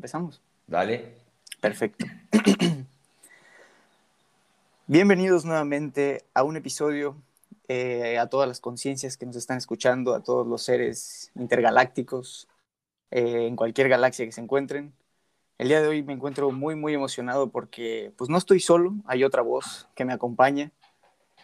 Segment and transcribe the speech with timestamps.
[0.00, 0.40] empezamos.
[0.66, 1.12] Dale.
[1.60, 2.06] Perfecto.
[4.86, 7.16] Bienvenidos nuevamente a un episodio,
[7.68, 12.48] eh, a todas las conciencias que nos están escuchando, a todos los seres intergalácticos,
[13.10, 14.94] eh, en cualquier galaxia que se encuentren.
[15.58, 19.22] El día de hoy me encuentro muy, muy emocionado porque pues no estoy solo, hay
[19.22, 20.70] otra voz que me acompaña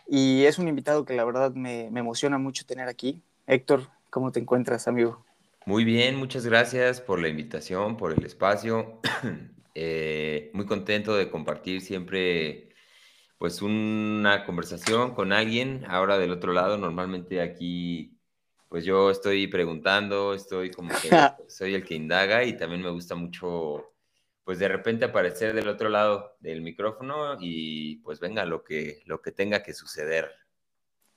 [0.08, 3.20] y es un invitado que la verdad me, me emociona mucho tener aquí.
[3.46, 5.25] Héctor, ¿cómo te encuentras, amigo?
[5.68, 9.00] Muy bien, muchas gracias por la invitación, por el espacio.
[9.78, 12.70] Eh, muy contento de compartir siempre
[13.36, 15.84] pues una conversación con alguien.
[15.86, 18.18] Ahora del otro lado, normalmente aquí
[18.70, 21.10] pues yo estoy preguntando, estoy como que
[21.48, 23.92] soy el que indaga y también me gusta mucho
[24.44, 29.20] pues de repente aparecer del otro lado del micrófono y pues venga lo que, lo
[29.20, 30.30] que tenga que suceder.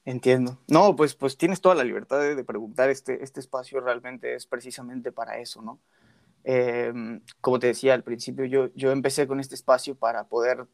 [0.09, 0.58] Entiendo.
[0.68, 2.90] No, pues, pues tienes toda la libertad de, preguntar.
[2.90, 5.80] Este, este espacio realmente es precisamente para eso, ¿no?
[6.44, 10.66] Em, como te decía al principio, yo, yo empecé con este espacio para poder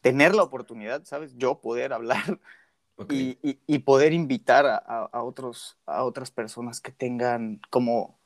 [0.00, 1.36] tener la oportunidad, ¿sabes?
[1.36, 2.40] Yo poder hablar
[3.10, 8.18] y, y, poder invitar a, a, otros, a otras personas que tengan como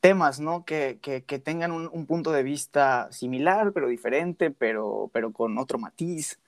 [0.00, 0.64] temas, ¿no?
[0.64, 5.58] Que, que, que tengan un, un, punto de vista similar, pero diferente, pero, pero con
[5.58, 6.38] otro matiz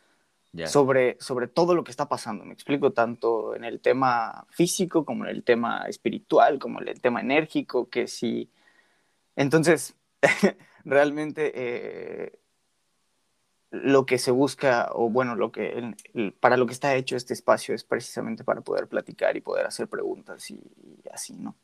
[0.67, 2.45] sobre, sobre todo lo que está pasando.
[2.45, 7.01] Me explico tanto en el tema físico como en el tema espiritual, como en el
[7.01, 8.51] tema enérgico, que si...
[9.37, 9.95] Entonces,
[10.85, 12.39] realmente eh,
[13.71, 15.95] lo que se busca, o bueno, lo que,
[16.41, 19.89] para lo que está hecho este espacio es precisamente para poder platicar y poder hacer
[19.89, 20.61] preguntas y,
[21.12, 21.57] así, ¿no?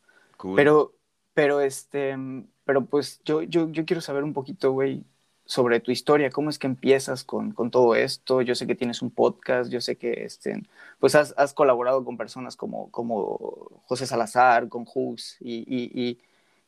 [0.54, 0.94] Pero,
[1.32, 2.16] pero, este,
[2.64, 5.04] pero pues yo, yo, yo quiero saber un poquito, güey,
[5.46, 8.42] sobre tu historia, cómo es que empiezas con, con, todo esto.
[8.42, 10.62] Yo sé que tienes un podcast, yo sé que este,
[10.98, 16.18] pues has, colaborado con personas como, como José Salazar, con Hus, y, y, y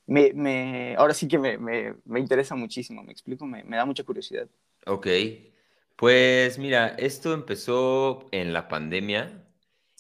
[0.07, 4.49] me, me, ahora sí que me, me, interesa muchísimo, me explico, me, da mucha curiosidad.
[4.87, 5.07] Ok,
[5.97, 9.43] pues mira, esto empezó en la pandemia.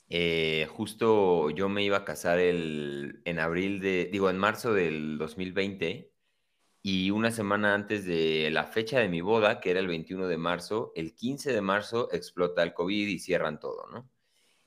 [0.09, 5.19] Eh, justo yo me iba a casar el, en abril de, digo, en marzo del
[5.19, 6.16] 2020
[6.89, 10.37] y una semana antes de la fecha de mi boda, que era el 21 de
[10.37, 14.09] marzo, el 15 de marzo explota el COVID y cierran todo, ¿no?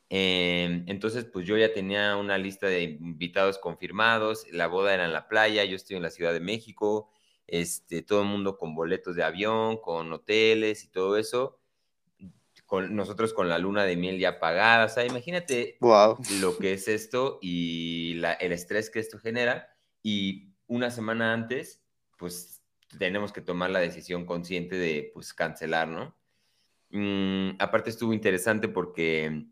[0.09, 5.13] Em, entonces, pues yo ya tenía una lista de invitados confirmados, la boda era en
[5.13, 7.09] la playa, yo estoy en la Ciudad de México,
[7.47, 11.61] este, todo el mundo con boletos de avión, con hoteles y todo eso,
[12.65, 15.77] con nosotros con la luna de miel ya pagada, o sea, imagínate
[16.41, 19.69] lo que es esto y la, el estrés que esto genera,
[20.03, 21.81] y una semana antes
[22.19, 22.61] pues
[22.99, 26.15] tenemos que tomar la decisión consciente de pues cancelar, ¿no?
[26.91, 29.45] Mm, aparte estuvo interesante porque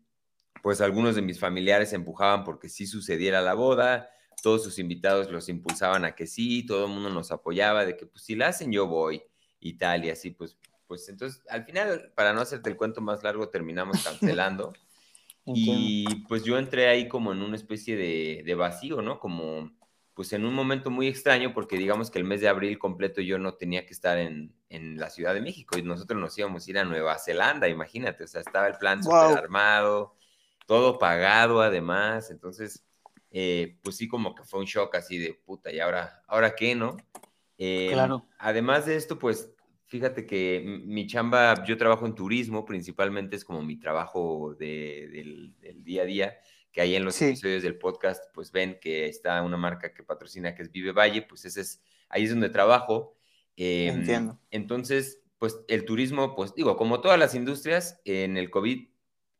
[0.62, 4.10] pues algunos de mis familiares empujaban porque sí sucediera la boda,
[4.42, 8.06] todos sus invitados los impulsaban a que sí, todo el mundo nos apoyaba de que
[8.06, 9.22] pues si la hacen yo voy
[9.60, 13.22] y tal y así pues pues entonces al final para no hacerte el cuento más
[13.22, 14.72] largo terminamos cancelando
[15.44, 19.18] y pues yo entré ahí como en una especie de, de vacío, ¿no?
[19.18, 19.70] Como
[20.18, 23.38] pues en un momento muy extraño, porque digamos que el mes de abril completo yo
[23.38, 26.70] no tenía que estar en, en la Ciudad de México y nosotros nos íbamos a
[26.72, 30.16] ir a Nueva Zelanda, imagínate, o sea, estaba el plan súper armado,
[30.66, 32.84] todo pagado además, entonces,
[33.30, 36.74] eh, pues sí, como que fue un shock así de puta, ¿y ahora, ahora qué,
[36.74, 36.96] no?
[37.56, 38.26] Em, claro.
[38.40, 39.52] Además de esto, pues
[39.86, 45.54] fíjate que mi chamba, yo trabajo en turismo, principalmente es como mi trabajo de, del,
[45.60, 46.38] del día a día
[46.72, 50.54] que ahí en los episodios del podcast, pues ven que está una marca que patrocina
[50.54, 53.16] que es Vive Valle, pues ese es, ahí es donde trabajo.
[53.56, 54.38] Em, Entiendo.
[54.50, 58.88] Entonces, pues el turismo, pues digo, como todas las industrias en el COVID,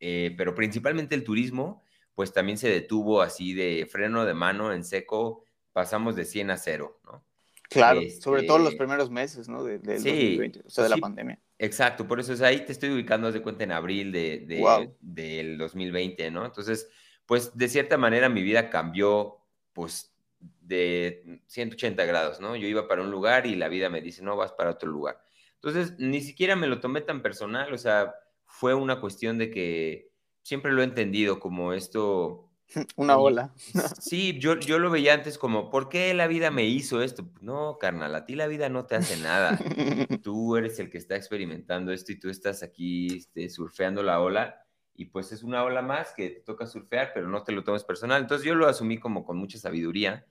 [0.00, 1.82] eh, pero principalmente el turismo,
[2.14, 6.56] pues también se detuvo así de freno de mano en seco, pasamos de 100 a
[6.56, 7.24] 0, ¿no?
[7.70, 9.62] Claro, sobre todo los este primeros meses, ¿no?
[9.62, 11.38] De, del sí, 2020, o sea, de la pandemia.
[11.58, 15.58] Exacto, por eso es ahí te estoy ubicando, de cuenta, en abril de, de del
[15.58, 16.46] 2020, ¿no?
[16.46, 16.88] Entonces,
[17.28, 19.36] pues de cierta manera mi vida cambió,
[19.74, 20.14] pues
[20.62, 22.56] de 180 grados, ¿no?
[22.56, 25.20] Yo iba para un lugar y la vida me dice, no, vas para otro lugar.
[25.56, 28.14] Entonces, ni siquiera me lo tomé tan personal, o sea,
[28.46, 30.10] fue una cuestión de que
[30.42, 32.50] siempre lo he entendido como esto.
[32.96, 33.52] Una ola.
[34.00, 37.28] Sí, yo, yo lo veía antes como, ¿por qué la vida me hizo esto?
[37.42, 39.58] No, carnal, a ti la vida no te hace nada.
[40.22, 44.64] Tú eres el que está experimentando esto y tú estás aquí este, surfeando la ola
[44.98, 47.84] y pues es una ola más que te toca surfear, pero no te lo tomes
[47.84, 48.20] personal.
[48.20, 50.26] Entonces yo lo asumí como con mucha sabiduría.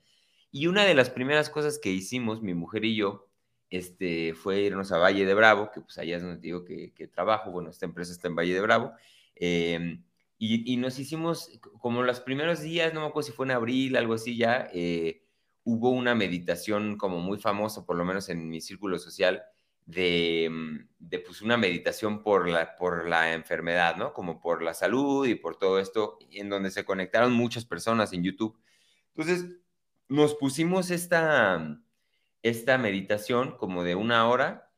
[0.51, 3.29] Y una de las primeras cosas que hicimos, mi mujer y yo,
[3.69, 7.49] este, fue irnos a Valle de Bravo, que pues allá es donde digo que, trabajo,
[7.49, 8.91] bueno, esta empresa está en Valle de Bravo,
[9.35, 10.03] em,
[10.37, 11.49] y, nos hicimos
[11.79, 15.23] como los primeros días, no me acuerdo si fue en abril, algo así ya, eh,
[15.63, 19.43] hubo una meditación como muy famosa, por lo menos en mi círculo social,
[19.87, 24.13] de, mm, de pues una meditación por la, por la enfermedad, ¿no?
[24.13, 28.23] Como por la salud y por todo esto, en donde se conectaron muchas personas en
[28.23, 28.59] YouTube.
[29.15, 29.47] Entonces,
[30.09, 31.81] nos pusimos esta,
[32.43, 34.71] esta meditación como de una hora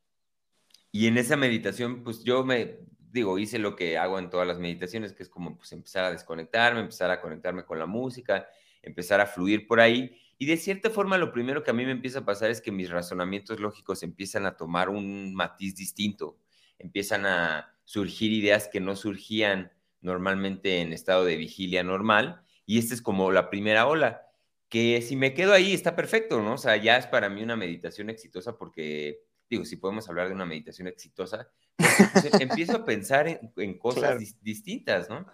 [0.92, 2.78] y en esa meditación, pues yo me,
[3.12, 6.10] digo, hice lo que hago en todas las meditaciones, que es como pues empezar a
[6.10, 8.48] desconectarme, empezar a conectarme con la música,
[8.82, 10.16] empezar a fluir por ahí.
[10.40, 12.72] Y de cierta forma lo primero que a mí me empieza a pasar es que
[12.72, 16.38] mis razonamientos lógicos empiezan a tomar un matiz distinto,
[16.78, 19.70] empiezan a surgir ideas que no surgían
[20.00, 22.40] normalmente en estado de vigilia normal.
[22.64, 24.22] Y esta es como la primera ola,
[24.70, 26.54] que si me quedo ahí está perfecto, ¿no?
[26.54, 29.20] O sea, ya es para mí una meditación exitosa porque,
[29.50, 34.18] digo, si podemos hablar de una meditación exitosa, pues, pues, empiezo a pensar en, cosas
[34.40, 35.26] distintas, ¿no?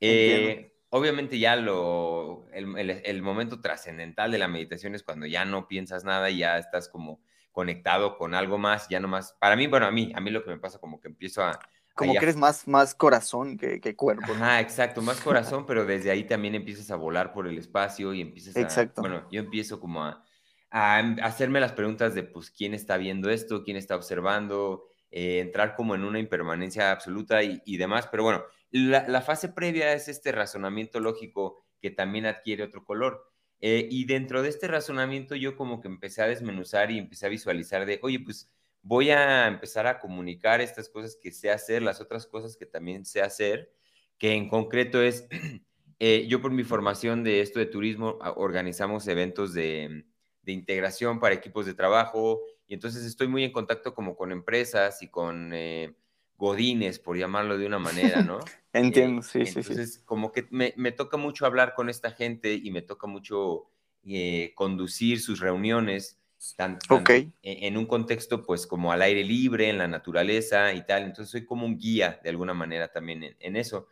[0.00, 6.04] Eh, obviamente ya lo, el, momento trascendental de la meditación es cuando ya no piensas
[6.04, 7.20] nada y ya estás como
[7.52, 10.44] conectado con algo más, ya no más, para mí, bueno, a mí, a mí lo
[10.44, 11.58] que me pasa como que empiezo a...
[11.94, 14.32] Como que eres más, más corazón que, que cuerpo.
[14.40, 18.20] Ah, exacto, más corazón, pero desde ahí también empiezas a volar por el espacio y
[18.20, 18.60] empiezas a...
[18.60, 19.00] Exacto.
[19.00, 20.24] Bueno, yo empiezo como a,
[20.70, 23.64] a hacerme las preguntas de, pues, ¿quién está viendo esto?
[23.64, 24.84] ¿Quién está observando?
[25.10, 29.92] Eh, entrar como en una impermanencia absoluta y, y demás, pero bueno, la, fase previa
[29.92, 33.30] es este razonamiento lógico que también adquiere otro color.
[33.60, 37.30] Eh, y dentro de este razonamiento yo como que empecé a desmenuzar y empecé a
[37.30, 38.50] visualizar de, oye, pues
[38.82, 43.04] voy a empezar a comunicar estas cosas que sé hacer, las otras cosas que también
[43.04, 43.72] sé hacer,
[44.16, 45.26] que en concreto es,
[45.98, 50.04] eh, yo por mi formación de esto de turismo organizamos eventos de,
[50.46, 55.08] integración para equipos de trabajo y entonces estoy muy en contacto como con empresas y
[55.08, 55.52] con...
[55.52, 55.94] Eh,
[56.38, 57.78] godines, por llamarlo de una
[58.18, 58.38] manera, ¿no?
[58.72, 59.58] Entiendo, sí, sí, sí.
[59.58, 63.66] Entonces, como que me, me, toca mucho hablar con esta gente y me toca mucho
[64.06, 66.20] eh, conducir sus reuniones,
[66.56, 71.02] tanto e, en, un contexto, pues, como al aire libre, en la naturaleza y tal.
[71.02, 73.88] Entonces, soy como un guía, de alguna manera, también en, eso.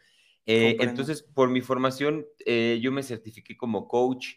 [0.46, 4.36] Eh, entonces, por mi formación, eh, yo me certifiqué como coach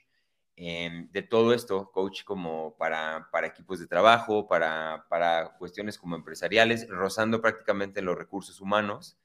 [0.62, 6.18] Em, de todo esto, coach como para, para equipos de trabajo, para, para, cuestiones como
[6.18, 9.18] empresariales, rozando prácticamente los recursos humanos.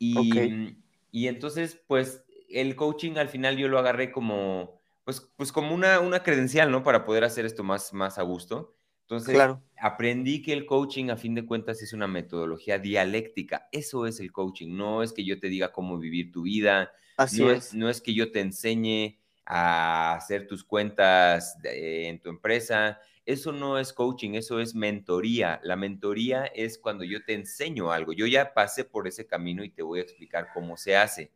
[0.00, 0.76] Y,
[1.12, 4.74] y entonces, pues, el coaching al final yo lo agarré como,
[5.04, 6.82] pues, pues como una, una credencial, ¿no?
[6.82, 8.74] Para poder hacer esto más, más a gusto.
[9.02, 9.62] Entonces, claro.
[9.78, 13.68] aprendí que el coaching, a fin de cuentas, es una metodología dialéctica.
[13.70, 14.76] Eso es el coaching.
[14.76, 16.90] No es que yo te diga cómo vivir tu vida.
[17.16, 17.72] Así no es.
[17.72, 23.00] No es que yo te enseñe a hacer tus cuentas en tu empresa.
[23.24, 25.60] Eso no es coaching, eso es mentoría.
[25.62, 28.12] La mentoría es cuando yo te enseño algo.
[28.12, 31.32] Yo ya pasé por ese camino y te voy a explicar cómo se hace.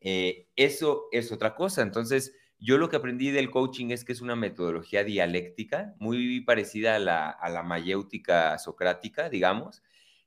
[0.00, 1.82] Eh, eso es otra cosa.
[1.82, 6.96] Entonces, yo lo que aprendí del coaching es que es una metodología dialéctica, muy parecida
[6.96, 9.82] a la, a la mayéutica socrática, digamos,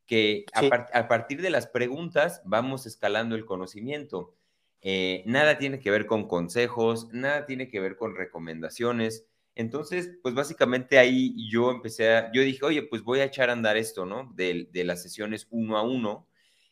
[0.06, 4.36] que a partir de las preguntas vamos escalando el conocimiento.
[4.86, 9.26] Eh, nada tiene que ver con consejos, nada tiene que ver con recomendaciones.
[9.56, 13.54] Entonces, pues básicamente ahí yo empecé a, yo dije, oye, pues voy a echar a
[13.54, 14.32] andar esto, ¿no?
[14.36, 16.28] De, las sesiones uno a uno,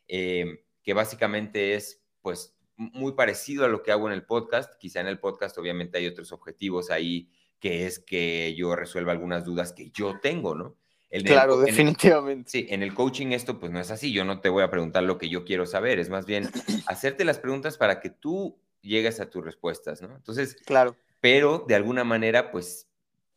[0.08, 4.74] eh, que básicamente es, pues, muy parecido a lo que hago en el podcast.
[4.78, 7.30] Quizá en el podcast obviamente hay otros objetivos ahí,
[7.60, 10.76] que es que yo resuelva algunas dudas que yo tengo, ¿no?
[11.26, 12.50] Claro, definitivamente.
[12.50, 14.14] sí, en el coaching esto pues no es así.
[14.14, 16.50] Yo no te voy a preguntar lo que yo quiero saber, es más bien
[16.88, 20.16] hacerte las preguntas para que tú llegues a tus respuestas, ¿no?
[20.16, 20.96] Entonces, claro.
[21.20, 22.88] Pero de alguna manera pues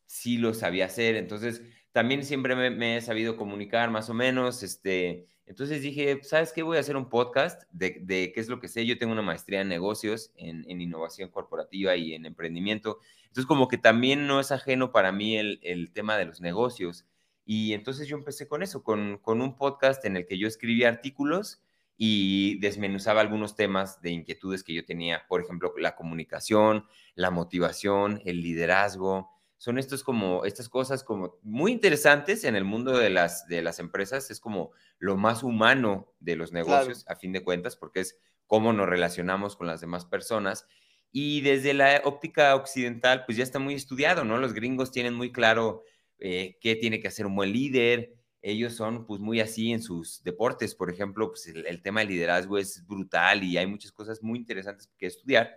[0.05, 1.15] sí lo sabía hacer.
[1.15, 5.27] Entonces, también siempre me, he sabido comunicar más o menos, este...
[5.47, 6.63] Entonces dije, ¿sabes qué?
[6.63, 8.83] Voy a hacer un podcast de, de, qué es lo que sé.
[8.87, 12.97] Yo tengo una maestría en negocios, en, en, innovación corporativa y en emprendimiento.
[13.27, 17.05] Entonces, como que también no es ajeno para mí el, el tema de los negocios.
[17.45, 21.61] Y entonces yo empecé con eso, con, un podcast en el que yo escribía artículos
[21.95, 28.19] y desmenuzaba algunos temas de inquietudes que yo tenía, por ejemplo, la comunicación, la motivación,
[28.25, 29.29] el liderazgo.
[29.57, 33.79] Son estos como, estas cosas como muy interesantes en el mundo de las, de las
[33.79, 38.17] empresas, es como lo más humano de los negocios, a fin de cuentas, porque es
[38.47, 40.67] cómo nos relacionamos con las demás personas.
[41.11, 44.37] Y desde la óptica occidental, pues ya está muy estudiado, ¿no?
[44.37, 45.83] Los gringos tienen muy claro
[46.19, 48.13] eh, qué tiene que hacer un buen líder.
[48.41, 52.57] Ellos son pues muy así en sus deportes, por ejemplo, pues el, tema del liderazgo
[52.57, 55.55] es brutal y hay muchas cosas muy interesantes que estudiar.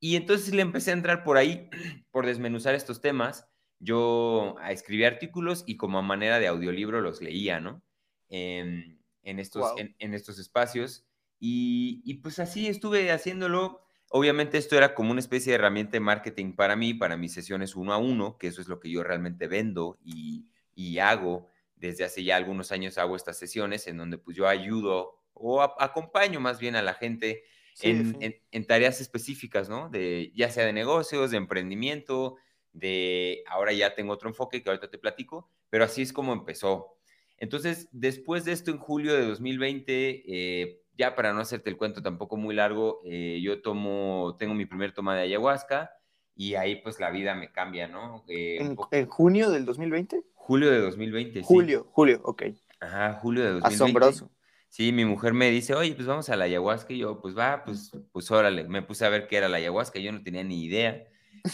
[0.00, 1.70] Y entonces le empecé a entrar por ahí,
[2.10, 3.46] por desmenuzar estos temas.
[3.78, 7.82] Yo escribí artículos y como a manera de audiolibro los leía, ¿no?
[8.28, 11.06] En, estos, en, estos espacios.
[11.38, 13.85] Y, y, pues así estuve haciéndolo
[14.16, 17.76] obviamente esto era como una especie de herramienta de marketing para mí, para mis sesiones
[17.76, 21.48] uno a uno, que eso es lo que yo realmente vendo y, y hago.
[21.76, 26.40] Desde hace ya algunos años hago estas sesiones en donde pues yo ayudo o acompaño
[26.40, 27.44] más bien a la gente
[27.82, 28.16] en,
[28.50, 29.90] en, tareas específicas, ¿no?
[29.90, 32.36] De, ya sea de negocios, de emprendimiento,
[32.72, 36.96] de ahora ya tengo otro enfoque que ahorita te platico, pero así es como empezó.
[37.36, 42.02] Entonces, después de esto, en julio de 2020, eh, ya para no hacerte el cuento
[42.02, 45.90] tampoco muy largo, eh, yo tomo, tengo mi primer toma de ayahuasca
[46.34, 48.24] y ahí pues la vida me cambia, ¿no?
[48.28, 48.58] Eh,
[48.90, 50.22] ¿En, junio del 2020?
[50.34, 51.90] Julio de 2020, julio, sí.
[51.92, 52.42] Julio, ok.
[52.80, 53.74] Ajá, julio de 2020.
[53.74, 54.30] Asombroso.
[54.68, 56.92] Sí, mi mujer me dice, oye, pues vamos a la ayahuasca.
[56.92, 58.64] Y yo, pues va, pues, pues órale.
[58.64, 59.98] Me puse a ver qué era la ayahuasca.
[59.98, 61.02] Yo no tenía ni idea.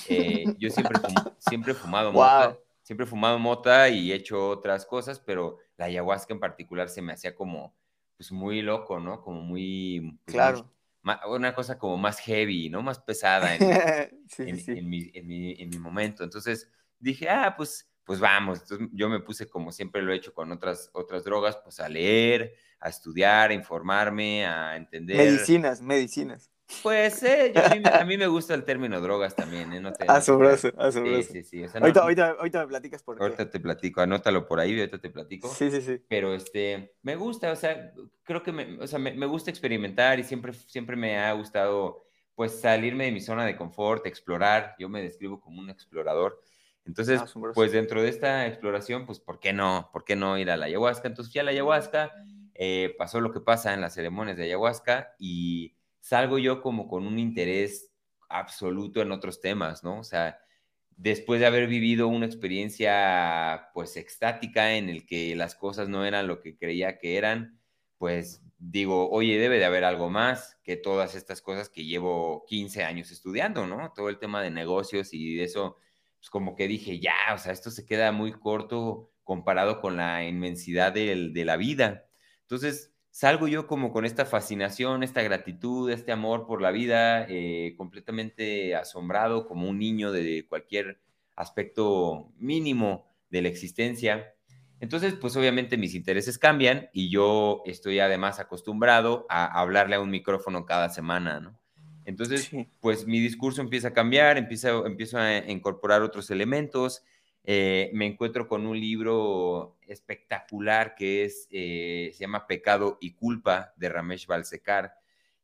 [0.08, 0.98] Eh, yo siempre,
[1.38, 2.58] siempre he fumado mota.
[2.82, 7.00] Siempre he fumado mota y he hecho otras cosas, pero la ayahuasca en particular se
[7.00, 7.76] me hacía como,
[8.22, 9.20] pues muy loco, ¿no?
[9.20, 10.18] Como muy...
[10.24, 10.72] Pues, claro.
[11.28, 12.80] una cosa como más heavy, ¿no?
[12.80, 16.22] Más pesada en, mi, en, mi, en mi momento.
[16.22, 18.60] Entonces dije, ah, pues pues vamos.
[18.62, 21.88] Entonces yo me puse, como siempre lo he hecho con otras, otras drogas, pues a
[21.88, 25.16] leer, a estudiar, a informarme, a entender.
[25.16, 26.51] Medicinas, medicinas.
[26.82, 29.80] Pues eh, a, mí, me gusta el término drogas también, ¿eh?
[29.80, 31.32] No te, asombroso, asombroso.
[31.32, 31.78] Sí, sí, sí.
[31.78, 33.22] ahorita, ahorita, ahorita, me platicas por qué.
[33.22, 35.48] Ahorita te platico, anótalo por ahí, ahorita te platico.
[35.48, 36.00] Sí, sí, sí.
[36.08, 40.18] Pero este, me gusta, o sea, creo que me, o sea, me, me gusta experimentar
[40.18, 44.74] y siempre, siempre me ha gustado, pues, salirme de mi zona de confort, explorar.
[44.78, 46.40] Yo me describo como un explorador.
[46.84, 49.90] Entonces, ah, pues dentro de esta exploración, pues, ¿por qué no?
[49.92, 51.06] ¿Por qué no ir a la ayahuasca?
[51.06, 52.12] Entonces fui a la ayahuasca,
[52.54, 57.06] eh, pasó lo que pasa en las ceremonias de ayahuasca y salgo yo como con
[57.06, 57.90] un interés
[58.28, 60.00] absoluto en otros temas, ¿no?
[60.00, 60.38] O sea,
[60.90, 66.26] después de haber vivido una experiencia, pues, extática en el que las cosas no eran
[66.26, 67.58] lo que creía que eran,
[67.98, 72.84] pues digo, oye, debe de haber algo más que todas estas cosas que llevo 15
[72.84, 73.92] años estudiando, ¿no?
[73.94, 75.78] Todo el tema de negocios y de eso
[76.18, 80.24] pues como que dije, ya, o sea, esto se queda muy corto comparado con la
[80.24, 82.06] inmensidad de la vida.
[82.42, 87.74] Entonces, salgo yo como con esta fascinación, esta gratitud, este amor por la vida, eh,
[87.76, 90.98] completamente asombrado como un niño de cualquier
[91.36, 94.34] aspecto mínimo de la existencia.
[94.80, 100.10] Entonces, pues obviamente mis intereses cambian y yo estoy además acostumbrado a hablarle a un
[100.10, 101.60] micrófono cada semana, ¿no?
[102.06, 102.50] Entonces,
[102.80, 107.04] pues mi discurso empieza a cambiar, empiezo, empiezo a incorporar otros elementos.
[107.44, 113.72] Eh, me encuentro con un libro espectacular que es, eh, se llama Pecado y Culpa
[113.76, 114.94] de Ramesh Balsekar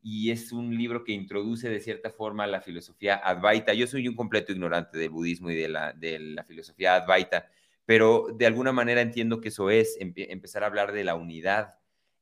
[0.01, 3.75] y es un libro que introduce de cierta forma la filosofía Advaita.
[3.75, 7.51] Yo soy un completo ignorante del budismo y de la, de la filosofía Advaita,
[7.85, 11.79] pero de alguna manera entiendo que eso es empezar a hablar de la unidad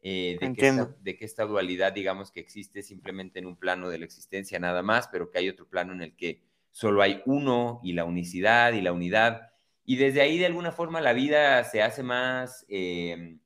[0.08, 3.88] eh, de, que esta, de, que esta, dualidad, digamos, que existe simplemente en un plano
[3.88, 7.22] de la existencia nada más, pero que hay otro plano en el que solo hay
[7.26, 9.50] uno y la unicidad y la unidad.
[9.86, 13.40] Y desde ahí, de alguna forma, la vida se hace más, em,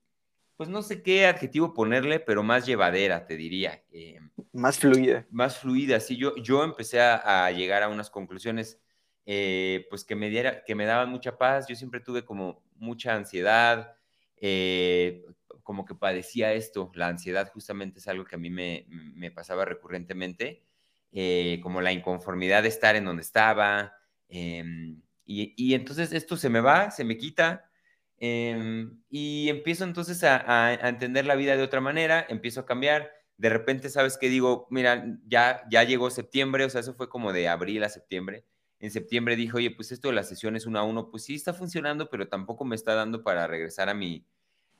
[0.57, 3.83] pues no sé qué adjetivo ponerle, pero más llevadera, te diría.
[3.91, 5.25] Em, más fluida.
[5.31, 6.17] Más fluida, sí.
[6.17, 8.81] Yo, yo empecé a, a llegar a unas conclusiones,
[9.25, 11.67] eh, pues que me, diera, que me daban mucha paz.
[11.69, 13.95] Yo siempre tuve como mucha ansiedad,
[14.37, 15.23] eh,
[15.63, 20.63] como que padecía esto, la ansiedad justamente es algo que a mí me, pasaba recurrentemente,
[21.11, 23.95] eh, como la inconformidad de estar en donde estaba,
[24.27, 27.69] em, y, entonces esto se me va, se me quita,
[28.17, 33.49] em, y empiezo entonces a, entender la vida de otra manera, empiezo a cambiar, de
[33.49, 37.47] repente sabes que digo, mira, ya, ya llegó septiembre, o sea, eso fue como de
[37.47, 38.45] abril a septiembre,
[38.81, 41.53] en septiembre dije, oye, pues esto de las sesiones uno a uno, pues sí está
[41.53, 44.25] funcionando, pero tampoco me está dando para regresar a mi,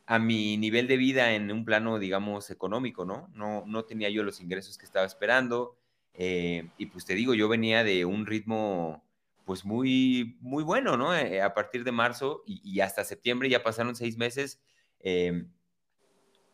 [0.07, 3.29] a mi nivel de vida en un plano, digamos, económico, ¿no?
[3.35, 5.77] No, no tenía yo los ingresos que estaba esperando.
[6.13, 9.05] Eh, y pues te digo, yo venía de un ritmo,
[9.45, 11.15] pues muy, muy bueno, ¿no?
[11.15, 14.61] Eh, a partir de marzo y, hasta septiembre ya pasaron seis meses.
[14.99, 15.51] Em,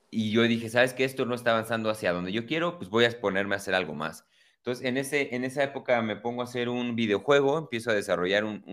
[0.10, 1.04] y yo dije, ¿sabes qué?
[1.04, 3.94] Esto no está avanzando hacia donde yo quiero, pues voy a ponerme a hacer algo
[3.94, 4.26] más.
[4.58, 8.44] Entonces, en, ese, en esa época me pongo a hacer un videojuego, empiezo a desarrollar
[8.44, 8.64] un,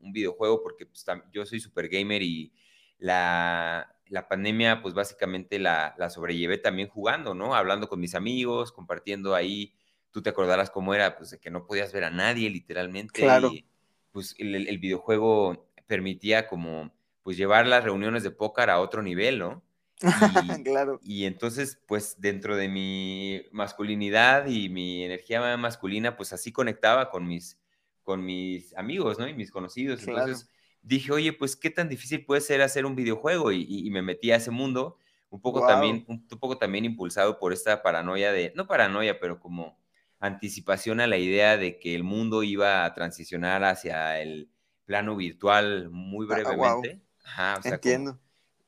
[0.00, 2.52] un, videojuego porque pues, yo soy super gamer y
[2.98, 7.54] la, la pandemia, pues básicamente la, la, sobrellevé también jugando, ¿no?
[7.54, 9.74] Hablando con mis amigos, compartiendo ahí.
[10.10, 13.20] Tú te acordarás cómo era, pues de que no podías ver a nadie literalmente.
[13.20, 13.52] Claro.
[13.52, 13.64] Y,
[14.12, 19.62] pues el, videojuego permitía como, pues llevar las reuniones de póker a otro nivel, ¿no?
[20.58, 20.98] Y, claro.
[21.02, 27.26] Y entonces, pues dentro de mi masculinidad y mi energía masculina, pues así conectaba con
[27.26, 27.58] mis,
[28.02, 29.28] con mis amigos, ¿no?
[29.28, 30.06] Y mis conocidos.
[30.06, 30.48] Entonces
[30.82, 34.36] dije, oye, pues qué tan difícil puede ser hacer un videojuego y, me metí a
[34.36, 34.96] ese mundo,
[35.28, 39.78] un poco, también, un, poco también impulsado por esta paranoia de, no paranoia, pero como
[40.20, 44.50] anticipación a la idea de que el mundo iba a transicionar hacia el
[44.84, 47.00] plano virtual muy Ah, brevemente.
[47.24, 48.20] Ajá, o sea, como- Entiendo.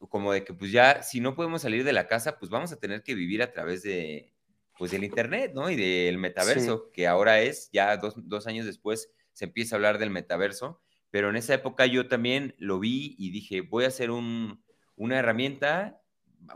[0.09, 2.81] como de que pues ya si no podemos salir de la casa, pues vamos a
[2.81, 4.33] tener que vivir a través de
[4.79, 5.71] pues del internet, ¿no?
[5.71, 9.99] Y del metaverso, que ahora es, ya dos, dos años después se empieza a hablar
[9.99, 10.81] del metaverso,
[11.11, 14.65] pero en esa época yo también lo vi y dije, voy a hacer un,
[14.97, 16.01] una herramienta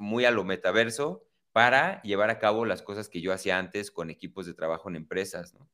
[0.00, 1.25] muy a lo metaverso
[1.56, 4.96] para llevar a cabo las cosas que yo hacía antes con equipos de trabajo en
[4.96, 5.66] empresas, ¿no?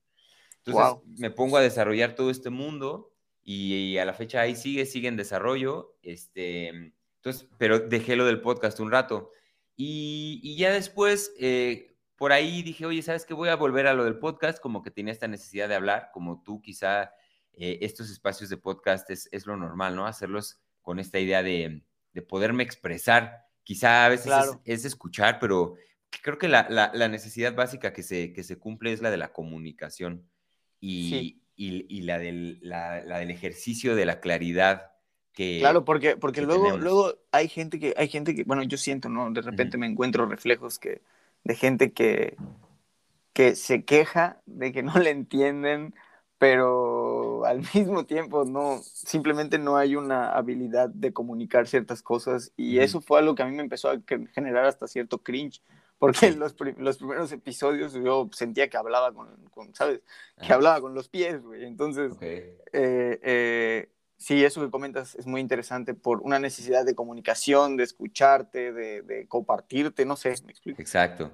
[0.59, 3.12] Entonces me pongo a desarrollar todo este mundo
[3.43, 6.69] y, a la fecha ahí sigue, sigue en desarrollo, este,
[7.17, 9.33] entonces, pero dejé lo del podcast un rato.
[9.75, 13.35] Y, y ya después, eh, por ahí dije, oye, ¿sabes qué?
[13.35, 16.45] Voy a volver a lo del podcast, como que tenía esta necesidad de hablar, como
[16.45, 17.12] tú quizá
[17.55, 20.07] eh, estos espacios de podcast es, es, lo normal, ¿no?
[20.07, 23.51] Hacerlos con esta idea de, de poderme expresar.
[23.64, 24.61] Quizá a veces Claro.
[24.64, 25.76] es, es, escuchar, pero
[26.23, 29.16] creo que la, la, la, necesidad básica que se, que se cumple es la de
[29.16, 30.26] la comunicación
[30.81, 31.42] y, Sí.
[31.57, 34.90] y, y la, del, la, la, del ejercicio de la claridad.
[35.33, 36.83] Que, claro, porque, porque que luego, tenemos.
[36.83, 39.31] luego hay gente que, hay gente que, bueno, yo siento, ¿no?
[39.31, 39.81] De repente uh -huh.
[39.81, 41.00] me encuentro reflejos que,
[41.45, 42.37] de gente que,
[43.33, 45.95] que se queja de que no le entienden,
[46.43, 52.81] pero al mismo tiempo no, simplemente no hay una habilidad de comunicar ciertas cosas y
[52.81, 54.01] eso fue algo que a mí me empezó a
[54.35, 55.63] generar hasta cierto cringe,
[56.01, 60.01] porque en los, los primeros episodios yo sentía que hablaba con, con ¿sabes?
[60.45, 61.65] Que hablaba con los pies, güey.
[61.65, 62.57] Entonces, okay.
[62.73, 67.85] eh, eh, sí, eso que comentas es muy interesante por una necesidad de comunicación, de
[67.85, 70.83] escucharte, de, de compartirte, no sé, me explico.
[70.83, 71.31] Exacto.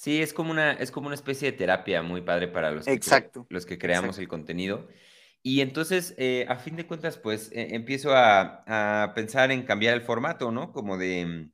[0.00, 2.92] Sí, es como una, es como una especie de terapia muy padre para los que,
[2.92, 3.46] Exacto.
[3.50, 4.22] los que creamos Exacto.
[4.22, 4.88] el contenido.
[5.42, 8.64] Y entonces, eh, a fin de cuentas, pues eh, empiezo a,
[9.02, 10.72] a, pensar en cambiar el formato, ¿no?
[10.72, 11.50] Como de...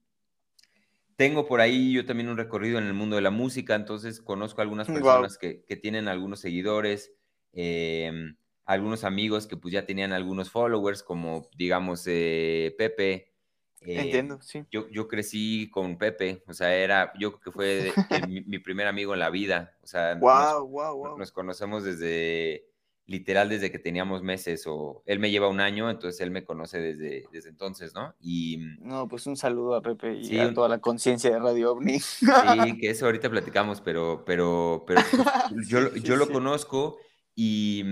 [1.17, 4.62] Tengo por ahí yo también un recorrido en el mundo de la música, entonces conozco
[4.62, 5.41] algunas personas wow.
[5.41, 7.11] que, que, tienen algunos seguidores,
[7.53, 8.12] eh,
[8.65, 13.33] algunos amigos que pues ya tenían algunos followers, como digamos eh, Pepe.
[13.87, 14.64] Eh, Entiendo, sí.
[14.71, 18.58] Yo, yo crecí con Pepe, o sea, era, yo creo que fue el, mi, mi,
[18.58, 21.19] primer amigo en la vida, o sea, wow, nos, wow, wow.
[21.19, 22.67] nos conocemos desde,
[23.06, 26.80] literal, desde que teníamos meses, o él me lleva un año, entonces él me conoce
[26.80, 28.15] desde, desde entonces, ¿no?
[28.21, 28.58] Y...
[28.80, 32.00] No, pues un saludo a Pepe y sí, a toda la conciencia de Radio OVNI.
[32.00, 32.26] Sí,
[32.80, 35.00] que eso ahorita platicamos, pero, pero, pero
[35.50, 36.32] pues, yo, sí, yo lo sí.
[36.32, 36.99] conozco
[37.37, 37.84] y,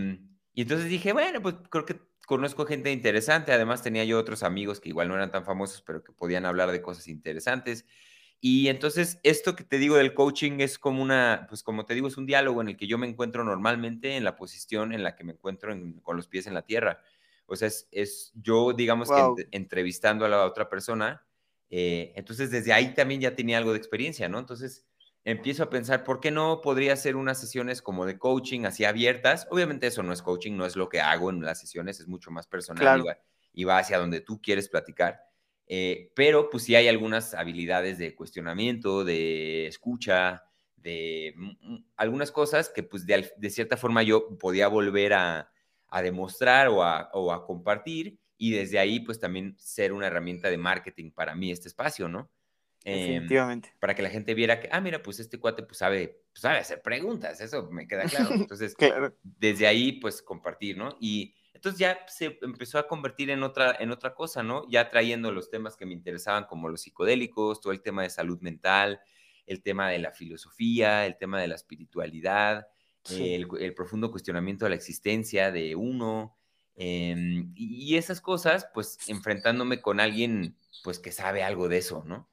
[0.52, 4.80] y entonces dije, bueno, pues creo que conozco gente interesante, además tenía yo otros amigos
[4.80, 7.86] que igual no eran tan famosos, pero que podían hablar de cosas interesantes.
[8.40, 12.08] Y entonces esto que te digo del coaching es como una, pues como te digo,
[12.08, 15.16] es un diálogo en el que yo me encuentro normalmente en la posición en la
[15.16, 17.00] que me encuentro en, con los pies en la tierra.
[17.46, 19.34] O sea, es, es yo, digamos wow.
[19.34, 21.24] que ent entrevistando a la otra persona.
[21.70, 24.38] Eh, entonces desde ahí también ya tenía algo de experiencia, ¿no?
[24.38, 24.86] Entonces
[25.24, 29.46] empiezo a pensar, ¿por qué no podría hacer unas sesiones como de coaching así abiertas?
[29.50, 32.30] Obviamente eso no es coaching, no es lo que hago en las sesiones, es mucho
[32.30, 33.02] más personal claro.
[33.02, 33.18] y, va,
[33.52, 35.20] y, va, hacia donde tú quieres platicar.
[35.66, 40.44] Eh, pero pues sí hay algunas habilidades de cuestionamiento, de escucha,
[40.76, 41.34] de
[41.96, 45.50] algunas cosas que pues de, de cierta forma yo podía volver a,
[45.88, 50.50] a demostrar o a, o a compartir y desde ahí pues también ser una herramienta
[50.50, 52.30] de marketing para mí este espacio, ¿no?
[52.84, 53.68] Definitivamente.
[53.68, 56.42] Eh, para que la gente viera que, ah, mira, pues este cuate pues sabe, pues
[56.42, 58.28] sabe hacer preguntas, eso me queda claro.
[58.34, 59.16] Entonces, claro.
[59.22, 60.96] desde ahí pues compartir, ¿no?
[61.00, 64.68] Y entonces ya se empezó a convertir en otra, en otra cosa, ¿no?
[64.68, 68.38] Ya trayendo los temas que me interesaban como los psicodélicos, todo el tema de salud
[68.40, 69.00] mental,
[69.46, 72.66] el tema de la filosofía, el tema de la espiritualidad,
[73.02, 73.34] sí.
[73.34, 76.36] el, el, profundo cuestionamiento de la existencia de uno.
[76.76, 82.28] Eh, y esas cosas, pues enfrentándome con alguien pues que sabe algo de eso, ¿no?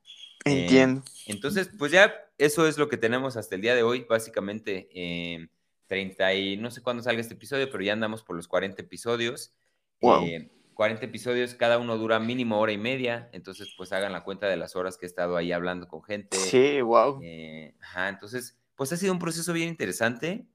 [0.45, 1.01] Entiendo.
[1.01, 4.89] Eh, entonces, pues ya eso es lo que tenemos hasta el día de hoy, básicamente.
[4.93, 5.47] Eh,
[5.91, 9.53] 30 y no sé cuándo salga este episodio, pero ya andamos por los 40 episodios.
[9.99, 10.23] Wow.
[10.25, 14.47] Eh, 40 episodios, cada uno dura mínimo hora y media, entonces pues hagan la cuenta
[14.47, 16.37] de las horas que he estado ahí hablando con gente.
[16.37, 17.19] Sí, wow.
[17.21, 20.45] Eh, ajá, entonces, pues ha sido un proceso bien interesante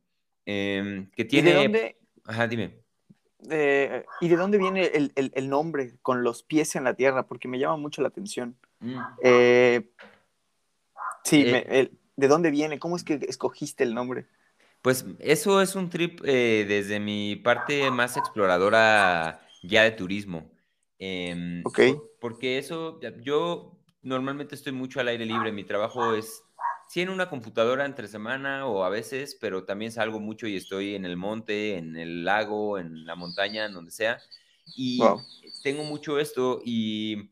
[0.46, 1.50] eh, que tiene...
[1.50, 1.98] ¿Y de dónde?
[2.24, 2.80] Ajá, dime.
[3.50, 7.26] Eh, ¿Y de dónde viene el, el, el, nombre con los pies en la tierra?
[7.26, 8.56] Porque me llama mucho la atención.
[8.80, 9.00] Mm.
[9.22, 9.90] Eh,
[11.24, 11.52] sí, Eh.
[11.52, 12.78] me- el- ¿de dónde viene?
[12.78, 14.26] ¿Cómo es que escogiste el nombre?
[14.82, 20.50] Pues eso es un trip eh, desde mi parte más exploradora ya de turismo.
[20.98, 21.78] Em, Ok.
[21.78, 25.50] por- porque eso, yo normalmente estoy mucho al aire libre.
[25.52, 26.42] Mi trabajo es,
[26.88, 30.94] sí en una computadora entre semana o a veces, pero también salgo mucho y estoy
[30.94, 34.18] en el monte, en el lago, en la montaña, en donde sea.
[34.74, 35.22] Y Wow.
[35.62, 37.30] tengo mucho esto y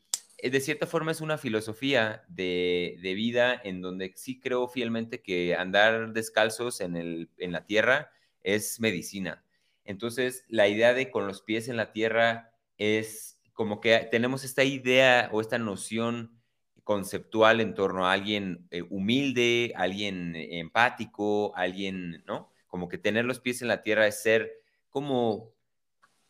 [0.50, 6.12] de cierta forma es una filosofía de, vida en donde sí creo fielmente que andar
[6.12, 8.11] descalzos en, el, en la tierra
[8.42, 9.44] es medicina.
[9.85, 14.64] Entonces, la idea de con los pies en la tierra es como que tenemos esta
[14.64, 16.40] idea o esta noción
[16.83, 22.50] conceptual en torno a alguien eh, humilde, alguien empático, alguien, ¿no?
[22.66, 24.52] Como que tener los pies en la tierra es ser
[24.90, 25.54] como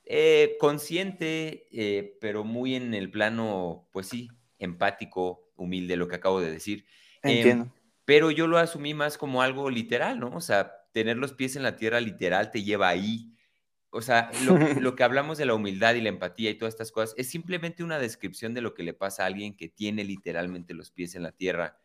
[0.07, 6.40] eh, consciente, eh, pero muy en el plano, pues sí, empático, humilde, lo que acabo
[6.40, 6.85] de decir.
[7.23, 7.75] Em, Entiendo.
[8.05, 10.31] pero yo lo asumí más como algo literal, ¿no?
[10.35, 13.33] O sea, tener los pies en la tierra literal te lleva ahí.
[13.90, 16.93] O sea, lo, lo, que hablamos de la humildad y la empatía y todas estas
[16.93, 20.75] cosas es simplemente una descripción de lo que le pasa a alguien que tiene literalmente
[20.75, 21.79] los pies en la tierra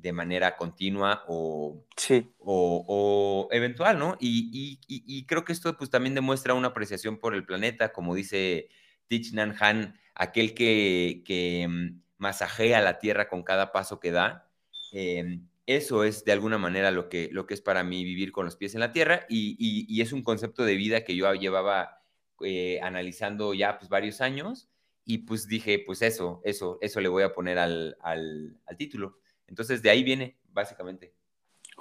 [0.00, 2.30] de manera continua o, sí.
[2.38, 4.16] o, eventual, ¿no?
[4.20, 8.68] Y, creo que esto pues también demuestra una apreciación por el planeta, como dice
[9.08, 14.50] Thich Nhat Han, aquel que, que mm, masajea la tierra con cada paso que da.
[14.92, 18.46] Em, eso es de alguna manera lo que, lo que es para mí vivir con
[18.46, 22.02] los pies en la tierra y, es un concepto de vida que yo llevaba
[22.40, 24.70] eh, analizando ya pues varios años
[25.04, 29.18] y pues dije, pues eso, eso, eso le voy a poner al, al, al título.
[29.48, 31.14] Entonces, de ahí viene, básicamente.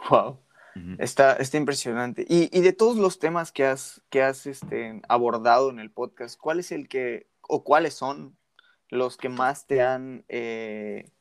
[0.10, 0.39] Wow.
[0.99, 2.25] está, está impresionante.
[2.27, 6.39] Y, y, de todos los temas que has, que has este, abordado en el podcast,
[6.39, 8.38] ¿cuál es el que, o cuáles son
[8.89, 11.12] los que más te han, eh,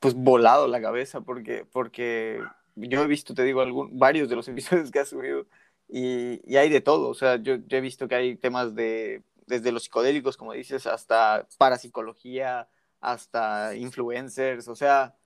[0.00, 1.22] pues, volado la cabeza?
[1.22, 2.40] Porque, porque
[2.76, 5.46] yo he visto, te digo, algún, varios de los episodios que has subido
[5.88, 7.08] y, y hay de todo.
[7.08, 10.86] O sea, yo, yo, he visto que hay temas de, desde los psicodélicos, como dices,
[10.86, 12.68] hasta parapsicología,
[13.00, 15.16] hasta influencers, o sea,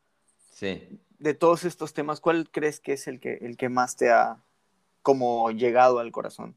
[0.52, 1.00] Sí.
[1.18, 4.42] De todos estos temas, ¿cuál crees que es el que, el que más te ha
[5.02, 6.56] como llegado al corazón?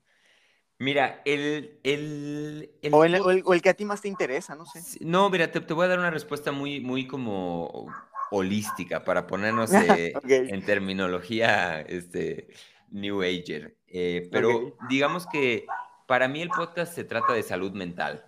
[0.78, 1.80] Mira, el...
[1.84, 4.82] el, o, el, que a ti más te interesa, no sé.
[5.06, 7.88] No, mira, te, voy a dar una respuesta muy, muy como
[8.32, 12.50] holística para ponernos eh, en terminología este,
[12.90, 13.78] New Ager.
[13.88, 15.66] Eh, pero digamos que
[16.08, 18.26] para mí el podcast se trata de salud mental.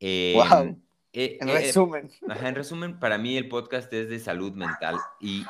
[0.00, 0.76] wow.
[1.16, 2.10] Eh, en eh, resumen.
[2.28, 4.96] en resumen, para mí el podcast es de salud mental.
[5.20, 5.44] Y,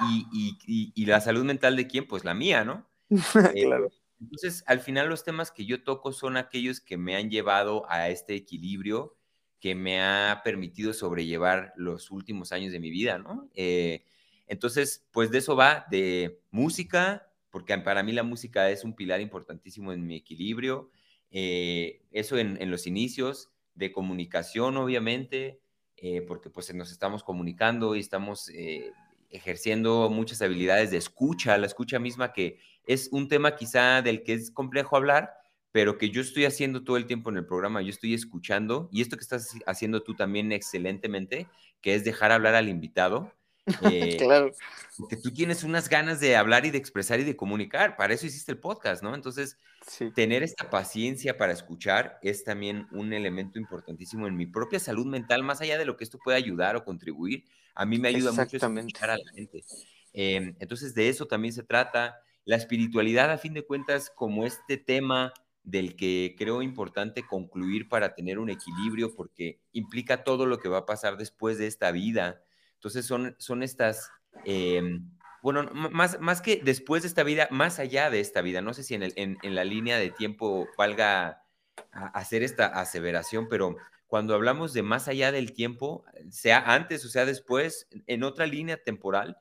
[1.07, 2.07] la salud mental de quién?
[2.07, 2.87] Pues la mía, ¿no?
[3.55, 3.90] Eh, claro.
[4.20, 8.09] Entonces, al final los temas que yo toco son aquellos que me han llevado a
[8.11, 9.16] este equilibrio
[9.59, 13.48] que me ha permitido sobrellevar los últimos años de mi vida, ¿no?
[14.46, 19.22] entonces, pues de eso va, de música, porque para mí la música es un pilar
[19.22, 20.90] importantísimo en mi equilibrio.
[21.31, 25.60] eso en, en los inicios de comunicación, obviamente,
[25.96, 28.92] eh, porque pues nos estamos comunicando y estamos eh,
[29.30, 34.34] ejerciendo muchas habilidades de escucha, la escucha misma que es un tema quizá del que
[34.34, 35.34] es complejo hablar,
[35.72, 39.02] pero que yo estoy haciendo todo el tiempo en el programa, yo estoy escuchando, y
[39.02, 41.48] esto que estás haciendo tú también excelentemente,
[41.80, 43.32] que es dejar hablar al invitado.
[43.90, 44.52] Eh, claro.
[44.98, 48.26] Porque tú tienes unas ganas de hablar y de expresar y de comunicar, para eso
[48.26, 49.14] hiciste el podcast, ¿no?
[49.14, 49.58] Entonces,
[50.14, 55.42] tener esta paciencia para escuchar es también un elemento importantísimo en mi propia salud mental,
[55.42, 57.44] más allá de lo que esto puede ayudar o contribuir,
[57.75, 59.64] a mí me ayuda mucho escuchar a la gente.
[60.12, 62.20] Em, entonces, de eso también se trata.
[62.44, 65.33] La espiritualidad, a fin de cuentas, como este tema
[65.64, 70.79] del que creo importante concluir para tener un equilibrio, porque implica todo lo que va
[70.79, 72.42] a pasar después de esta vida.
[72.75, 74.11] Entonces, son, son estas
[74.44, 75.11] em,
[75.44, 78.83] bueno, más, más que después de esta vida, más allá de esta vida, no sé
[78.83, 81.44] si en, el, en, la línea de tiempo valga
[81.92, 83.76] hacer esta aseveración, pero
[84.07, 88.83] cuando hablamos de más allá del tiempo, sea antes o sea después, en otra línea
[88.83, 89.37] temporal,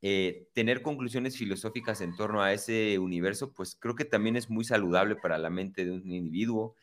[0.00, 4.62] eh, tener conclusiones filosóficas en torno a ese universo, pues creo que también es muy
[4.62, 6.76] saludable para la mente de un individuo.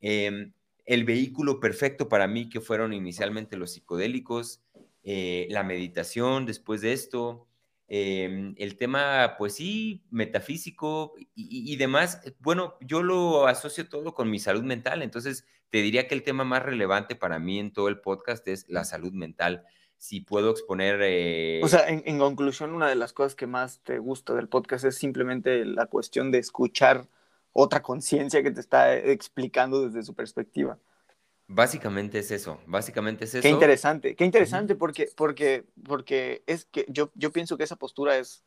[0.00, 0.52] Em,
[0.84, 4.62] el vehículo perfecto para mí, que fueron inicialmente los psicodélicos,
[5.04, 7.46] eh, la meditación después de esto,
[7.88, 14.28] Em, el tema, pues sí, metafísico y, demás, eh, bueno, yo lo asocio todo con
[14.28, 17.88] mi salud mental, entonces te diría que el tema más relevante para mí en todo
[17.88, 19.64] el podcast es la salud mental.
[19.98, 21.00] Si puedo exponer...
[21.02, 24.84] Eh o sea, en, conclusión, una de las cosas que más te gusta del podcast
[24.84, 27.08] es simplemente la cuestión de escuchar
[27.52, 30.78] otra conciencia que te está explicando desde su perspectiva.
[31.48, 33.42] Básicamente es eso, básicamente es eso.
[33.42, 38.18] Qué interesante, qué interesante porque, porque, porque es que yo, yo pienso que esa postura
[38.18, 38.44] es,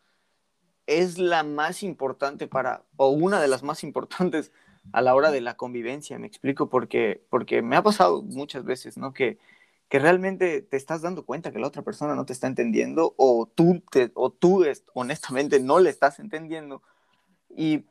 [0.85, 4.51] es la más importante para, o una de las más importantes
[4.91, 8.97] a la hora de la convivencia, me explico, porque, porque me ha pasado muchas veces,
[8.97, 9.13] ¿no?
[9.13, 9.38] Que,
[9.88, 13.49] que realmente te estás dando cuenta que la otra persona no te está entendiendo o
[13.53, 16.83] tú, te, o tú honestamente no le estás entendiendo
[17.55, 17.85] y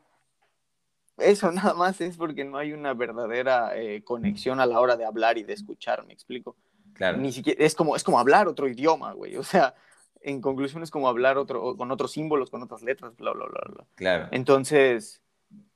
[1.18, 5.04] eso nada más es porque no hay una verdadera eh, conexión a la hora de
[5.04, 6.56] hablar y de escuchar, ¿me explico?
[6.94, 7.18] Claro.
[7.18, 9.36] Ni siquiera, es como, es como hablar otro idioma, güey.
[9.36, 9.74] O sea,
[10.20, 13.60] en conclusión es como hablar otro, con otros símbolos, con otras letras, bla, bla, bla,
[13.72, 13.86] bla.
[13.94, 14.28] Claro.
[14.32, 15.22] Entonces,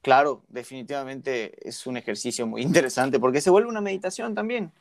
[0.01, 4.73] claro, definitivamente es un ejercicio muy interesante porque se vuelve una meditación también.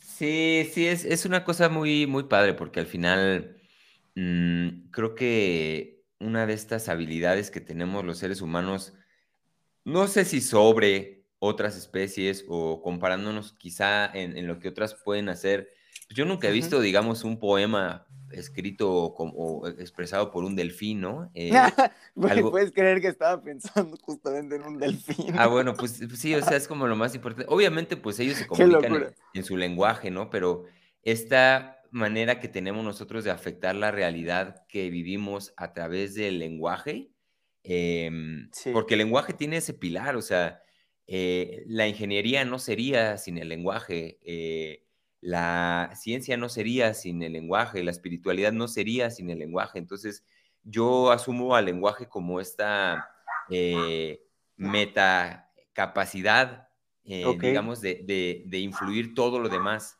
[0.00, 3.56] Sí, sí, es, es una cosa muy, muy padre porque al final
[4.14, 8.94] mm, creo que una de estas habilidades que tenemos los seres humanos,
[9.84, 15.70] no sé si sobre otras especies o comparándonos quizá en, lo que otras pueden hacer,
[16.06, 21.30] pues yo nunca he visto, digamos, un poema escrito o, expresado por un delfín, ¿no?
[21.34, 21.50] Eh,
[22.14, 25.34] Puedes creer que estaba pensando justamente en un delfín.
[25.36, 27.52] Ah, bueno, pues, pues sí, o sea, es como lo más importante.
[27.52, 30.30] Obviamente, pues ellos se comunican en, su lenguaje, ¿no?
[30.30, 30.64] Pero
[31.02, 37.11] esta manera que tenemos nosotros de afectar la realidad que vivimos a través del lenguaje,
[37.62, 40.62] em, porque el lenguaje tiene ese pilar, o sea,
[41.06, 44.18] eh, la ingeniería no sería sin el lenguaje.
[44.22, 44.82] Eh,
[45.22, 49.78] la ciencia no sería sin el lenguaje, la espiritualidad no sería sin el lenguaje.
[49.78, 50.24] Entonces,
[50.64, 53.08] yo asumo al lenguaje como esta
[53.48, 54.20] eh,
[54.56, 56.68] metacapacidad,
[57.04, 59.96] eh, digamos, de, influir todo lo demás.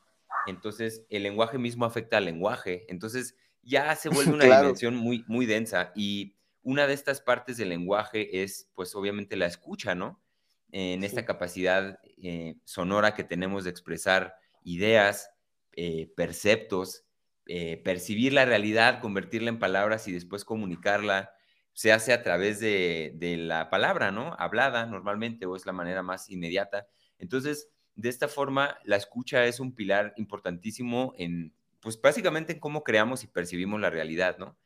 [0.47, 2.85] Entonces, el lenguaje mismo afecta al lenguaje.
[2.89, 5.93] Entonces, ya se vuelve una dimensión muy, muy densa.
[5.95, 10.23] Y una de estas partes del lenguaje es, pues, obviamente la escucha, ¿no?
[10.71, 15.31] En esta capacidad eh, sonora que tenemos de expresar ideas,
[15.73, 17.05] eh, perceptos,
[17.47, 21.35] eh, percibir la realidad, convertirla en palabras y después comunicarla,
[21.73, 24.35] se hace a través de, la palabra, ¿no?
[24.39, 26.87] Hablada normalmente o es la manera más inmediata.
[27.19, 32.85] Entonces, de esta forma, la escucha es un pilar importantísimo en, pues básicamente en cómo
[32.85, 34.57] creamos y percibimos la realidad, ¿no?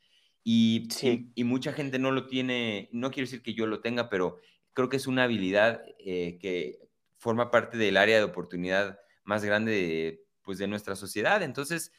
[0.48, 0.86] Y,
[1.34, 4.38] y, mucha gente no lo tiene, no quiero decir que yo lo tenga, pero
[4.74, 6.78] creo que es una habilidad eh, que
[7.16, 11.42] forma parte del área de oportunidad más grande de, pues, de nuestra sociedad.
[11.42, 11.90] Entonces,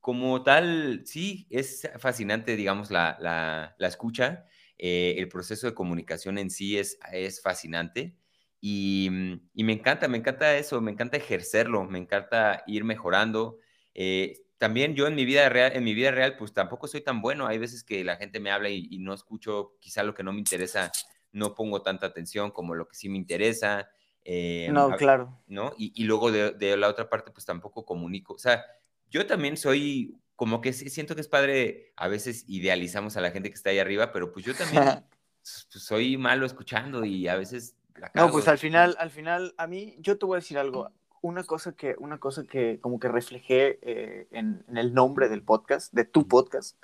[0.00, 4.46] como tal, sí, es fascinante, digamos, la, la, escucha.
[4.78, 8.16] Eh, el proceso de comunicación en sí es, es fascinante.
[8.58, 9.10] Y,
[9.52, 13.58] y, me encanta, me encanta eso, me encanta ejercerlo, me encanta ir mejorando.
[13.92, 17.20] Eh, también yo en mi vida real, en mi vida real, pues tampoco soy tan
[17.20, 17.48] bueno.
[17.48, 20.32] Hay veces que la gente me habla y, y no escucho, quizá lo que no
[20.32, 20.92] me interesa,
[21.32, 23.90] no pongo tanta atención como lo que sí me interesa.
[24.22, 25.42] Eh, no, claro.
[25.48, 25.72] ¿No?
[25.76, 28.34] Y, luego de, la otra parte, pues tampoco comunico.
[28.34, 28.64] O sea,
[29.10, 33.48] yo también soy como que siento que es padre, a veces idealizamos a la gente
[33.48, 34.84] que está ahí arriba, pero pues yo también
[35.42, 39.66] pues, soy malo escuchando y a veces la No, pues al final, al final, a
[39.66, 40.88] mí, yo te voy a decir algo.
[41.22, 45.92] Una cosa que, una cosa que como que reflejé eh, en, el nombre del podcast,
[45.94, 46.76] de tu podcast,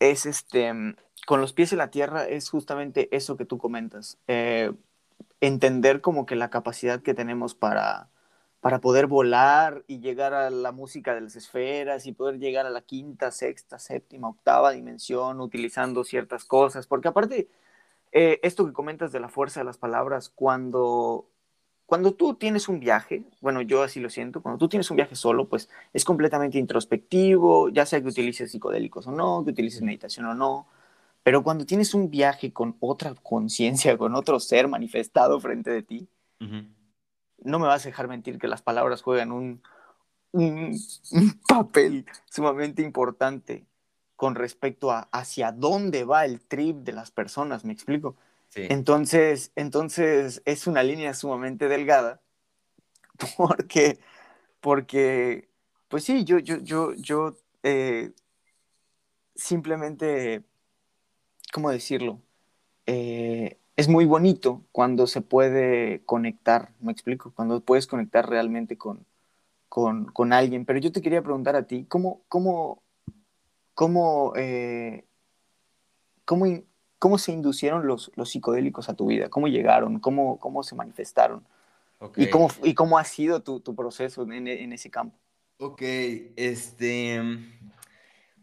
[0.00, 0.72] es este,
[1.26, 4.18] con los pies en la tierra, es justamente eso que tú comentas.
[4.28, 4.72] Eh,
[5.40, 8.10] entender como que la capacidad que tenemos para,
[8.60, 12.70] para poder volar y llegar a la música de las esferas y poder llegar a
[12.70, 16.86] la quinta, sexta, séptima, octava dimensión utilizando ciertas cosas.
[16.86, 17.48] Porque aparte,
[18.12, 21.28] eh, esto que comentas de la fuerza de las palabras, cuando,
[21.86, 25.16] cuando tú tienes un viaje, bueno, yo así lo siento, cuando tú tienes un viaje
[25.16, 30.26] solo, pues es completamente introspectivo, ya sea que utilices psicodélicos o no, que utilices meditación
[30.26, 30.66] o no,
[31.22, 36.08] pero cuando tienes un viaje con otra conciencia, con otro ser manifestado frente de ti,
[36.38, 39.62] no me vas a dejar mentir que las palabras juegan un,
[40.32, 40.78] un,
[41.48, 43.66] papel sumamente importante
[44.16, 48.16] con respecto a hacia dónde va el trip de las personas, ¿me explico?
[48.56, 52.20] Entonces, entonces es una línea sumamente delgada
[53.36, 53.98] porque,
[54.60, 55.48] porque
[55.88, 58.12] pues sí, yo, yo, yo, yo eh,
[59.34, 60.44] simplemente
[61.54, 62.20] ¿cómo decirlo?
[62.86, 69.06] Eh, es muy bonito cuando se puede conectar, me explico, cuando puedes conectar realmente con,
[69.68, 70.64] con, alguien.
[70.64, 72.82] Pero yo te quería preguntar a ti, ¿cómo, cómo,
[73.74, 75.06] cómo, eh,
[76.24, 76.46] cómo,
[77.18, 79.28] se inducieron los, los, psicodélicos a tu vida?
[79.28, 80.00] ¿Cómo llegaron?
[80.00, 81.44] ¿Cómo, cómo se manifestaron?
[82.16, 85.16] ¿Y, cómo, ¿Y cómo ha sido tu, tu proceso en, en, ese campo?
[85.58, 85.82] Ok,
[86.36, 87.20] este...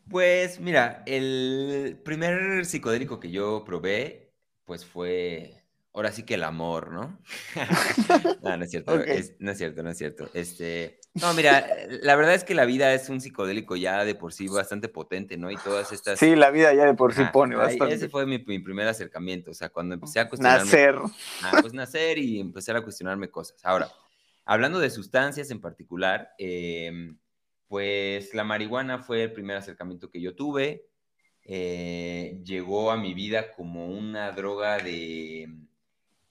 [0.10, 4.32] Pues mira, el primer psicodélico que yo probé,
[4.65, 5.61] pues fue,
[5.93, 7.19] ahora sí que el amor, ¿no?
[8.41, 10.30] no, no es cierto, no es cierto, no es cierto.
[10.34, 11.67] Este, no, mira,
[12.01, 15.38] la verdad es que la vida es un psicodélico ya de por sí bastante potente,
[15.38, 15.51] ¿no?
[15.51, 16.19] Y todas estas...
[16.19, 17.95] Sí, la vida ya de por sí pone bastante.
[17.95, 20.65] Ese fue mi, primer acercamiento, o sea, cuando empecé a cuestionarme...
[20.65, 20.95] Nacer.
[21.43, 23.60] Ah, pues nacer y empezar a cuestionarme cosas.
[23.63, 23.89] Ahora,
[24.45, 27.13] hablando de sustancias en particular, eh,
[27.67, 30.88] pues la marihuana fue el primer acercamiento que yo tuve.
[31.43, 35.49] Eh, llegó a mi vida como una droga de,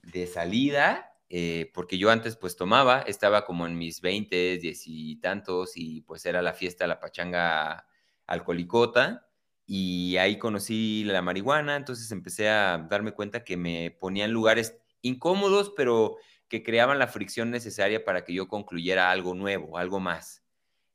[0.03, 5.17] de salida, eh, porque yo antes pues tomaba, estaba como en mis 20, diez y
[5.17, 7.87] tantos, y pues era la fiesta, la pachanga
[8.27, 9.27] alcoholicota,
[9.65, 14.77] y ahí conocí la marihuana, entonces empecé a darme cuenta que me ponía en lugares
[15.01, 20.43] incómodos, pero que creaban la fricción necesaria para que yo concluyera algo nuevo, algo más.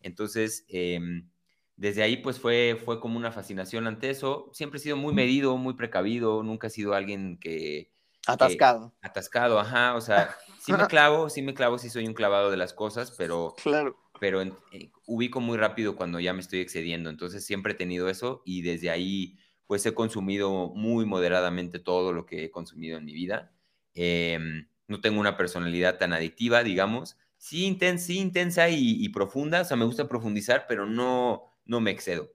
[0.01, 1.31] Entonces, em,
[1.77, 4.51] desde ahí pues fue, fue como una fascinación ante eso.
[4.53, 7.91] Siempre he sido muy medido, muy precavido, nunca he sido alguien que...
[8.27, 8.93] Atascado.
[9.03, 12.57] atascado, ajá, o sea, sí me clavo, sí me clavo, sí soy un clavado de
[12.57, 13.55] las cosas, pero...
[13.63, 13.97] Claro.
[14.19, 18.43] Pero eh, ubico muy rápido cuando ya me estoy excediendo, entonces siempre he tenido eso
[18.47, 23.13] y desde ahí pues he consumido muy moderadamente todo lo que he consumido en mi
[23.13, 23.53] vida.
[23.95, 27.19] Em, no tengo una personalidad tan adictiva, digamos.
[27.37, 31.81] Sí, intensa, sí, intensa y, y, profunda, o sea, me gusta profundizar, pero no, no
[31.81, 32.31] me excedo.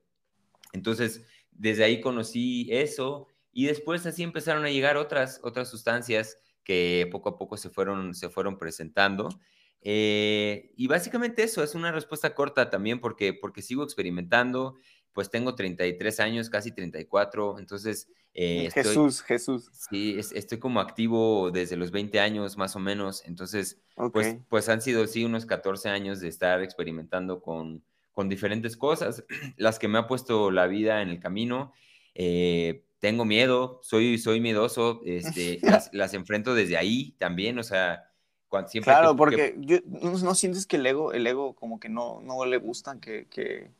[0.73, 7.08] Entonces, desde ahí conocí eso y después así empezaron a llegar otras, otras sustancias que
[7.12, 9.30] poco a poco se fueron, se fueron presentando.
[9.82, 14.76] Eh, y básicamente eso, es una respuesta corta también porque, porque sigo experimentando,
[15.12, 18.08] pues tengo 33 años, casi 34, entonces...
[18.34, 19.70] Eh, Jesús, Jesús.
[19.74, 23.82] Sí, estoy como activo desde los 20 años más o menos, entonces,
[24.14, 27.84] pues, pues han sido, sí, unos 14 años de estar experimentando con,
[28.14, 29.26] con diferentes cosas,
[29.58, 31.74] las que me ha puesto la vida en el camino.
[32.16, 35.60] Eh, tengo miedo, soy, soy miedoso, este,
[35.92, 38.12] las, enfrento desde ahí también, o sea,
[38.48, 38.94] cuando, siempre...
[38.94, 43.00] Claro, porque ¿no, sientes que el ego, el ego como que no, no le gustan
[43.00, 43.72] que, que,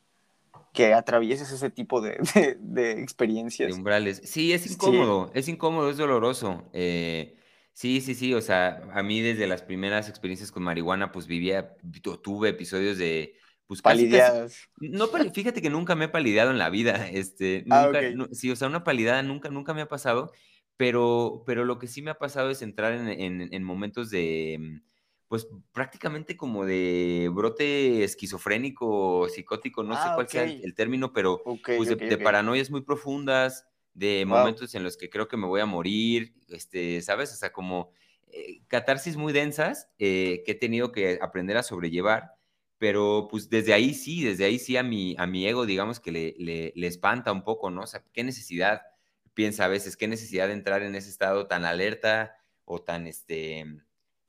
[0.74, 2.18] que atravieses ese tipo de,
[2.60, 3.70] de, experiencias.
[3.70, 4.22] De umbrales.
[4.26, 6.64] Sí, es incómodo, es incómodo, es doloroso.
[6.74, 7.38] Eh,
[7.74, 11.76] sí, sí, sí, o sea, a mí desde las primeras experiencias con marihuana, pues vivía,
[12.24, 13.36] tuve episodios de
[13.72, 14.68] pues Palideadas.
[14.82, 18.56] no, fíjate que nunca me he palideado en la vida, este, ah, nunca, sí, o
[18.58, 20.34] sea, una palidada nunca, nunca me ha pasado,
[20.76, 24.82] pero, pero lo que sí me ha pasado es entrar en, momentos de, mm,
[25.30, 31.42] pues prácticamente como de brote esquizofrénico, psicótico, no sé ah, cuál sea el, término, pero
[31.64, 35.66] pues de, paranoias muy profundas, de momentos en los que creo que me voy a
[35.66, 37.32] morir, este, ¿sabes?
[37.32, 37.94] O sea, como
[38.34, 42.34] eh, catarsis muy densas eh, que he tenido que aprender a sobrellevar
[42.82, 46.12] pero pues desde ahí sí, desde ahí sí a mi, a mi ego, digamos que
[46.12, 47.84] le, le, espanta un poco, ¿no?
[47.84, 48.82] O sea, ¿qué necesidad,
[49.36, 53.67] piensa a veces, qué necesidad de entrar en ese estado tan alerta o tan, este,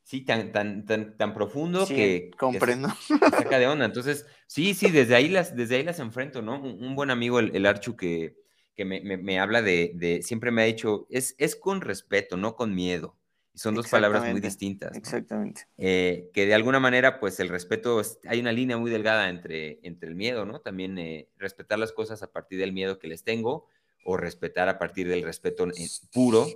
[0.02, 2.30] sí, tan, tan, tan, tan profundo que...
[2.36, 2.90] comprendo.
[3.30, 3.86] saca de onda.
[3.86, 6.60] Entonces, sí, sí, desde ahí las, desde ahí las enfrento, ¿no?
[6.60, 8.36] Un, buen amigo, el, el, Archu, que,
[8.74, 12.36] que me, me, me habla de, de, siempre me ha dicho, es, es con respeto,
[12.36, 13.16] no con miedo.
[13.54, 14.96] Y son dos palabras muy distintas.
[14.96, 15.66] Exactamente.
[15.76, 20.08] Eh, que de alguna manera, pues el respeto, hay una línea muy delgada entre, entre
[20.08, 20.60] el miedo, ¿no?
[20.60, 23.66] También eh, respetar las cosas a partir del miedo que les tengo
[24.04, 26.46] o respetar a partir del respeto eh, puro.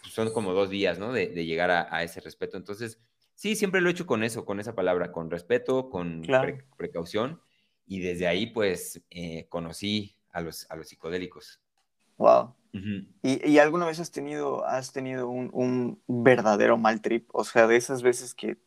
[0.00, 1.12] Pues, son como dos días, ¿no?
[1.12, 2.56] De, llegar a, ese respeto.
[2.56, 2.98] Entonces,
[3.34, 6.22] sí, siempre lo he hecho con eso, con esa palabra, con respeto, con
[6.76, 7.40] precaución.
[7.86, 9.02] Y desde ahí, pues,
[9.50, 11.60] conocí a los, a los psicodélicos.
[12.16, 12.54] Wow.
[13.22, 17.28] ¿Y, alguna vez has tenido, has tenido un, verdadero mal trip?
[17.32, 18.58] O sea, de esas veces que,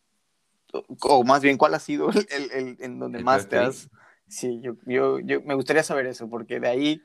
[1.02, 3.90] o más bien, ¿cuál ha sido el, en donde más te has...
[4.30, 7.02] Sí, yo, yo, yo, me gustaría saber eso, porque de ahí,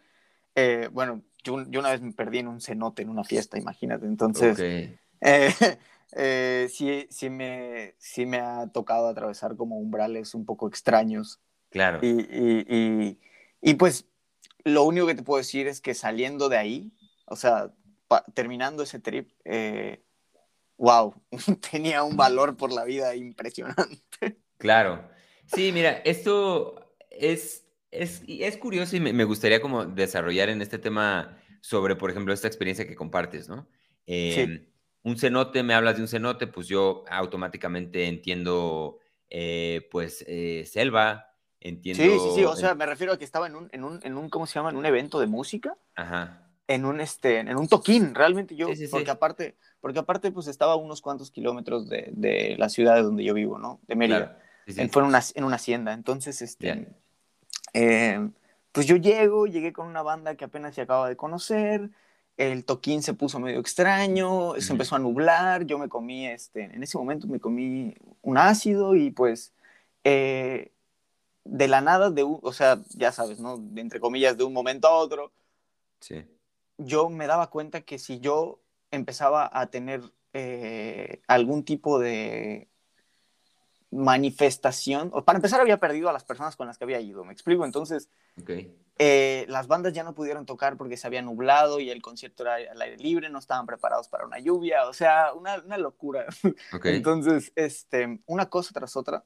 [0.57, 4.07] eh, bueno, yo, yo, una vez me perdí en un cenote en una fiesta, imagínate.
[4.07, 4.99] Entonces, eh,
[6.17, 11.41] eh, sí, sí, me, sí me ha tocado atravesar como umbrales un poco extraños.
[11.71, 12.01] Claro.
[12.03, 13.21] Y, y, y,
[13.61, 14.07] y pues
[14.65, 16.93] lo único que te puedo decir es que saliendo de ahí,
[17.27, 17.73] o sea,
[18.35, 19.31] terminando ese trip,
[20.77, 21.39] wow, eh,
[21.71, 24.39] tenía un valor por la vida impresionante.
[24.59, 25.09] Claro.
[25.47, 31.39] Sí, mira, esto es, es, es curioso y me, gustaría como desarrollar en este tema
[31.61, 33.69] sobre, por ejemplo, esta experiencia que compartes, ¿no?
[34.07, 34.67] Em,
[35.03, 38.99] un cenote, me hablas de un cenote, pues yo automáticamente entiendo,
[39.31, 41.32] eh, pues, eh, selva,
[41.65, 42.03] Entiendo.
[42.03, 44.17] Sí, sí, sí, o sea, me refiero a que estaba en un, en un, en
[44.17, 44.71] un ¿cómo se llama?
[44.71, 45.77] En un evento de música.
[45.95, 46.49] Ajá.
[46.67, 50.77] En un, este, en un toquín, realmente yo, porque aparte, porque aparte, pues estaba a
[50.77, 53.81] unos cuantos kilómetros de, de, la ciudad de donde yo vivo, ¿no?
[53.87, 54.39] De Mérida.
[54.67, 55.93] En, fue en una, en una hacienda.
[55.93, 56.89] Entonces, este,
[57.75, 58.29] eh,
[58.73, 61.91] pues yo llego, llegué con una banda que apenas se acaba de conocer,
[62.37, 66.83] el toquín se puso medio extraño, se empezó a nublar, yo me comí, este, en
[66.83, 69.53] ese momento me comí un ácido y pues
[70.05, 70.72] eh,
[71.45, 73.55] de la nada, de o sea, ya sabes, ¿no?
[73.77, 75.33] Entre comillas, de un momento a otro,
[76.01, 76.25] sí.
[76.79, 82.69] yo me daba cuenta que si yo empezaba a tener eh, algún tipo de,
[83.93, 87.33] manifestación, o para empezar había perdido a las personas con las que había ido, me
[87.33, 88.09] explico, entonces
[88.41, 88.75] Okay.
[88.99, 92.55] eh, las bandas ya no pudieron tocar porque se había nublado y el concierto era
[92.55, 96.25] al aire libre, no estaban preparados para una lluvia, o sea, una, una locura.
[96.73, 96.97] Okay.
[96.97, 99.23] Entonces, este, una cosa tras otra,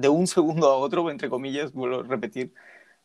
[0.00, 2.52] de un segundo a otro, entre comillas, vuelvo a repetir,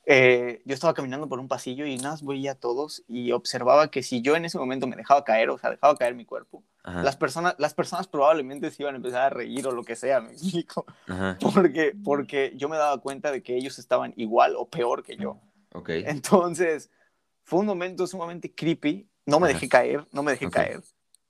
[0.05, 4.03] eh, yo estaba caminando por un pasillo y nada veía a todos y observaba que
[4.03, 7.03] si yo en ese momento me dejaba caer, o sea, dejaba caer mi cuerpo, Ajá.
[7.03, 10.19] las personas, las personas probablemente se iban a empezar a reír o lo que sea,
[10.19, 11.37] me explico, Ajá.
[11.53, 15.39] porque, porque yo me daba cuenta de que ellos estaban igual o peor que yo.
[15.73, 15.89] Ok.
[15.89, 16.91] Entonces,
[17.43, 19.53] fue un momento sumamente creepy, no me Ajá.
[19.53, 20.53] dejé caer, no me dejé Ok.
[20.53, 20.81] caer,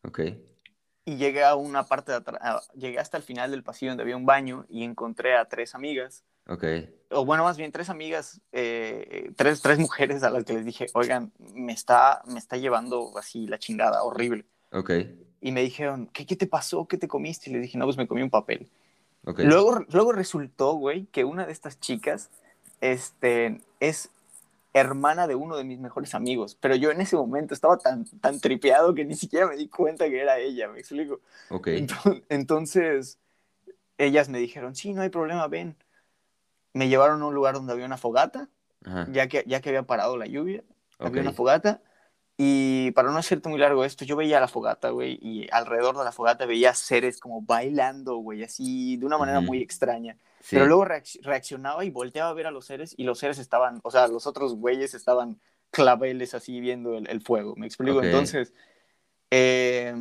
[0.03, 0.19] Ok.
[1.05, 4.17] Y llegué a una parte de atrás, llegué hasta el final del pasillo donde había
[4.17, 6.63] un baño y encontré a tres amigas, Ok.
[7.11, 10.87] o bueno, más bien tres amigas, eh, tres, tres mujeres a las que les dije,
[10.93, 14.45] oigan, me está, me está llevando así la chingada, horrible.
[14.71, 14.91] Ok.
[15.41, 16.87] Y me dijeron, ¿qué, qué te pasó?
[16.87, 17.49] ¿Qué te comiste?
[17.49, 18.69] Y le dije, no, pues me comí un papel.
[19.25, 19.39] Ok.
[19.39, 22.29] Luego, luego resultó, güey, que una de estas chicas
[22.81, 24.09] este, es
[24.73, 28.39] hermana de uno de mis mejores amigos, pero yo en ese momento estaba tan, tan
[28.39, 31.21] tripeado que ni siquiera me di cuenta que era ella, me explico.
[32.29, 33.19] Entonces,
[33.97, 35.75] ellas me dijeron, sí, no hay problema, ven.
[36.73, 38.49] Me llevaron a un lugar donde había una fogata,
[38.83, 39.07] Ajá.
[39.11, 40.63] ya que, ya que había parado la lluvia,
[40.97, 41.27] había Ok.
[41.27, 41.81] una fogata.
[42.35, 46.03] Y para no hacerte muy largo esto, yo veía la fogata, güey, y alrededor de
[46.03, 49.49] la fogata veía seres como bailando, güey, así, de una manera Ujú.
[49.49, 50.17] muy extraña.
[50.45, 50.57] Sí.
[50.57, 53.79] Pero luego reacc- reaccionaba y volteaba a ver a los seres, y los seres estaban,
[53.83, 55.39] o sea, los otros güeyes estaban
[55.71, 57.99] claveles así viendo el, el fuego, ¿me explico?
[57.99, 58.03] Ok.
[58.03, 58.53] Entonces,
[59.31, 59.95] eh,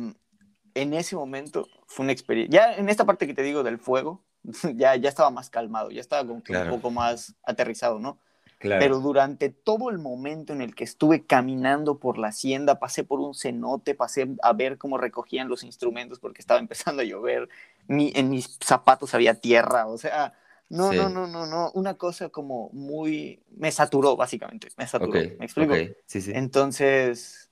[0.75, 2.59] en ese momento fue una experiencia.
[2.59, 4.21] Ya en esta parte que te digo del fuego,
[4.75, 6.73] ya, ya estaba más calmado, ya estaba como que Claro.
[6.73, 8.19] un poco más aterrizado, ¿no?
[8.63, 8.79] Claro.
[8.79, 13.19] Pero durante todo el momento en el que estuve caminando por la hacienda, pasé por
[13.19, 17.49] un cenote, pasé a ver cómo recogían los instrumentos porque estaba empezando a llover,
[17.87, 20.33] mi, en mis zapatos había tierra, o sea,
[20.69, 20.97] no, Sí.
[20.97, 25.37] no, no, no, no, una cosa como muy, me saturó básicamente, me saturó, Ok.
[25.39, 25.73] ¿me explico?
[25.73, 25.95] Ok.
[26.07, 26.31] Sí, sí.
[26.35, 27.51] Entonces,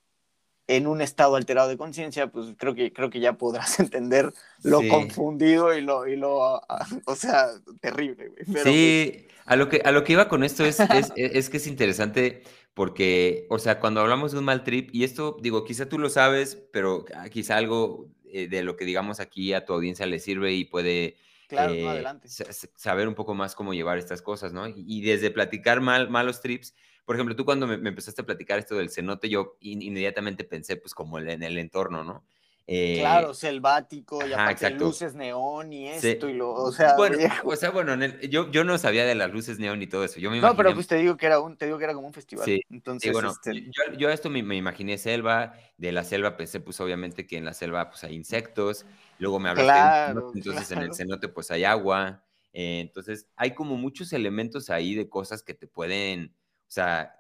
[0.68, 4.34] en un estado alterado de conciencia, pues creo que, creo que ya podrás entender
[4.64, 4.88] lo Sí.
[4.88, 7.47] confundido y lo, y lo, ah, o sea,
[7.82, 8.45] terrible, güey.
[8.51, 11.49] Pero, pues, sí, a lo que, a lo que iba con esto es, es, es
[11.49, 12.43] que es interesante
[12.74, 16.09] porque, o sea, cuando hablamos de un mal trip, y esto, digo, quizá tú lo
[16.09, 20.53] sabes, pero quizá algo eh, de lo que digamos aquí a tu audiencia le sirve
[20.53, 22.30] y puede claro, eh, no, adelante.
[22.30, 24.68] saber un poco más cómo llevar estas cosas, ¿no?
[24.68, 26.74] Y, y desde platicar mal, malos trips,
[27.06, 30.43] por ejemplo, tú cuando me, me empezaste a platicar esto del cenote, yo in- inmediatamente
[30.43, 32.26] pensé, pues, como en el entorno, ¿no?
[32.68, 36.08] Eh, Claro, selvático y ajá, aparte luces neón y Sí.
[36.10, 37.49] esto y lo, o sea, Bueno, viejo.
[37.49, 40.04] o sea, bueno, en el- yo, yo no sabía de las luces neón y todo
[40.06, 40.20] eso.
[40.20, 41.93] Yo me No, pero imaginé- pues te digo que era un, te digo que era
[41.93, 42.45] como un festival.
[42.45, 46.04] Sí, Entonces, Sí, bueno, este, yo, yo a esto me, me imaginé selva, de la
[46.04, 48.86] selva pensé pues obviamente que en la selva pues hay insectos,
[49.18, 50.95] luego me hablaste Claro, entonces en el claro.
[50.95, 52.24] cenote pues hay agua,
[52.54, 56.36] eh, entonces hay como muchos elementos ahí de cosas que te pueden,
[56.72, 57.16] sea,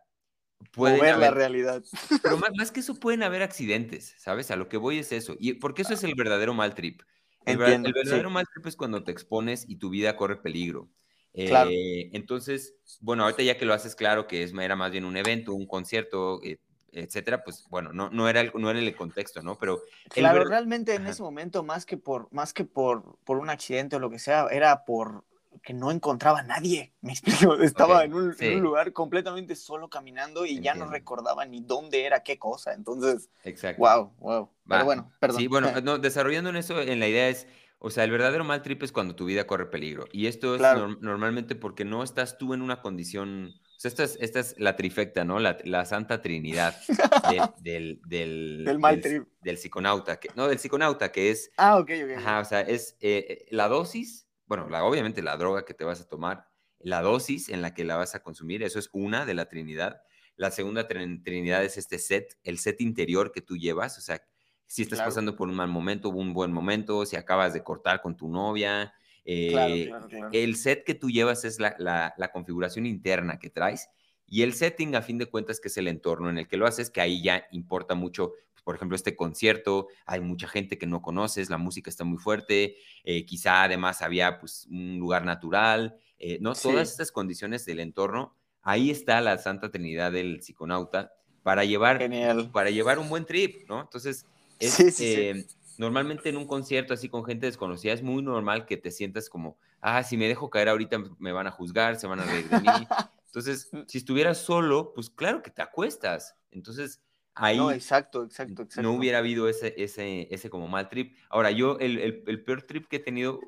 [0.71, 1.83] pueden mover la haber, realidad.
[2.21, 4.51] pero más, más que eso pueden haber accidentes, ¿sabes?
[4.51, 7.01] A lo que voy es eso, y porque eso es el verdadero mal trip.
[7.45, 8.33] El, Entiendo, el verdadero sí.
[8.33, 10.89] mal trip es cuando te expones y tu vida corre peligro.
[11.33, 11.69] Claro.
[11.71, 15.17] Eh, entonces, bueno, ahorita ya que lo haces claro que es, era más bien un
[15.17, 16.59] evento, un concierto, eh,
[16.91, 19.57] etcétera, pues bueno, no, no, era el, no era el contexto, ¿no?
[19.57, 21.11] Pero Claro, realmente en Ajá.
[21.11, 24.47] ese momento, más que por, más que por, por un accidente o lo que sea,
[24.51, 25.23] era por
[25.63, 26.93] que no encontraba a nadie.
[27.01, 27.55] Me explico.
[27.55, 28.47] Estaba Ok, en, un, en sí.
[28.47, 30.91] un lugar completamente solo caminando y ya no Entiendo.
[30.91, 32.73] recordaba ni dónde era qué cosa.
[32.73, 33.79] Entonces, Exacto.
[33.81, 34.43] wow, wow.
[34.45, 34.49] Va.
[34.77, 35.39] Pero bueno, perdón.
[35.39, 37.47] Sí, bueno, no, desarrollando en eso, en la idea es,
[37.79, 40.05] o sea, el verdadero mal trip es cuando tu vida corre peligro.
[40.11, 40.87] Y esto es Claro.
[40.87, 44.55] norm- normalmente porque no estás tú en una condición, o sea, esta es, esta es
[44.59, 45.39] la trifecta, ¿no?
[45.39, 46.75] La, la santa trinidad
[47.31, 49.27] de- del, del, Del mal del- trip.
[49.41, 52.11] del psiconauta, que, no, del psiconauta, que es Ah, ok, ok.
[52.11, 52.17] ok.
[52.17, 55.85] Ajá, o sea, es eh, eh, la dosis, bueno, la, obviamente la droga que te
[55.85, 56.45] vas a tomar,
[56.79, 60.01] la dosis en la que la vas a consumir, eso es una de la Trinidad.
[60.35, 64.21] La segunda trin- Trinidad es este set, el set interior que tú llevas, o sea,
[64.67, 65.09] si estás Claro.
[65.11, 68.93] pasando por un mal momento, un buen momento, si acabas de cortar con tu novia,
[69.23, 70.29] eh, claro, claro.
[70.33, 73.87] el set que tú llevas es la, la- la configuración interna que traes
[74.25, 76.67] y el setting, a fin de cuentas, que es el entorno en el que lo
[76.67, 78.33] haces, que ahí ya importa mucho,
[78.63, 82.75] por ejemplo, este concierto, hay mucha gente que no conoces, la música está muy fuerte,
[83.03, 86.53] eh, quizá además había pues un lugar natural, eh, ¿no?
[86.55, 86.69] Sí.
[86.69, 91.11] Todas estas condiciones del entorno, ahí está la Santa Trinidad del psiconauta
[91.43, 92.51] para llevar, Genial.
[92.51, 93.81] para llevar un buen trip, ¿no?
[93.81, 94.25] Entonces,
[94.59, 95.05] es, Sí, sí, sí.
[95.15, 95.45] eh,
[95.79, 99.57] normalmente en un concierto así con gente desconocida es muy normal que te sientas como,
[99.79, 102.59] ah, si me dejo caer ahorita me van a juzgar, se van a reír de
[102.59, 102.67] mí.
[103.25, 106.35] Entonces, si estuvieras solo, pues claro que te acuestas.
[106.51, 107.01] Entonces,
[107.41, 108.81] ahí no, exacto, exacto, exacto.
[108.83, 111.15] no hubiera habido ese, ese, ese como mal trip.
[111.29, 113.39] Ahora, yo el, el, peor trip que he tenido,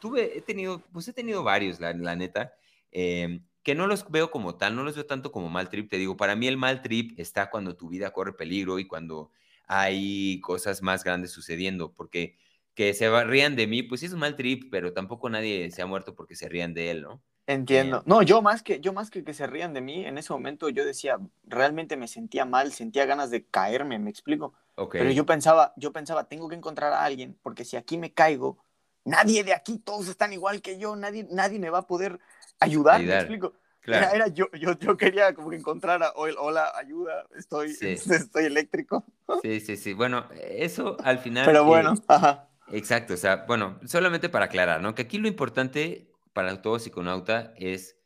[0.00, 2.54] tuve, he tenido, pues he tenido varios, la, la neta,
[2.90, 5.90] em, que no los veo como tal, no los veo tanto como mal trip.
[5.90, 9.30] Te digo, para mí el mal trip está cuando tu vida corre peligro y cuando
[9.66, 12.36] hay cosas más grandes sucediendo, porque
[12.74, 15.82] que se rían de mí, pues sí es un mal trip, pero tampoco nadie se
[15.82, 17.22] ha muerto porque se rían de él, ¿no?
[17.46, 18.02] Entiendo.
[18.06, 20.70] no, yo más que yo más que que se rían de mí, en ese momento
[20.70, 24.54] yo decía, realmente me sentía mal, sentía ganas de caerme, me explico.
[24.90, 28.58] Pero yo pensaba, yo pensaba, tengo que encontrar a alguien, porque si aquí me caigo,
[29.04, 32.18] nadie de aquí, todos están igual que yo, nadie, nadie me va a poder
[32.58, 33.52] ayudar, me explico.
[33.86, 39.04] Era, yo, yo, yo, quería como que encontrar a, hola, ayuda, estoy, estoy eléctrico.
[39.42, 39.94] Sí, sí, sí.
[39.94, 41.46] Bueno, eso al final.
[41.46, 42.48] Pero bueno, eh, ajá.
[42.68, 44.94] Exacto, o sea, bueno, solamente para aclarar, ¿no?
[44.94, 47.96] Que aquí lo importante para todo psiconauta es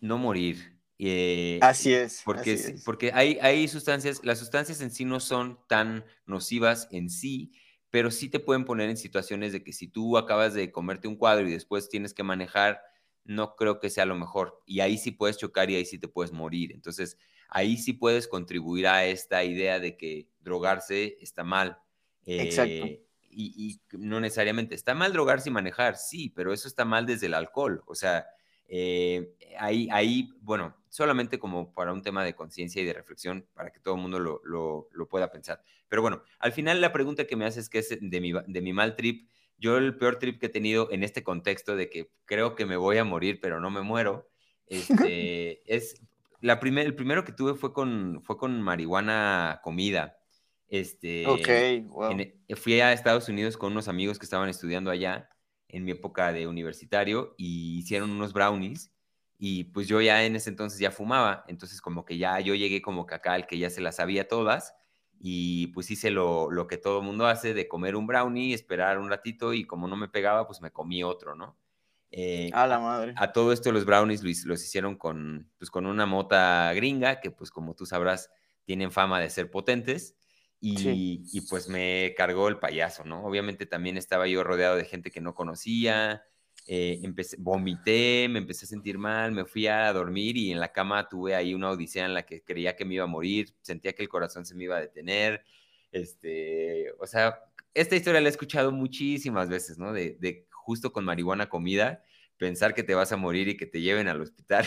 [0.00, 0.80] no morir.
[0.98, 2.22] Eh, así es.
[2.24, 7.52] Porque, porque hay, hay sustancias, las sustancias en sí no son tan nocivas en sí,
[7.90, 11.16] pero sí te pueden poner en situaciones de que si tú acabas de comerte un
[11.16, 12.80] cuadro y después tienes que manejar,
[13.22, 14.62] no creo que sea lo mejor.
[14.66, 16.72] Y ahí sí puedes chocar y ahí sí te puedes morir.
[16.72, 17.18] Entonces,
[17.48, 21.78] ahí sí puedes contribuir a esta idea de que drogarse está mal.
[22.24, 22.86] Exacto.
[23.36, 27.26] Eh, y, no necesariamente está mal drogarse y manejar, sí, pero eso está mal desde
[27.26, 27.82] el alcohol.
[27.86, 28.26] O sea,
[28.68, 33.70] eh, ahí, ahí, bueno, solamente como para un tema de conciencia y de reflexión, para
[33.70, 35.62] que todo el mundo lo, lo, pueda pensar.
[35.88, 38.72] Pero bueno, al final la pregunta que me haces que es de mi, de mi
[38.72, 39.28] mal trip.
[39.58, 42.76] Yo el peor trip que he tenido en este contexto de que creo que me
[42.76, 44.28] voy a morir, pero no me muero,
[44.66, 46.00] este, es
[46.40, 50.18] la primer, el primero que tuve fue con, fue con marihuana comida.
[50.68, 55.28] Este, ok, fui a Estados Unidos con unos amigos que estaban estudiando allá
[55.68, 58.92] en mi época de universitario y hicieron unos brownies
[59.38, 62.80] y pues yo ya en ese entonces ya fumaba, entonces como que ya yo llegué
[62.80, 64.74] como que acá el que ya se las sabía todas
[65.20, 69.10] y pues hice lo, lo que todo mundo hace de comer un brownie, esperar un
[69.10, 71.58] ratito y como no me pegaba pues me comí otro, ¿no?
[72.10, 73.12] Eh, a la madre.
[73.16, 77.32] A, todo esto los brownies los, los, hicieron con, pues, con una mota gringa que
[77.32, 78.30] pues como tú sabrás
[78.64, 80.16] tienen fama de ser potentes
[80.64, 83.24] y, pues me cargó el payaso, ¿no?
[83.24, 86.24] Obviamente también estaba yo rodeado de gente que no conocía,
[86.66, 90.72] eh, empecé, vomité, me empecé a sentir mal, me fui a dormir y en la
[90.72, 93.92] cama tuve ahí una odisea en la que creía que me iba a morir, sentía
[93.92, 95.44] que el corazón se me iba a detener,
[95.92, 97.40] este, o sea,
[97.74, 99.92] esta historia la he escuchado muchísimas veces, ¿no?
[99.92, 102.02] De, de justo con marihuana comida
[102.44, 104.66] pensar que te vas a morir y que te lleven al hospital.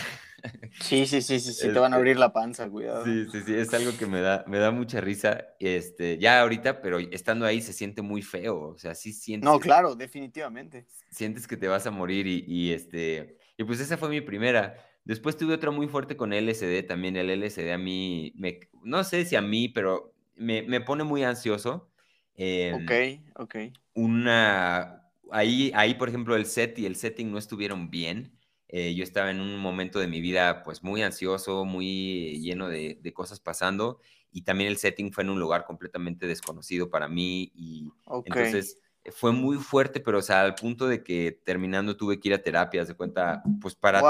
[0.80, 3.04] Sí, sí, sí, sí, sí, te van a abrir la panza, cuidado.
[3.04, 6.80] Sí, sí, sí, es algo que me da, me da mucha risa, este, ya ahorita,
[6.80, 9.48] pero estando ahí se siente muy feo, o sea, sí sientes...
[9.48, 10.86] No, claro, definitivamente.
[11.10, 14.76] Sientes que te vas a morir y, y este, y pues esa fue mi primera.
[15.04, 19.24] Después tuve otra muy fuerte con LSD también, el LSD a mí, me, no sé
[19.24, 21.90] si a mí, pero me, me pone muy ansioso.
[22.36, 22.92] ok,
[23.36, 23.56] ok.
[23.94, 28.38] Una, ahí, ahí, por ejemplo, el set y el setting no estuvieron bien.
[28.68, 33.00] Eh, yo estaba en un momento de mi vida pues muy ansioso, muy lleno de,
[33.14, 33.98] cosas pasando
[34.30, 37.90] y también el setting fue en un lugar completamente desconocido para mí y
[38.26, 38.78] entonces
[39.10, 42.42] fue muy fuerte, pero o sea, al punto de que terminando tuve que ir a
[42.42, 44.02] terapias de cuenta, pues para,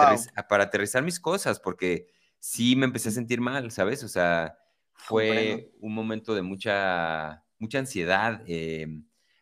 [0.49, 2.09] para aterrizar mis cosas, porque
[2.41, 4.03] sí me empecé a sentir mal, ¿sabes?
[4.03, 4.59] O sea,
[4.93, 8.43] fue un momento de mucha, mucha ansiedad.
[8.47, 8.87] Eh,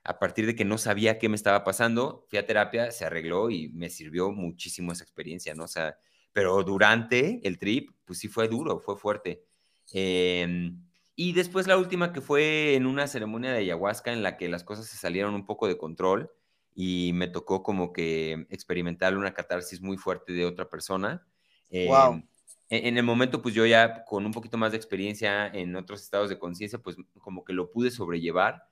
[0.06, 3.50] a partir de que no sabía qué me estaba pasando, fui a terapia, se arregló
[3.50, 5.64] y me sirvió muchísimo esa experiencia, ¿no?
[5.64, 5.98] O sea,
[6.32, 9.44] pero durante el trip, pues sí fue duro, fue fuerte.
[9.92, 10.80] Em,
[11.16, 14.62] y después la última que fue en una ceremonia de ayahuasca en la que las
[14.62, 16.30] cosas se salieron un poco de control
[16.72, 21.26] y me tocó como que experimentar una catarsis muy fuerte de otra persona.
[21.72, 22.12] wow.
[22.12, 22.28] Em,
[22.68, 26.02] en, en el momento, pues yo ya con un poquito más de experiencia en otros
[26.02, 28.68] estados de conciencia, pues como que lo pude sobrellevar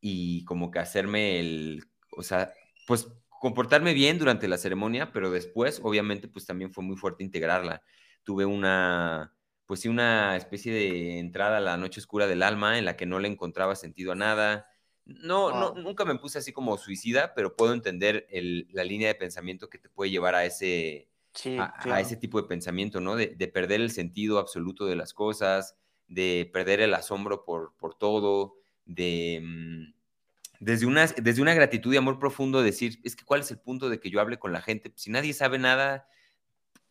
[0.00, 1.84] y como que hacerme el,
[2.16, 2.52] o sea,
[2.86, 3.08] pues
[3.40, 7.82] comportarme bien durante la ceremonia, pero después, obviamente, pues también fue muy fuerte integrarla.
[8.24, 9.34] Tuve una,
[9.66, 13.06] pues sí, una especie de entrada a la noche oscura del alma en la que
[13.06, 14.66] no le encontraba sentido a nada.
[15.04, 19.14] No, no nunca me puse así como suicida, pero puedo entender el, la línea de
[19.14, 21.08] pensamiento que te puede llevar a ese,
[21.58, 23.16] a, ese tipo de pensamiento, ¿no?
[23.16, 25.76] De, de, perder el sentido absoluto de las cosas,
[26.08, 28.56] de perder el asombro por, por todo,
[28.88, 29.98] de mm,
[30.60, 33.88] desde una, desde una gratitud y amor profundo decir, es que cuál es el punto
[33.88, 36.08] de que yo hable con la gente, si nadie sabe nada,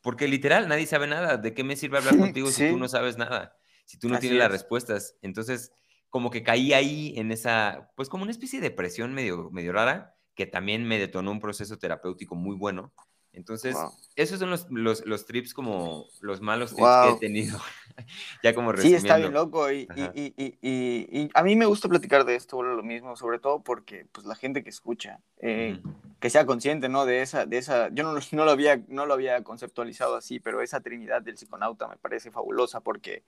[0.02, 3.18] porque literal, nadie sabe nada, ¿de qué me sirve hablar contigo si tú no sabes
[3.18, 3.58] nada?
[3.86, 5.18] Si tú no tienes las respuestas.
[5.22, 5.72] Entonces,
[6.10, 10.16] como que caí ahí en esa, pues como una especie de depresión medio, medio rara,
[10.36, 12.94] que también me detonó un proceso terapéutico muy bueno.
[13.38, 13.78] Entonces,
[14.16, 17.60] esos son los, los, los, trips como los malos trips que he tenido.
[18.44, 19.00] ya como resumiendo.
[19.00, 19.72] Sí, está bien loco.
[19.72, 23.62] Y, y, y, y, a mí me gusta platicar de esto, lo mismo, sobre todo
[23.62, 25.80] porque pues, la gente que escucha, eh,
[26.20, 27.06] que sea consciente ¿no?
[27.06, 27.90] de, esa, de esa.
[27.90, 31.88] Yo no, no, lo había, no lo había conceptualizado así, pero esa trinidad del psiconauta
[31.88, 33.24] me parece fabulosa porque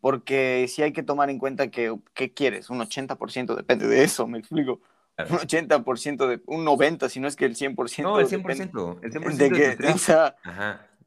[0.00, 2.70] porque sí hay que tomar en cuenta que, ¿qué quieres?
[2.70, 4.80] Un 80% depende de eso, me explico.
[5.18, 8.02] Un 80% de, un 90%, si no es que el 100%.
[8.02, 8.98] No, el 100%.
[9.02, 10.36] el 100% de que, o sea,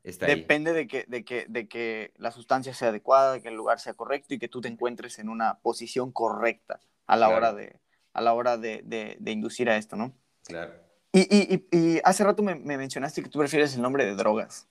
[0.04, 3.80] depende de que, de, que, de que la sustancia sea adecuada, de que el lugar
[3.80, 7.80] sea correcto y que tú te encuentres en una posición correcta a la hora, de,
[8.14, 10.14] a la hora de, de, inducir a esto, ¿no?
[10.44, 10.74] Claro.
[11.14, 14.68] Y, y, y, hace rato me, me mencionaste que tú prefieres el nombre de drogas.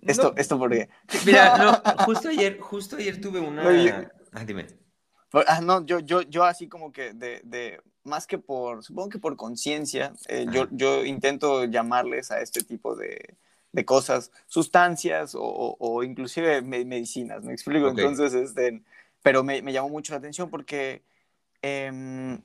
[0.00, 0.88] Esto, esto porque.
[1.24, 1.72] Mira, no,
[2.04, 3.62] justo ayer, justo ayer tuve una.
[4.32, 4.66] ah, dime.
[5.46, 9.18] Ah, no, yo, yo, yo así como que de, de más que por, supongo que
[9.18, 13.36] por conciencia, eh, yo, yo intento llamarles a este tipo de,
[13.72, 17.88] de cosas, sustancias o, o, inclusive medicinas, ¿me explico?
[17.88, 18.82] Entonces, este,
[19.22, 21.02] pero me, me, llamó mucho la atención porque,
[21.62, 22.38] eh,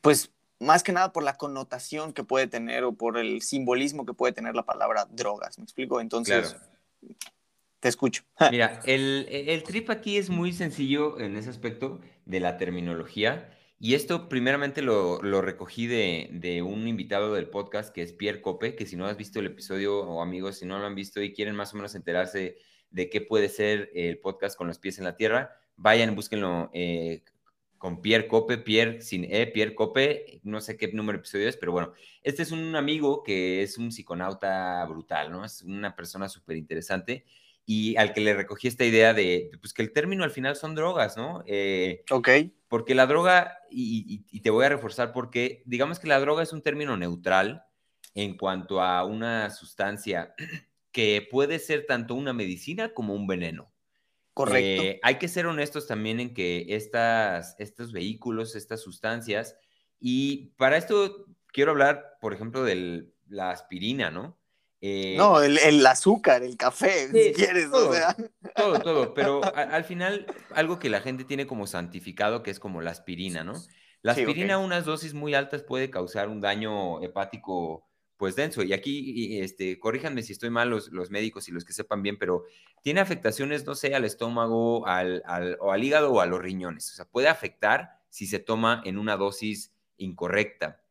[0.00, 4.12] pues, más que nada por la connotación que puede tener o por el simbolismo que
[4.12, 6.00] puede tener la palabra drogas, ¿me explico?
[6.00, 6.56] Entonces,
[7.80, 8.22] te escucho.
[8.50, 13.56] Mira, el, el, trip aquí es muy sencillo en ese aspecto de la terminología.
[13.82, 18.76] Y esto primeramente lo, recogí de, de, un invitado del podcast que es Pierre Cope,
[18.76, 21.32] que si no has visto el episodio o amigos, si no lo han visto y
[21.32, 22.58] quieren más o menos enterarse
[22.90, 27.24] de qué puede ser el podcast con los pies en la tierra, vayan, búsquenlo eh,
[27.78, 31.56] con Pierre Cope, Pierre sin E, Pierre Cope, no sé qué número de episodio es,
[31.56, 35.42] pero bueno, este es un amigo que es un psiconauta brutal, ¿no?
[35.42, 37.24] Es una persona súper interesante
[37.64, 40.74] y al que le recogí esta idea de, pues que el término al final son
[40.74, 41.42] drogas, ¿no?
[41.46, 42.28] Eh, ok.
[42.70, 46.52] Porque la droga, y, y, te voy a reforzar porque digamos que la droga es
[46.52, 47.64] un término neutral
[48.14, 50.34] en cuanto a una sustancia
[50.92, 53.72] que puede ser tanto una medicina como un veneno.
[54.34, 54.82] Correcto.
[54.84, 59.56] Eh, hay que ser honestos también en que estas, estos vehículos, estas sustancias,
[59.98, 64.39] y para esto quiero hablar, por ejemplo, de la aspirina, ¿no?
[64.82, 68.16] Eh, no, el, azúcar, el café, si quieres, todo, o sea.
[68.56, 72.80] Todo, todo, pero al final, algo que la gente tiene como santificado, que es como
[72.80, 73.54] la aspirina, ¿no?
[74.02, 78.62] La aspirina a unas dosis muy altas puede causar un daño hepático pues denso.
[78.62, 82.18] Y aquí, este, corríjanme si estoy mal los, los, médicos y los que sepan bien,
[82.18, 82.44] pero
[82.82, 86.90] tiene afectaciones, no sé, al estómago, al, al, o al hígado o a los riñones.
[86.92, 90.82] O sea, puede afectar si se toma en una dosis incorrecta.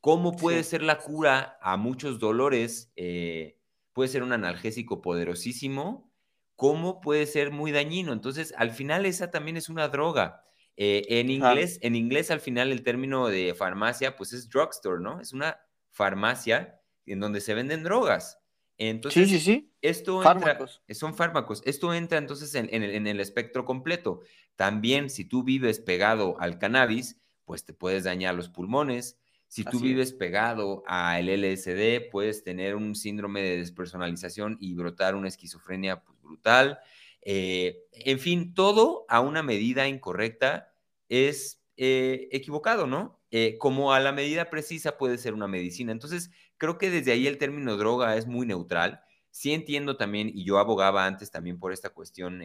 [0.00, 2.92] ¿Cómo puede ser la cura a muchos dolores?
[2.96, 3.58] Eh,
[3.92, 6.10] puede ser un analgésico poderosísimo.
[6.56, 8.12] ¿Cómo puede ser muy dañino?
[8.12, 10.44] Entonces, al final esa también es una droga.
[10.76, 15.20] Eh, en inglés, en inglés al final el término de farmacia, pues es drugstore, ¿no?
[15.20, 15.58] Es una
[15.90, 18.38] farmacia en donde se venden drogas.
[18.78, 19.74] Entonces, sí, sí, sí.
[19.82, 20.82] Esto fármacos.
[20.92, 21.62] son fármacos.
[21.66, 24.20] Esto entra entonces en, el, espectro completo.
[24.56, 29.18] También, si tú vives pegado al cannabis, pues te puedes dañar los pulmones.
[29.50, 35.26] Si tú vives pegado al LSD, puedes tener un síndrome de despersonalización y brotar una
[35.26, 36.78] esquizofrenia pues, brutal.
[37.20, 40.72] Eh, en fin, todo a una medida incorrecta
[41.08, 43.20] es eh, equivocado, ¿no?
[43.32, 45.90] Eh, como a la medida precisa puede ser una medicina.
[45.90, 49.00] Entonces, creo que desde ahí el término droga es muy neutral.
[49.30, 52.40] Sí entiendo también, y yo abogaba antes también por esta cuestión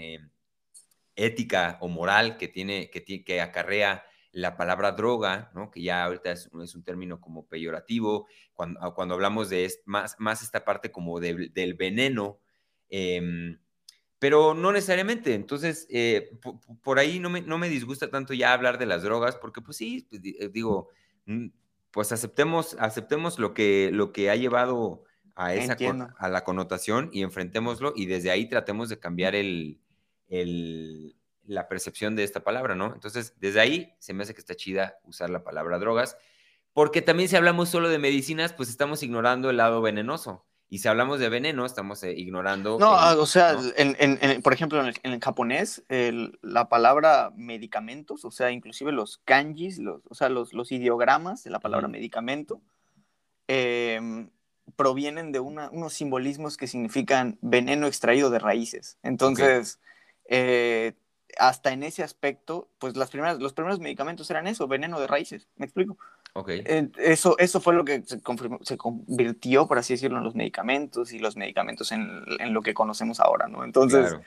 [1.16, 4.04] ética o moral que tiene, que, que acarrea
[4.36, 5.72] la palabra droga, ¿no?
[5.72, 10.44] que ya ahorita es, un término como peyorativo, cuando, ah, cuando hablamos de más, más
[10.44, 12.42] esta parte como del veneno,
[12.90, 13.58] em,
[14.20, 15.36] pero no necesariamente.
[15.36, 16.38] Entonces, eh,
[16.84, 19.78] por, ahí no me, no me, disgusta tanto ya hablar de las drogas, porque pues
[19.78, 20.90] sí, pues, eh, digo,
[21.92, 25.06] pues aceptemos, aceptemos lo que, lo que ha llevado
[25.36, 25.78] a, esa
[26.18, 29.80] a la connotación y enfrentémoslo y desde ahí tratemos de cambiar el,
[30.28, 31.16] el,
[31.48, 32.94] la percepción de esta palabra, ¿no?
[32.94, 36.18] Entonces, desde ahí se me hace que está chida usar la palabra drogas,
[36.74, 40.46] porque también si hablamos solo de medicinas, pues estamos ignorando el lado venenoso.
[40.68, 42.80] Y si hablamos de veneno, estamos eh, ignorando.
[42.80, 45.84] No, ah, o sea, En, por ejemplo, en el, japonés,
[46.42, 51.52] la palabra medicamentos, o sea, inclusive los kanjis, los, o sea, los, los ideogramas de
[51.52, 52.62] la palabra medicamento,
[53.48, 54.32] em,
[54.76, 58.98] provienen de unos simbolismos que significan veneno extraído de raíces.
[59.04, 59.80] Entonces,
[60.28, 60.94] eh,
[61.38, 65.48] hasta en ese aspecto, pues las primeras, los primeros medicamentos eran eso, veneno de raíces.
[65.58, 65.98] ¿Me explico?
[66.34, 66.64] Okay.
[66.98, 68.20] Eso, eso fue lo que se,
[68.62, 72.74] se, convirtió, por así decirlo, en los medicamentos y los medicamentos en, en lo que
[72.74, 73.64] conocemos ahora, ¿no?
[73.64, 74.18] Entonces,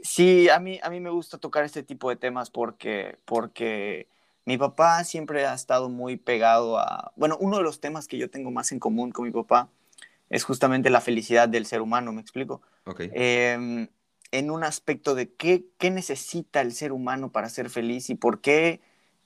[0.00, 4.06] sí, a mí, a mí me gusta tocar este tipo de temas porque, porque
[4.44, 8.30] mi papá siempre ha estado muy pegado a, bueno, uno de los temas que yo
[8.30, 9.68] tengo más en común con mi papá
[10.28, 12.62] es justamente la felicidad del ser humano, ¿me explico?
[12.84, 13.02] Ok.
[13.12, 13.88] Em,
[14.32, 18.40] en un aspecto de qué, qué necesita el ser humano para ser feliz y por
[18.40, 18.80] qué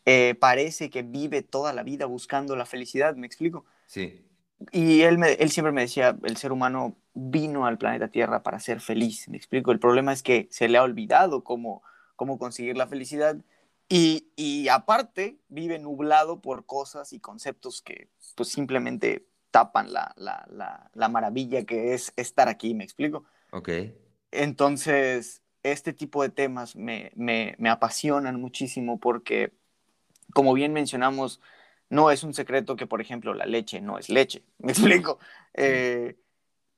[0.06, 3.64] eh, parece que vive toda la vida buscando la felicidad, ¿me explico?
[3.86, 4.24] Sí.
[4.70, 8.60] Y él, me, él siempre me decía, el ser humano vino al planeta Tierra para
[8.60, 9.72] ser feliz, ¿me explico?
[9.72, 11.82] El problema es que se le ha olvidado cómo,
[12.16, 13.36] cómo conseguir la felicidad
[13.88, 20.46] y, y aparte vive nublado por cosas y conceptos que pues simplemente tapan la, la,
[20.50, 23.24] la, la maravilla que es estar aquí, ¿me explico?
[23.52, 23.68] Ok.
[24.34, 29.52] Entonces, este tipo de temas me, me, me, apasionan muchísimo porque,
[30.32, 31.40] como bien mencionamos,
[31.88, 34.42] no es un secreto que, por ejemplo, la leche no es leche.
[34.58, 35.18] ¿Me explico?
[35.54, 36.16] Eh,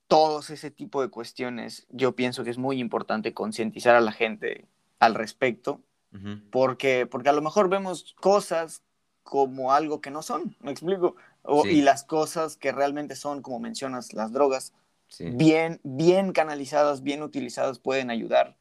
[0.07, 4.67] todos ese tipo de cuestiones, yo pienso que es muy importante concientizar a la gente
[5.01, 5.83] al respecto,
[6.13, 6.51] uh -huh.
[6.51, 8.83] porque, porque a lo mejor vemos cosas
[9.25, 11.17] como algo que no son, ¿me explico?
[11.43, 11.71] O, sí.
[11.71, 14.73] Y las cosas que realmente son, como mencionas, las drogas,
[15.09, 15.31] sí.
[15.31, 18.57] bien, bien canalizadas, bien utilizadas, pueden ayudar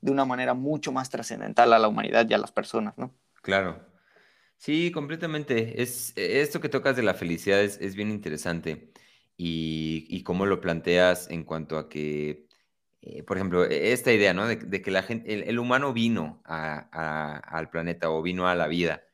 [0.00, 3.12] de una manera mucho más trascendental a la humanidad y a las personas, ¿no?
[3.42, 3.86] Claro.
[4.56, 5.82] Sí, completamente.
[5.82, 8.92] Es, esto que tocas de la felicidad es, es bien interesante
[9.36, 12.48] y, y, cómo lo planteas en cuanto a que,
[13.02, 14.48] eh, por ejemplo, esta idea, ¿no?
[14.48, 18.48] De, de que la gente, el, el humano vino a, a, al planeta o vino
[18.48, 19.04] a la vida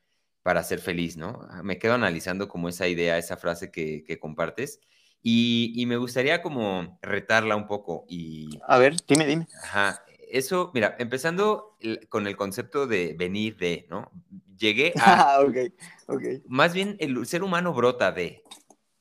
[0.43, 1.47] para ser feliz, ¿no?
[1.63, 4.81] Me quedo analizando como esa idea, esa frase que, que compartes
[5.27, 8.61] y, y, me gustaría como retarla un poco y...
[8.69, 9.49] A ver, dime, dime.
[9.63, 11.79] Ajá, eso, mira, empezando
[12.11, 14.11] con el concepto de venir de, ¿no?
[14.59, 15.37] Llegué a...
[15.37, 15.57] Ah, ok,
[16.09, 16.23] ok.
[16.47, 18.43] Más bien, el ser humano brota de...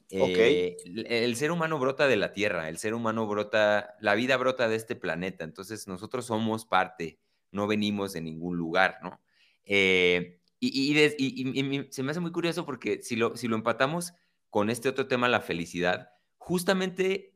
[0.10, 0.78] Eh, okay.
[1.10, 4.78] El ser humano brota de la Tierra, el ser humano brota, la vida brota de
[4.78, 7.20] este planeta, entonces nosotros somos parte,
[7.52, 9.20] no venimos de ningún lugar, ¿no?
[9.66, 13.50] Eh, y, y, de, y, y, se me hace muy curioso porque si lo, si
[13.50, 14.14] lo empatamos
[14.52, 16.13] con este otro tema, la felicidad,
[16.44, 17.34] justamente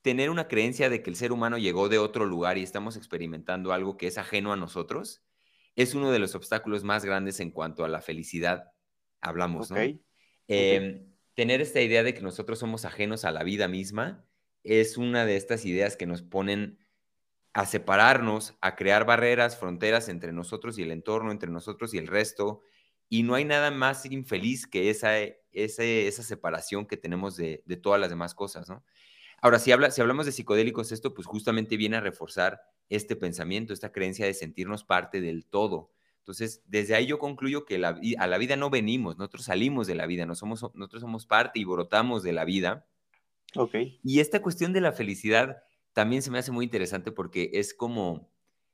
[0.00, 3.74] tener una creencia de que el ser humano llegó de otro lugar y estamos experimentando
[3.74, 5.22] algo que es ajeno a nosotros,
[5.74, 8.72] es uno de los obstáculos más grandes en cuanto a la felicidad
[9.20, 9.94] hablamos, okay.
[9.94, 10.00] ¿no?
[10.48, 14.24] Eh, tener esta idea de que nosotros somos ajenos a la vida misma
[14.62, 16.78] es una de estas ideas que nos ponen
[17.52, 22.06] a separarnos, a crear barreras, fronteras entre nosotros y el entorno, entre nosotros y el
[22.06, 22.62] resto,
[23.10, 25.12] y no hay nada más infeliz que esa,
[25.56, 28.84] esa, esa separación que tenemos de, de todas las demás cosas, ¿no?
[29.42, 33.72] Ahora, si, habla, si hablamos de psicodélicos, esto pues justamente viene a reforzar este pensamiento,
[33.72, 35.90] esta creencia de sentirnos parte del todo.
[36.20, 39.94] Entonces, desde ahí yo concluyo que la, a la vida no venimos, nosotros salimos de
[39.94, 42.86] la vida, no somos, nosotros somos parte y brotamos de la vida.
[43.54, 43.74] Ok.
[44.02, 48.28] Y esta cuestión de la felicidad también se me hace muy interesante porque es como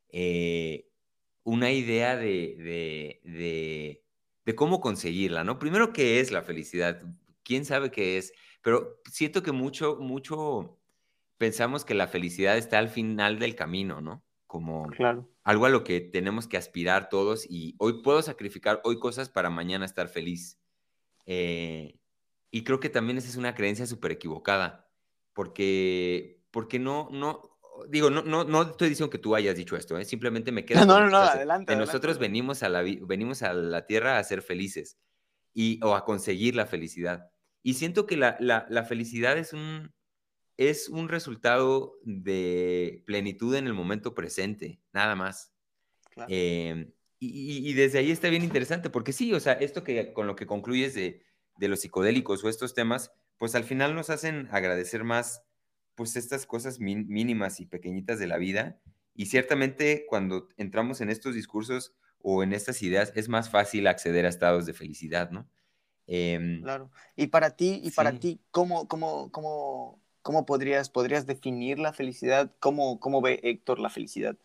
[0.08, 0.88] eh,
[1.44, 4.04] una idea de, de, de,
[4.44, 5.58] de cómo conseguirla, ¿no?
[5.58, 7.02] Primero, ¿qué es la felicidad?
[7.42, 8.32] ¿Quién sabe qué es?
[8.62, 10.78] Pero siento que mucho, mucho
[11.38, 14.24] pensamos que la felicidad está al final del camino, ¿no?
[14.46, 15.28] Como claro.
[15.44, 19.50] algo a lo que tenemos que aspirar todos y hoy puedo sacrificar hoy cosas para
[19.50, 20.60] mañana estar feliz.
[21.26, 21.98] Eh,
[22.50, 24.90] y creo que también esa es una creencia súper equivocada,
[25.32, 27.51] porque, porque no, no,
[27.88, 30.04] digo, no, no, no estoy diciendo que tú hayas dicho esto, ¿eh?
[30.04, 30.84] simplemente me queda...
[30.84, 31.72] No, no, no, adelante.
[31.72, 32.28] De nosotros adelante.
[32.28, 34.98] Venimos, a la, venimos a la tierra a ser felices
[35.54, 37.30] y, o a conseguir la felicidad.
[37.62, 39.92] Y siento que la, la, la, felicidad es un,
[40.56, 45.52] es un resultado de plenitud en el momento presente, nada más.
[46.10, 46.28] Claro.
[46.30, 50.26] Eh, y, y, desde ahí está bien interesante, porque sí, o sea, esto que con
[50.26, 51.22] lo que concluyes de,
[51.56, 55.42] de los psicodélicos o estos temas, pues al final nos hacen agradecer más,
[55.94, 58.80] pues estas cosas mínimas y pequeñitas de la vida.
[59.14, 64.26] Y ciertamente cuando entramos en estos discursos o en estas ideas, es más fácil acceder
[64.26, 65.48] a estados de felicidad, ¿no?
[66.06, 66.90] Eh, claro.
[67.16, 67.96] Y para ti, y sí.
[67.96, 72.52] para ti, ¿cómo, cómo, cómo, cómo podrías, podrías definir la felicidad?
[72.60, 74.36] ¿Cómo, ¿Cómo ve Héctor la felicidad?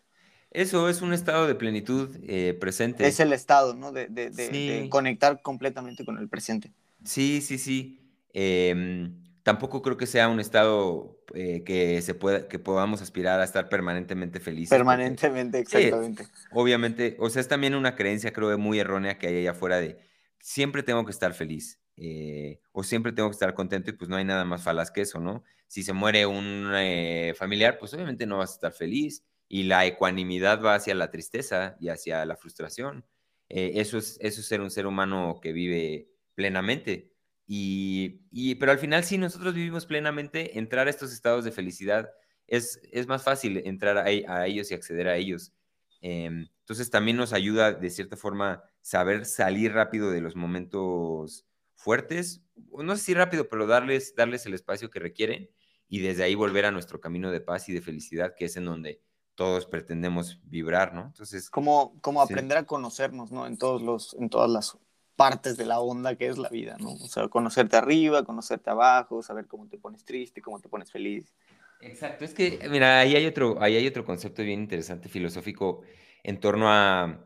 [0.50, 3.06] Eso es un estado de plenitud eh, presente.
[3.06, 3.92] Es el estado, ¿no?
[3.92, 4.68] De, de, de, sí.
[4.68, 6.72] de, conectar completamente con el presente.
[7.04, 8.00] Sí, sí, sí.
[8.32, 9.10] Eh,
[9.48, 13.70] tampoco creo que sea un estado eh, que se pueda, que podamos aspirar a estar
[13.70, 14.68] permanentemente felices.
[14.68, 16.24] Permanentemente, porque, exactamente.
[16.24, 19.80] Sí, obviamente, o sea, es también una creencia, creo, muy errónea que hay allá afuera
[19.80, 19.96] de
[20.38, 24.16] siempre tengo que estar feliz eh, o siempre tengo que estar contento y pues no
[24.16, 25.42] hay nada más falaz que eso, ¿no?
[25.66, 29.86] Si se muere un eh, familiar, pues obviamente no vas a estar feliz y la
[29.86, 33.06] ecuanimidad va hacia la tristeza y hacia la frustración.
[33.48, 37.14] Eh, eso, es, eso es ser un ser humano que vive plenamente.
[37.50, 42.10] Y, y, pero al final, si nosotros vivimos plenamente, entrar a estos estados de felicidad
[42.46, 45.54] es, es más fácil entrar a, a ellos y acceder a ellos.
[46.02, 52.96] entonces también nos ayuda de cierta forma saber salir rápido de los momentos fuertes, no
[52.96, 55.48] sé si rápido, pero darles, darles el espacio que requieren
[55.88, 58.66] y desde ahí volver a nuestro camino de paz y de felicidad, que es en
[58.66, 59.00] donde
[59.34, 61.06] todos pretendemos vibrar, ¿no?
[61.06, 61.48] Entonces...
[61.48, 63.46] Como, como aprender a conocernos, ¿no?
[63.46, 64.76] En, todos los, en todas las
[65.18, 66.92] partes de la onda que es la vida, ¿no?
[66.92, 71.34] O sea, conocerte arriba, conocerte abajo, saber cómo te pones triste, cómo te pones feliz.
[71.80, 75.82] Exacto, es que, mira, ahí hay otro, ahí hay otro concepto bien interesante filosófico
[76.22, 77.24] en torno a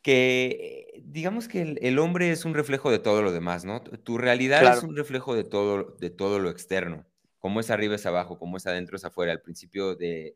[0.00, 3.82] que digamos que el, hombre es un reflejo de todo lo demás, ¿no?
[3.82, 7.04] Tu realidad es un reflejo de todo, de todo lo externo.
[7.38, 9.32] Como es arriba es abajo, como es adentro es afuera.
[9.32, 10.34] Al principio de...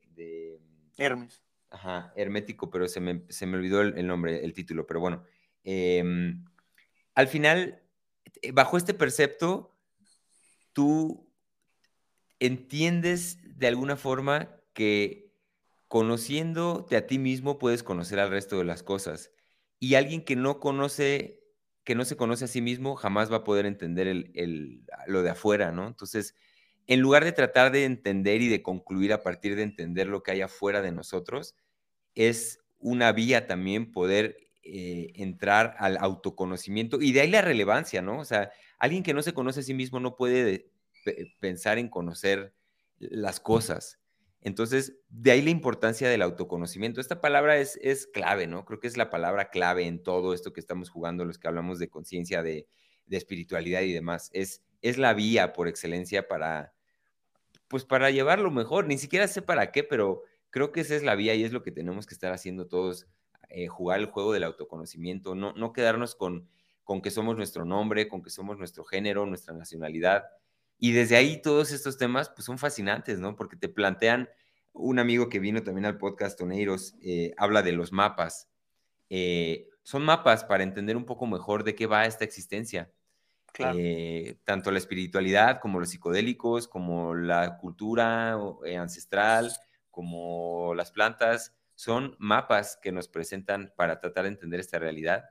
[0.99, 1.43] Hermes.
[1.70, 3.22] Ajá, hermético, pero se me,
[3.55, 5.24] olvidó el, nombre, el título, pero bueno.
[5.71, 6.47] Em,
[7.14, 7.83] al final,
[8.41, 9.77] eh, bajo este percepto,
[10.73, 11.31] tú
[12.39, 15.31] entiendes de alguna forma que
[15.87, 19.31] conociéndote a ti mismo puedes conocer al resto de las cosas
[19.79, 21.43] y alguien que no conoce,
[21.85, 25.31] que no se conoce a sí mismo, jamás va a poder entender el, lo de
[25.31, 25.87] afuera, ¿no?
[25.87, 26.35] Entonces,
[26.87, 30.31] en lugar de tratar de entender y de concluir a partir de entender lo que
[30.31, 31.55] hay afuera de nosotros,
[32.14, 38.19] es una vía también poder eh, entrar al autoconocimiento y de ahí la relevancia, ¿no?
[38.21, 40.71] O sea, alguien que no se conoce a sí mismo no puede
[41.41, 42.53] pensar en conocer
[42.99, 43.99] las cosas.
[44.41, 47.01] Entonces, de ahí la importancia del autoconocimiento.
[47.01, 48.64] Esta palabra es, es clave, ¿no?
[48.64, 51.79] Creo que es la palabra clave en todo esto que estamos jugando, los que hablamos
[51.79, 52.66] de conciencia, de,
[53.11, 54.31] espiritualidad y demás.
[54.35, 56.75] Es, es la vía por excelencia para,
[57.66, 58.87] pues para llevarlo mejor.
[58.87, 61.62] Ni siquiera sé para qué, pero creo que esa es la vía y es lo
[61.62, 63.07] que tenemos que estar haciendo todos,
[63.49, 66.49] eh, jugar el juego del autoconocimiento, no, no quedarnos con,
[66.84, 70.26] con que somos nuestro nombre, con que somos nuestro género, nuestra nacionalidad,
[70.78, 73.34] y desde ahí todos estos temas pues, son fascinantes, ¿no?
[73.36, 74.28] Porque te plantean,
[74.72, 78.49] un amigo que vino también al podcast Toneiros, eh, habla de los mapas.
[79.11, 82.92] Eh, son mapas para entender un poco mejor de qué va esta existencia.
[83.59, 88.38] Eh, tanto la espiritualidad como los psicodélicos, como la cultura
[88.78, 89.51] ancestral,
[89.90, 95.26] como las plantas, son mapas que nos presentan para tratar de entender esta realidad.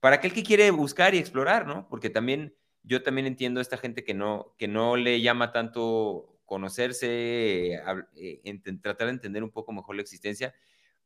[0.00, 1.90] Para aquel que quiere buscar y explorar, ¿no?
[1.90, 6.40] Porque también yo también entiendo a esta gente que no, que no le llama tanto
[6.46, 7.74] conocerse,
[8.16, 10.54] eh, tratar de entender un poco mejor la existencia,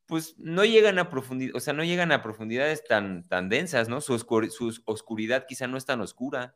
[0.07, 4.01] pues no llegan a profundidad, o sea, no llegan a profundidades tan, tan densas, ¿no?
[4.01, 4.14] Su,
[4.84, 6.55] oscuridad quizá no es tan oscura.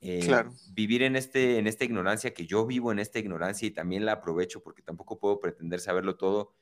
[0.00, 0.52] Eh, claro.
[0.70, 4.12] Vivir en, este, en esta ignorancia, que yo vivo en esta ignorancia y también la
[4.12, 6.54] aprovecho porque tampoco puedo pretender saberlo todo,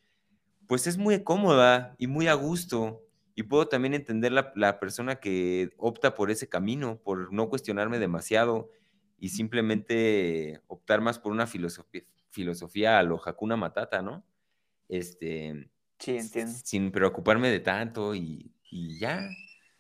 [0.73, 3.05] pues es muy cómoda y muy a gusto.
[3.35, 8.71] Y puedo también entender la, persona que opta por ese camino, por no cuestionarme demasiado
[9.19, 14.25] y simplemente optar más por una filosofía, filosofía a lo Hakuna Matata, ¿no?
[14.89, 15.69] Este,
[15.99, 16.55] sí, entiendo.
[16.65, 18.51] Sin preocuparme de tanto y,
[18.99, 19.29] ya.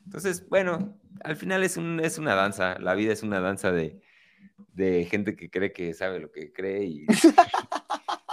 [0.05, 3.99] Entonces, bueno, al final es, un, es una danza, la vida es una danza de,
[4.74, 7.07] de gente que cree que sabe lo que cree y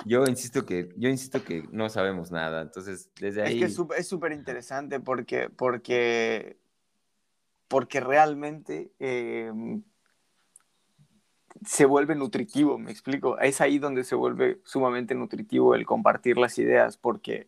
[0.10, 2.64] yo insisto que, yo insisto que no sabemos nada.
[2.64, 3.62] Entonces, desde ahí.
[3.62, 6.58] Es que es súper interesante porque, porque,
[7.68, 9.84] porque realmente em,
[11.64, 13.38] se vuelve nutritivo, me explico.
[13.38, 17.48] Es ahí donde se vuelve sumamente nutritivo el compartir las ideas, porque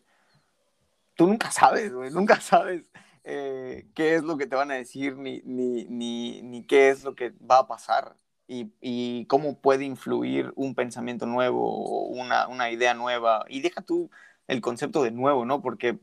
[1.16, 2.92] tú nunca sabes, güey, nunca sabes
[3.24, 7.02] eh, qué es lo que te van a decir ni, ni, ni, ni qué es
[7.02, 12.94] lo que va a pasar y, cómo puede influir un pensamiento nuevo o una, idea
[12.94, 13.44] nueva.
[13.48, 14.10] Y deja tú
[14.46, 15.62] el concepto de nuevo, ¿no?
[15.62, 15.98] Porque,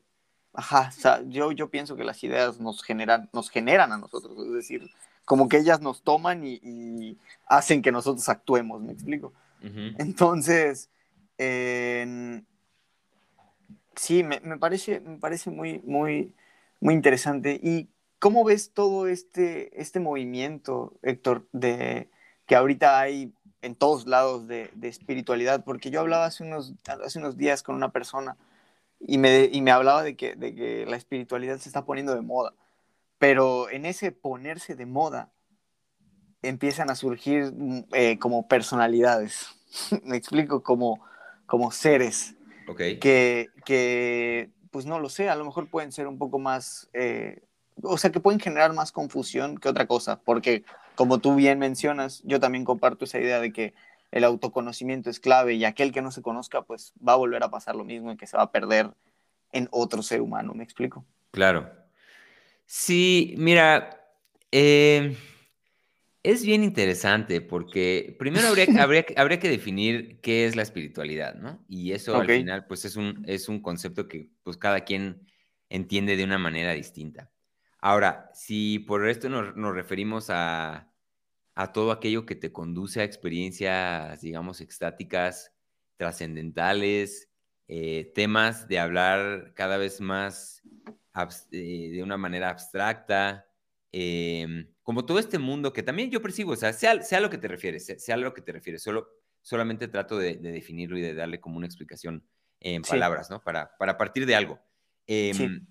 [0.53, 0.91] ajá,
[1.27, 4.89] yo, yo pienso que las ideas nos generan, nos generan a nosotros, es decir,
[5.25, 7.17] como que ellas nos toman y,
[7.47, 9.33] hacen que nosotros actuemos, ¿me explico?
[9.61, 10.89] Entonces,
[13.95, 16.33] sí, me, me, parece, me parece muy, muy,
[16.79, 17.59] muy interesante.
[17.61, 22.09] ¿Y cómo ves todo este, este movimiento, Héctor, de
[22.49, 23.31] que ahorita hay
[23.61, 26.73] en todos lados de, espiritualidad, porque yo hablaba hace unos,
[27.05, 28.37] hace unos días con una persona
[28.99, 32.21] y me, y me hablaba de que, de que la espiritualidad se está poniendo de
[32.21, 32.55] moda,
[33.19, 35.31] pero en ese ponerse de moda
[36.41, 39.49] empiezan a surgir mm, eh, como personalidades,
[40.03, 41.05] me explico, como,
[41.45, 42.33] como seres
[42.75, 46.89] que, que, pues no lo sé, a lo mejor pueden ser un poco más...
[46.93, 47.43] Eh,
[47.83, 50.63] o sea, que pueden generar más confusión que otra cosa, porque
[50.99, 53.73] como tú bien mencionas, yo también comparto esa idea de que
[54.11, 57.49] el autoconocimiento es clave y aquel que no se conozca, pues va a volver a
[57.49, 58.91] pasar lo mismo y que se va a perder
[59.53, 61.05] en otro ser humano, ¿me explico?
[61.31, 61.71] Claro.
[62.65, 64.11] Sí, mira,
[64.51, 65.15] eh,
[66.21, 71.63] es bien interesante porque primero habría, habría, habría, que definir qué es la espiritualidad, ¿no?
[71.69, 75.25] Y eso al final, pues es un, es un concepto que pues cada quien
[75.69, 77.31] entiende de una manera distinta.
[77.79, 80.88] Ahora, si por esto nos, nos referimos a,
[81.59, 85.53] a todo aquello que te conduce a experiencias, digamos, extáticas,
[85.97, 87.29] trascendentales,
[87.67, 90.63] eh, temas de hablar cada vez más
[91.51, 93.45] eh, de una manera abstracta,
[93.91, 97.37] em, como todo este mundo que también yo percibo, o sea, sea, sea lo que
[97.37, 99.09] te refieres, sea, lo que te refieres, solo,
[99.41, 102.23] solamente trato de, definirlo y de darle como una explicación
[102.61, 103.43] en palabras, ¿no?
[103.43, 104.61] Para, para partir de algo.
[105.07, 105.67] Em,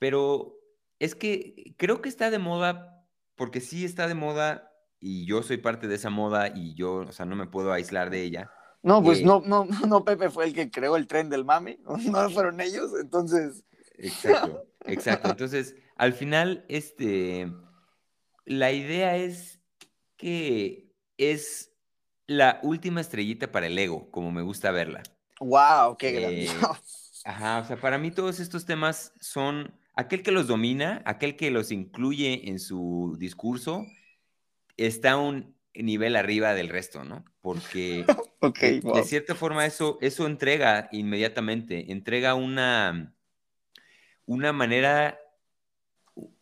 [0.00, 0.58] pero
[0.98, 4.67] es que creo que está de moda, porque sí está de moda
[5.00, 8.10] y yo soy parte de esa moda y yo, o sea, no me puedo aislar
[8.10, 8.50] de ella.
[8.82, 11.78] No, pues eh, no, no, no, Pepe fue el que creó el tren del mami,
[12.10, 13.64] no fueron ellos, entonces.
[13.96, 15.30] Exacto, exacto.
[15.30, 17.52] Entonces, al final, este,
[18.44, 19.60] la idea es
[20.16, 21.72] que es
[22.26, 25.02] la última estrellita para el ego, como me gusta verla.
[25.40, 25.96] ¡Wow!
[25.96, 26.44] ¡Qué grande!
[26.44, 26.50] Eh,
[27.24, 31.50] ajá, o sea, para mí todos estos temas son aquel que los domina, aquel que
[31.50, 33.86] los incluye en su discurso,
[34.78, 37.24] está un nivel arriba del resto, ¿no?
[37.40, 38.04] Porque
[38.40, 43.14] de, cierta forma eso, eso entrega inmediatamente, entrega una,
[44.24, 45.18] una manera,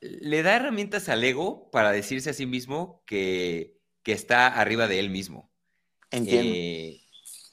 [0.01, 5.01] le da herramientas al ego para decirse a sí mismo que, que está arriba de
[5.01, 5.51] él mismo.
[6.11, 6.53] Entiendo.
[6.55, 7.01] Eh,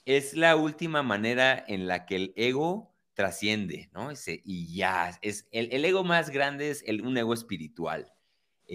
[0.06, 4.12] es la última manera en la que el ego trasciende, ¿no?
[4.12, 8.13] Ese, y ya, es el, ego más grande es el, un ego espiritual.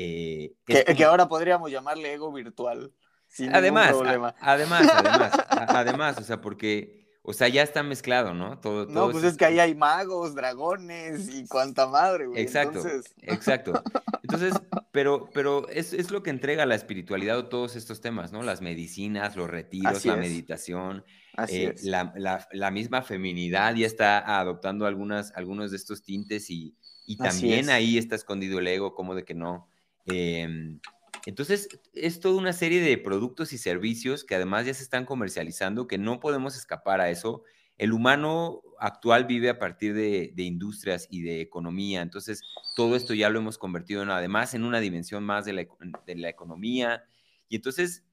[0.01, 2.93] Eh, que, ahora podríamos llamarle ego virtual.
[3.27, 8.61] Sin además, además, además, además, o sea, porque, o sea, ya está mezclado, ¿no?
[8.61, 12.41] Todo, no, pues es que ahí hay magos, dragones y cuanta madre, güey.
[12.41, 12.81] Exacto,
[13.23, 13.83] exacto.
[14.23, 14.55] Entonces,
[14.93, 18.43] pero, pero es, es, lo que entrega la espiritualidad o todos estos temas, ¿no?
[18.43, 21.05] Las medicinas, los retiros, la meditación,
[21.49, 26.77] eh, la, la, la, misma feminidad ya está adoptando algunas, algunos de estos tintes y,
[27.05, 29.68] y también ahí está escondido el ego, como de que no.
[30.11, 30.81] Em,
[31.27, 35.87] entonces, es toda una serie de productos y servicios que además ya se están comercializando,
[35.87, 37.43] que no podemos escapar a eso.
[37.77, 42.43] El humano actual vive a partir de, industrias y de economía, entonces
[42.77, 45.67] todo esto ya lo hemos convertido en, además en una dimensión más de la,
[46.07, 47.05] de la economía.
[47.49, 48.05] Y entonces,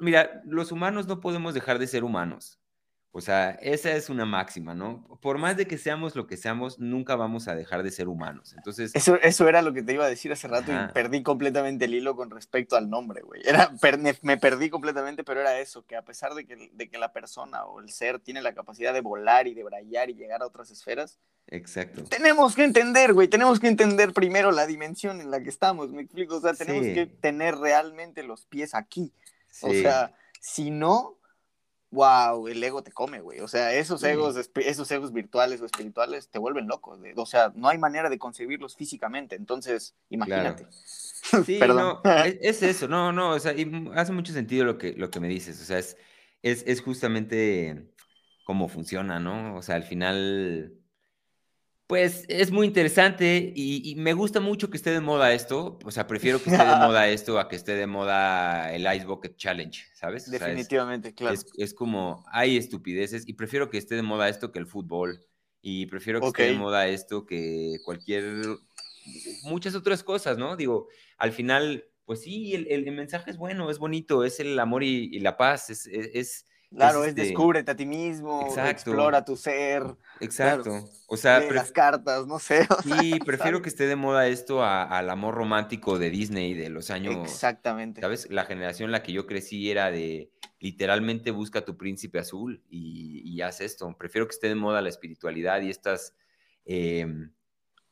[0.00, 2.61] mira, los humanos no podemos dejar de ser humanos.
[3.14, 5.04] O sea, esa es una máxima, ¿no?
[5.20, 8.54] Por más de que seamos lo que seamos, nunca vamos a dejar de ser humanos.
[8.56, 8.90] Entonces.
[8.94, 11.94] Eso, eso era lo que te iba a decir hace rato y perdí completamente el
[11.94, 13.42] hilo con respecto al nombre, güey.
[13.44, 13.70] Era,
[14.22, 17.66] me, perdí completamente, pero era eso, que a pesar de que, de que la persona
[17.66, 20.70] o el ser tiene la capacidad de volar y de brallar y llegar a otras
[20.70, 21.18] esferas.
[21.48, 22.04] Exacto.
[22.04, 26.00] Tenemos que entender, güey, tenemos que entender primero la dimensión en la que estamos, me
[26.00, 26.36] explico.
[26.36, 29.12] O sea, tenemos que tener realmente los pies aquí.
[29.60, 31.18] O sea, si no
[31.92, 33.40] wow, el ego te come, güey.
[33.40, 36.98] O sea, esos egos, esos egos virtuales o espirituales te vuelven locos.
[37.16, 39.36] O sea, no hay manera de concebirlos físicamente.
[39.36, 40.66] Entonces, imagínate.
[41.46, 42.00] Sí, Perdón.
[42.02, 43.54] no, es, eso, no, no, o sea,
[43.94, 45.62] hace mucho sentido lo que, lo que me dices.
[45.62, 45.96] O sea, es,
[46.42, 47.94] es, es justamente
[48.44, 49.54] cómo funciona, ¿no?
[49.54, 50.81] O sea, al final
[51.86, 55.78] pues es muy interesante y, me gusta mucho que esté de moda esto.
[55.84, 59.06] O sea, prefiero que esté de moda esto a que esté de moda el Ice
[59.06, 60.30] Bucket Challenge, ¿sabes?
[60.30, 61.38] Definitivamente, claro.
[61.56, 65.20] Es, como, hay estupideces y prefiero que esté de moda esto que el fútbol.
[65.60, 68.46] Y prefiero que esté de moda esto que cualquier,
[69.44, 70.56] muchas otras cosas, ¿no?
[70.56, 75.20] Digo, al final, pues sí, el, mensaje es bueno, es bonito, es el amor y,
[75.20, 79.84] la paz, es, es Claro, es, este descúbrete a ti mismo, explora tu ser.
[80.20, 80.88] Exacto.
[81.06, 82.66] o sea, las cartas, no sé.
[82.84, 87.16] sí, prefiero que esté de moda esto al amor romántico de Disney de los años.
[87.22, 88.00] Exactamente.
[88.00, 88.28] ¿Sabes?
[88.30, 93.22] La generación en la que yo crecí era de literalmente busca tu príncipe azul y,
[93.24, 93.94] y haz esto.
[93.98, 96.14] Prefiero que esté de moda la espiritualidad y estas,
[96.64, 97.32] em,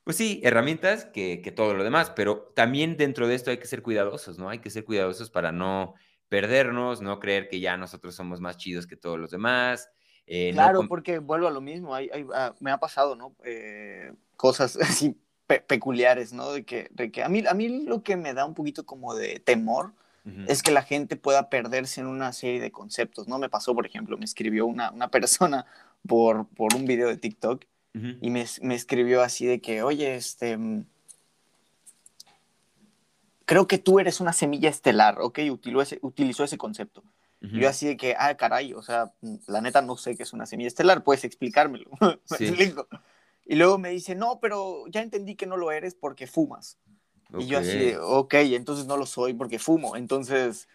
[0.04, 3.66] pues sí, herramientas que, que todo lo demás, pero también dentro de esto hay que
[3.66, 4.48] ser cuidadosos, ¿no?
[4.48, 5.94] Hay que ser cuidadosos para no
[6.30, 9.90] perdernos, no creer que ya nosotros somos más chidos que todos los demás.
[10.26, 13.34] Eh, claro, porque vuelvo a lo mismo, ah, me ha pasado, ¿no?
[13.44, 15.18] Eh, cosas así
[15.66, 16.52] peculiares, ¿no?
[16.52, 19.14] De que, de que a, mí, a mí lo que me da un poquito como
[19.14, 19.92] de temor
[20.46, 23.40] es que la gente pueda perderse en una serie de conceptos, ¿no?
[23.40, 25.66] Me pasó, por ejemplo, me escribió una, una persona
[26.06, 27.64] por, por un video de TikTok
[28.20, 30.56] y me, me escribió así de que, oye, este
[33.50, 35.40] creo que tú eres una semilla estelar, ¿ok?
[35.50, 37.02] Utilizó ese, utilizó ese concepto.
[37.40, 39.12] Yo así de que, ah, caray, o sea,
[39.48, 41.90] la neta no sé qué es una semilla estelar, puedes explicármelo.
[43.46, 46.78] Y luego me dice, no, pero ya entendí que no lo eres porque fumas.
[47.36, 49.96] Y yo así de, ok, entonces no lo soy porque fumo.
[49.96, 50.68] Entonces,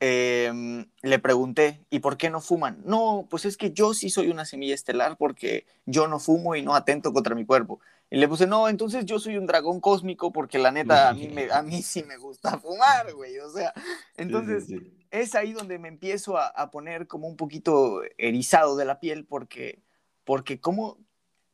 [0.00, 2.82] em, le pregunté, ¿y por qué no fuman?
[2.84, 6.62] No, pues es que yo sí soy una semilla estelar porque yo no fumo y
[6.62, 7.78] no atento contra mi cuerpo.
[8.10, 11.28] Y le puse, no, entonces yo soy un dragón cósmico porque la neta a mí,
[11.28, 13.38] me, a mí sí me gusta fumar, güey.
[13.38, 13.72] O sea,
[14.16, 14.68] entonces
[15.10, 19.26] es ahí donde me empiezo a, a, poner como un poquito erizado de la piel
[19.26, 19.82] porque,
[20.24, 20.98] porque ¿cómo,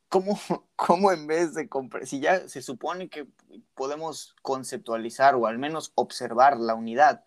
[0.07, 0.39] cómo,
[0.75, 3.27] cómo en vez de comprar, si ya se supone que
[3.73, 7.25] podemos conceptualizar o al menos observar la unidad,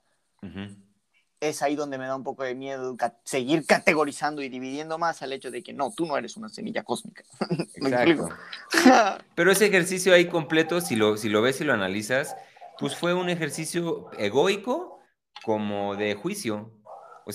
[1.41, 5.33] es ahí donde me da un poco de miedo seguir categorizando y dividiendo más al
[5.33, 7.25] hecho de que no, tú no eres una semilla cósmica.
[7.75, 8.29] Exacto.
[9.35, 12.37] Pero ese ejercicio ahí completo, si lo, si lo ves y lo analizas,
[12.79, 15.01] pues fue un ejercicio egoico
[15.45, 16.73] como de juicio.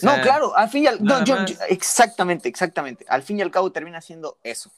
[0.01, 0.99] no, claro, al fin y al
[1.69, 3.05] exactamente, exactamente.
[3.07, 4.71] Al fin y al cabo termina siendo eso.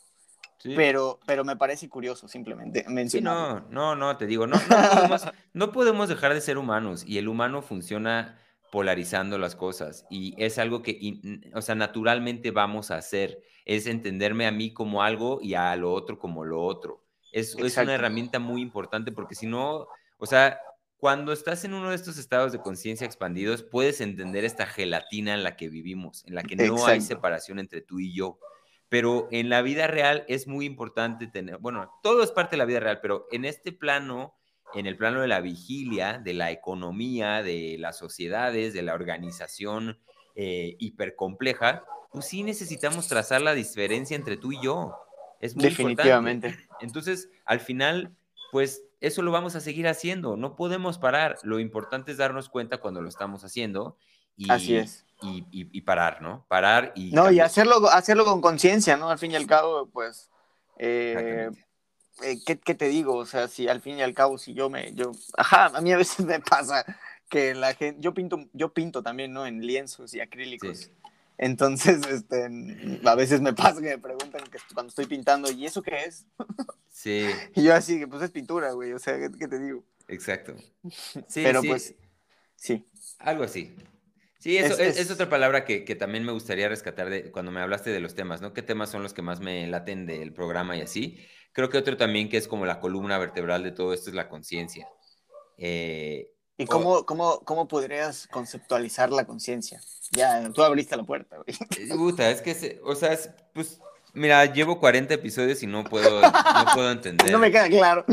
[0.64, 2.86] Pero, pero me parece curioso simplemente.
[3.08, 7.04] Sí, no, no, no, te digo, no, no, podemos, no podemos dejar de ser humanos
[7.06, 8.40] y el humano funciona
[8.72, 11.20] polarizando las cosas y es algo que,
[11.53, 15.93] o sea, naturalmente vamos a hacer, es entenderme a mí como algo y a lo
[15.93, 17.03] otro como lo otro.
[17.32, 19.88] Es, es una herramienta muy importante porque si no,
[20.18, 20.59] o sea,
[20.97, 25.43] cuando estás en uno de estos estados de conciencia expandidos, puedes entender esta gelatina en
[25.43, 28.39] la que vivimos, en la que no hay separación entre tú y yo.
[28.89, 32.66] Pero en la vida real es muy importante tener, bueno, todo es parte de la
[32.66, 34.36] vida real, pero en este plano
[34.76, 39.98] en el plano de la vigilia, de la economía, de las sociedades, de la organización
[40.36, 44.96] eh, hipercompleja, pues sí necesitamos trazar la diferencia entre tú y yo.
[45.40, 46.58] Es muy Definitivamente.
[46.82, 48.16] Entonces, al final,
[48.52, 50.36] pues eso lo vamos a seguir haciendo.
[50.36, 51.38] No podemos parar.
[51.44, 53.98] Lo importante es darnos cuenta cuando lo estamos haciendo.
[54.36, 55.06] Y, Así es.
[55.22, 56.46] Y, parar, ¿no?
[56.50, 57.12] Parar y...
[57.12, 59.10] No, y hacerlo, hacerlo con conciencia, ¿no?
[59.10, 60.30] Al fin y al cabo, pues...
[60.78, 61.50] Eh,
[62.24, 63.16] eh, ¿qué, ¿qué, te digo?
[63.16, 65.91] O sea, si al fin y al cabo, si yo me, yo, ajá, a mí
[65.91, 66.86] a veces me pasa
[67.30, 69.45] que la gente, yo pinto, yo pinto también, ¿no?
[69.45, 70.91] En lienzos y acrílicos.
[71.38, 72.47] Entonces, este,
[73.03, 76.26] a veces me pasa que me preguntan que cuando estoy pintando, ¿y eso qué es?
[76.89, 77.28] Sí.
[77.55, 79.84] Y yo así, que pues es pintura, güey, o sea, ¿qué, te digo?
[80.07, 80.55] Exacto.
[81.28, 81.95] Sí, Pero pues,
[82.55, 82.86] sí.
[83.20, 83.76] Algo así.
[84.39, 87.61] Sí, eso es, es, otra palabra que, que, también me gustaría rescatar de, cuando me
[87.61, 88.53] hablaste de los temas, ¿no?
[88.53, 91.18] ¿Qué temas son los que más me laten del programa y así?
[91.56, 94.28] Creo que otro también que es como la columna vertebral de todo esto es la
[94.28, 94.89] conciencia.
[95.58, 99.80] Eh, ¿Y cómo, cómo, cómo, podrías conceptualizar la conciencia?
[100.12, 101.38] Ya, tú abriste la puerta.
[101.47, 103.18] Eh, es que, o sea,
[103.53, 103.80] pues,
[104.14, 107.32] mira, llevo 40 episodios y no puedo, no puedo entender.
[107.32, 108.03] no me queda claro.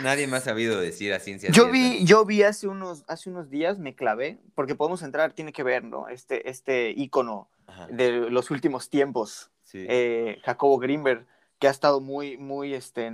[0.00, 3.50] nadie me ha sabido decir a ciencia Yo vi, yo vi hace unos, hace unos
[3.50, 6.08] días, me clavé, porque podemos entrar, tiene que ver, ¿no?
[6.08, 7.48] Este, este ícono
[7.90, 11.26] de los últimos tiempos, eh, Jacobo Greenberg
[11.58, 13.10] que ha estado muy, muy, este,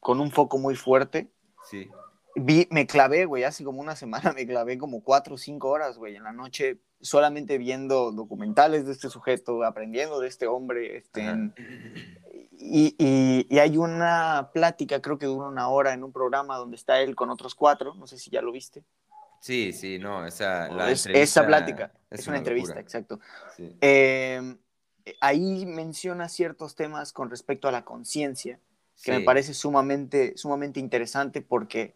[0.00, 1.30] con un foco muy fuerte.
[1.70, 1.88] Sí.
[2.36, 5.98] Vi, me clavé, güey, hace como una semana me clavé como cuatro o cinco horas,
[5.98, 11.22] güey, en la noche, solamente viendo documentales de este sujeto, aprendiendo de este hombre, este,
[12.58, 16.76] y, y, y, hay una plática, creo que dura una hora en un programa donde
[16.76, 18.82] está él con otros cuatro, no sé si ya lo viste.
[19.40, 23.20] Sí, sí, no, esa, la esa plática, es, una, entrevista, exacto.
[23.54, 23.76] Sí.
[23.82, 24.56] Eh,
[25.20, 28.60] ahí menciona ciertos temas con respecto a la conciencia,
[29.02, 31.94] que me parece sumamente, sumamente interesante porque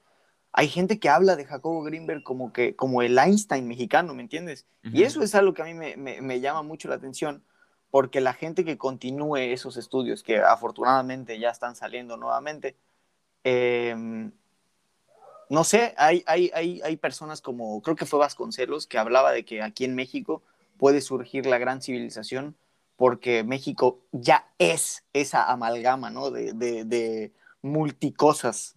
[0.52, 4.66] hay gente que habla de Jacobo Greenberg como, que, como el Einstein mexicano, ¿me entiendes?
[4.82, 7.44] Y eso es algo que a mí me, me, llama mucho la atención,
[7.90, 12.76] porque la gente que continúe esos estudios, que afortunadamente ya están saliendo nuevamente,
[13.44, 14.32] em,
[15.50, 19.44] no sé, hay, hay, hay, hay personas como, creo que fue Vasconcelos, que hablaba de
[19.44, 20.42] que aquí en México
[20.76, 22.56] puede surgir la gran civilización
[22.98, 26.32] porque México ya es esa amalgama, ¿no?
[26.32, 27.32] De, de,
[27.62, 28.74] multicosas.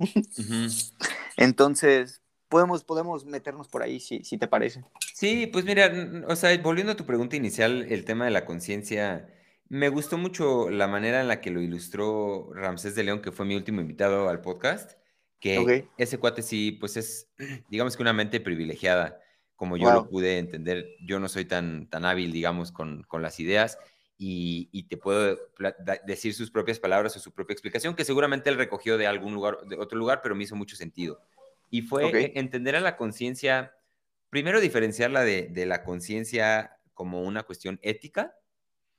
[1.37, 4.85] Entonces, podemos, podemos meternos por ahí, si, si te parece.
[5.15, 5.91] Sí, pues mira,
[6.27, 9.27] o sea, volviendo a tu pregunta inicial, el tema de la conciencia,
[9.69, 13.47] me gustó mucho la manera en la que lo ilustró Ramsés de León, que fue
[13.47, 14.99] mi último invitado al podcast,
[15.39, 17.27] que ese cuate sí, pues es,
[17.69, 19.19] digamos que una mente privilegiada,
[19.55, 23.39] como yo lo pude entender, yo no soy tan, tan hábil, digamos, con, con las
[23.39, 23.77] ideas,
[24.23, 25.35] y, te puedo
[26.05, 29.65] decir sus propias palabras o su propia explicación, que seguramente él recogió de algún lugar,
[29.65, 31.21] de otro lugar, pero me hizo mucho sentido.
[31.71, 33.73] Y fue e, entender a la conciencia,
[34.29, 38.35] primero diferenciarla de, de la conciencia como una cuestión ética.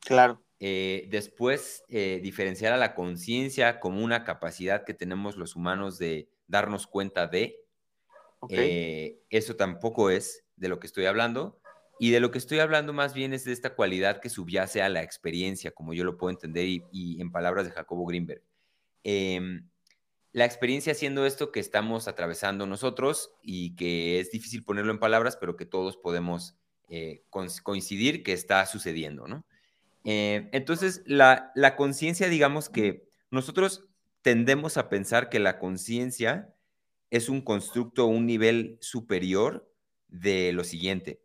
[0.00, 0.42] Claro.
[0.58, 6.28] Eh, después, eh, diferenciar a la conciencia como una capacidad que tenemos los humanos de
[6.48, 7.60] darnos cuenta de.
[8.48, 11.60] Eh, eso tampoco es de lo que estoy hablando.
[11.98, 14.88] Y de lo que estoy hablando más bien es de esta cualidad que subyace a
[14.88, 18.42] la experiencia, como yo lo puedo entender y, en palabras de Jacobo Greenberg.
[19.04, 19.68] Em,
[20.32, 25.36] la experiencia siendo esto que estamos atravesando nosotros y que es difícil ponerlo en palabras,
[25.36, 26.56] pero que todos podemos
[26.88, 27.24] eh,
[27.62, 29.44] coincidir que está sucediendo, ¿no?
[30.04, 33.84] Eh, entonces, la conciencia, digamos que nosotros
[34.22, 36.54] tendemos a pensar que la conciencia
[37.12, 39.70] es un constructo, un nivel superior
[40.08, 41.20] de lo siguiente.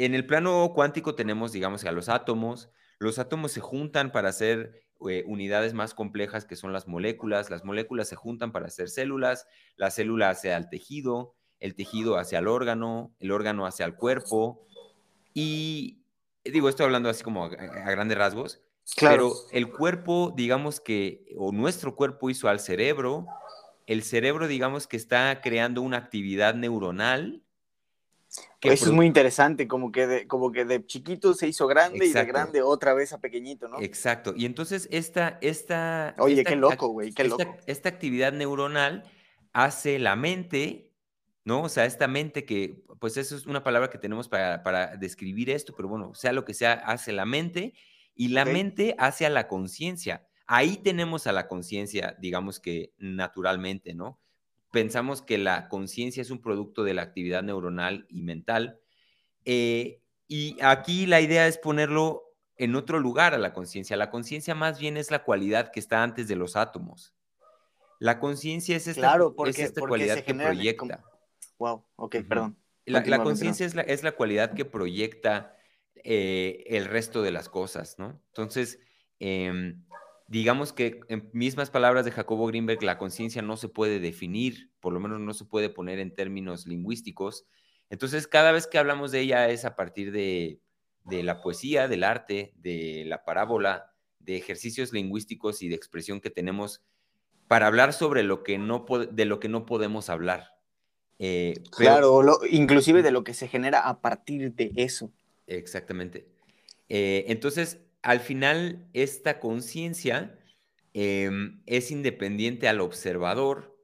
[0.00, 2.70] En el plano cuántico tenemos, digamos, a los átomos.
[3.00, 4.80] Los átomos se juntan para hacer
[5.10, 7.50] eh, unidades más complejas que son las moléculas.
[7.50, 9.48] Las moléculas se juntan para hacer células.
[9.74, 14.64] La célula hace al tejido, el tejido hacia el órgano, el órgano hacia el cuerpo.
[15.34, 16.04] Y
[16.44, 18.62] digo, estoy hablando así como a, grandes rasgos,
[18.96, 19.32] claro.
[19.32, 23.26] pero el cuerpo, digamos que, o nuestro cuerpo hizo al cerebro,
[23.86, 27.42] el cerebro, digamos que está creando una actividad neuronal.
[28.60, 32.12] Eso es muy interesante, como que, de, como que de chiquito se hizo grande y
[32.12, 33.80] de grande otra vez a pequeñito, ¿no?
[33.80, 34.34] Exacto.
[34.36, 35.38] Y entonces esta...
[35.40, 37.42] esta Oye, qué loco, güey, qué loco.
[37.42, 39.04] Esta, esta actividad neuronal
[39.52, 40.88] hace la mente
[41.48, 41.62] ¿no?
[41.62, 45.72] O sea, esta mente que, pues eso es una palabra que tenemos para, describir esto,
[45.74, 47.72] pero bueno, sea lo que sea, hace la mente
[48.14, 50.28] y la mente hace a la conciencia.
[50.46, 54.20] Ahí tenemos a la conciencia, digamos que naturalmente, ¿no?
[54.70, 58.80] Pensamos que la conciencia es un producto de la actividad neuronal y mental.
[59.44, 62.24] Eh, y aquí la idea es ponerlo
[62.56, 63.96] en otro lugar a la conciencia.
[63.96, 67.14] La conciencia más bien es la cualidad que está antes de los átomos.
[67.98, 71.02] La conciencia es esta, es esta cualidad que proyecta.
[71.58, 72.56] Wow, ok, perdón.
[72.84, 75.56] La, conciencia es la, es la, cualidad que proyecta
[75.96, 78.20] eh, el resto de las cosas, ¿no?
[78.28, 78.78] Entonces,
[79.18, 79.84] em,
[80.28, 84.92] digamos que en mismas palabras de Jacobo Greenberg, la conciencia no se puede definir, por
[84.92, 87.46] lo menos no se puede poner en términos lingüísticos.
[87.90, 90.60] Entonces, cada vez que hablamos de ella es a partir de,
[91.04, 96.30] de la poesía, del arte, de la parábola, de ejercicios lingüísticos y de expresión que
[96.30, 96.82] tenemos
[97.48, 100.58] para hablar sobre lo que no, de lo que no podemos hablar.
[101.18, 105.10] Eh, claro, inclusive de lo que se genera a partir de eso.
[105.46, 106.28] Exactamente.
[106.90, 110.34] Eh, entonces, al final, esta conciencia
[110.94, 113.78] em, es independiente al observador,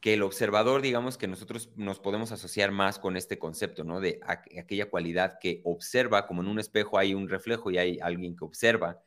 [0.00, 3.98] que el observador, digamos que nosotros nos podemos asociar más con este concepto, ¿no?
[3.98, 8.36] De aquella cualidad que observa, como en un espejo hay un reflejo y hay alguien
[8.36, 9.02] que observa.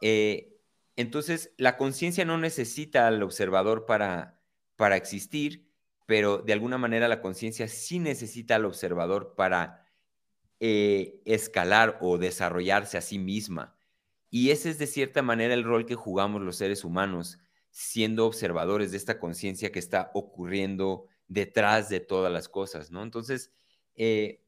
[0.00, 0.60] Eh,
[0.94, 4.38] entonces, la conciencia no necesita al observador para,
[4.76, 5.68] para existir,
[6.06, 9.88] pero de alguna manera la conciencia sí necesita al observador para
[10.60, 13.74] eh, escalar o desarrollarse a sí misma.
[14.34, 17.38] Y ese es de cierta manera el rol que jugamos los seres humanos,
[17.70, 23.04] siendo observadores de esta conciencia que está ocurriendo detrás de todas las cosas, ¿no?
[23.04, 23.52] Entonces,
[23.94, 24.42] eh,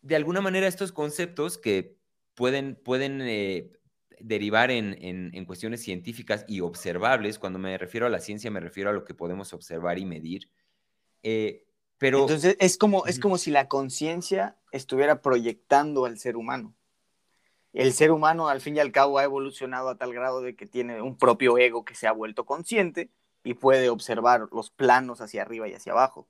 [0.00, 1.96] de alguna manera estos conceptos que
[2.34, 3.70] pueden, pueden eh,
[4.18, 8.90] derivar en, en, cuestiones científicas y observables, cuando me refiero a la ciencia me refiero
[8.90, 10.50] a lo que podemos observar y medir,
[11.22, 11.64] eh,
[11.96, 12.22] pero...
[12.22, 16.74] Entonces es como, es como si la conciencia estuviera proyectando al ser humano.
[17.72, 20.66] El ser humano al fin y al cabo ha evolucionado a tal grado de que
[20.66, 23.10] tiene un propio ego que se ha vuelto consciente
[23.44, 26.28] y puede observar los planos hacia arriba y hacia abajo.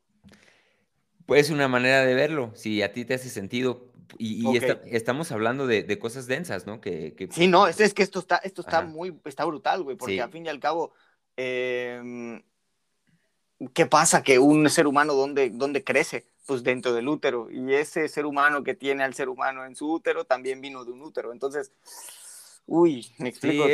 [1.26, 3.90] Pues una manera de verlo, si a ti te hace sentido.
[4.18, 6.80] Y, estamos hablando de, cosas densas, ¿no?
[6.80, 10.20] Que, Sí, no, es, es, que esto está, esto está muy, está brutal, güey, porque
[10.20, 10.92] al fin y al cabo,
[11.36, 12.42] eh,
[13.72, 14.22] ¿qué pasa?
[14.22, 16.26] Que un ser humano, ¿dónde, ¿dónde crece?
[16.46, 17.48] Pues dentro del útero.
[17.50, 20.92] Y ese ser humano que tiene al ser humano en su útero también vino de
[20.92, 21.32] un útero.
[21.32, 21.72] Entonces,
[22.66, 23.64] uy, me explico,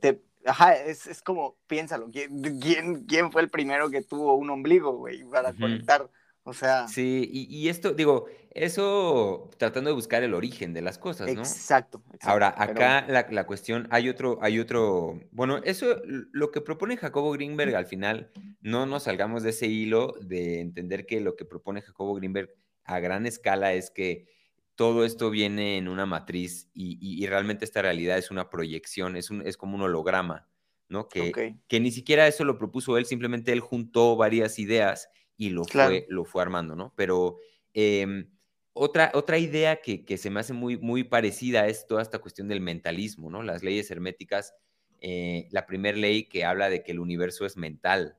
[0.00, 4.92] te, ajá, es, es, como, piénsalo, ¿quién, ¿quién, fue el primero que tuvo un ombligo,
[4.92, 6.08] güey, para conectar?
[6.44, 6.88] O sea.
[6.88, 11.40] Sí, y, esto, digo, eso tratando de buscar el origen de las cosas, ¿no?
[11.40, 12.02] Exacto.
[12.20, 17.76] Ahora, acá la, cuestión, hay otro, hay otro, bueno, eso, lo que propone Jacobo Greenberg
[17.76, 22.14] al final, no nos salgamos de ese hilo de entender que lo que propone Jacobo
[22.14, 22.50] Greenberg
[22.84, 24.26] a gran escala es que
[24.74, 29.46] todo esto viene en una matriz y, realmente esta realidad es una proyección, es, un,
[29.46, 30.48] es como un holograma,
[30.88, 31.08] ¿no?
[31.08, 35.64] Que, que ni siquiera eso lo propuso él, simplemente él juntó varias ideas y lo,
[35.64, 36.92] fue, lo fue armando, ¿no?
[36.96, 37.38] Pero
[37.74, 38.28] em,
[38.72, 42.48] otra, otra idea que, que, se me hace muy, muy parecida es toda esta cuestión
[42.48, 43.42] del mentalismo, ¿no?
[43.42, 44.54] Las leyes herméticas,
[45.00, 48.16] eh, la primera ley que habla de que el universo es mental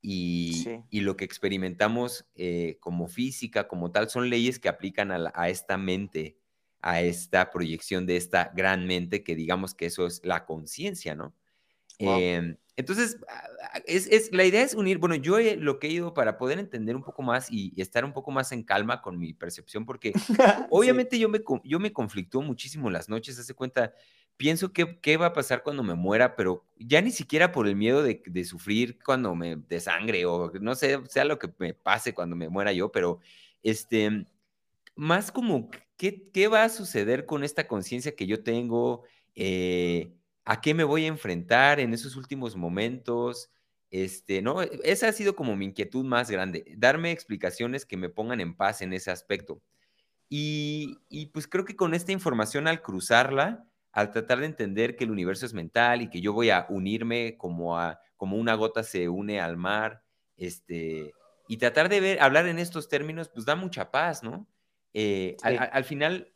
[0.00, 5.32] y, y lo que experimentamos eh, como física, como tal, son leyes que aplican a,
[5.34, 6.38] a esta mente,
[6.80, 11.34] a esta proyección de esta gran mente, que digamos que eso es la conciencia, ¿no?
[11.98, 13.18] Em, entonces,
[13.86, 17.02] es, la idea es unir, bueno, yo lo que he ido para poder entender un
[17.02, 20.12] poco más y, estar un poco más en calma con mi percepción, porque
[20.70, 23.94] obviamente yo, me, yo me conflictúo muchísimo las noches, hace cuenta,
[24.36, 27.74] pienso que, qué va a pasar cuando me muera, pero ya ni siquiera por el
[27.74, 31.74] miedo de, de, sufrir cuando me de sangre o no sé, sea lo que me
[31.74, 33.18] pase cuando me muera yo, pero
[33.64, 34.24] este,
[34.94, 39.02] más como, ¿qué, qué va a suceder con esta conciencia que yo tengo?
[39.34, 40.12] Eh,
[40.50, 43.50] ¿A qué me voy a enfrentar en esos últimos momentos?
[43.90, 44.62] Este, ¿no?
[44.62, 48.56] E, esa ha sido como mi inquietud más grande, darme explicaciones que me pongan en
[48.56, 49.60] paz en ese aspecto.
[50.30, 55.04] Y, y pues creo que con esta información al cruzarla, al tratar de entender que
[55.04, 58.82] el universo es mental y que yo voy a unirme como, a, como una gota
[58.82, 60.02] se une al mar,
[60.38, 61.12] este,
[61.46, 64.48] y tratar de ver, hablar en estos términos, pues da mucha paz, ¿no?
[64.94, 66.32] Eh, al, final,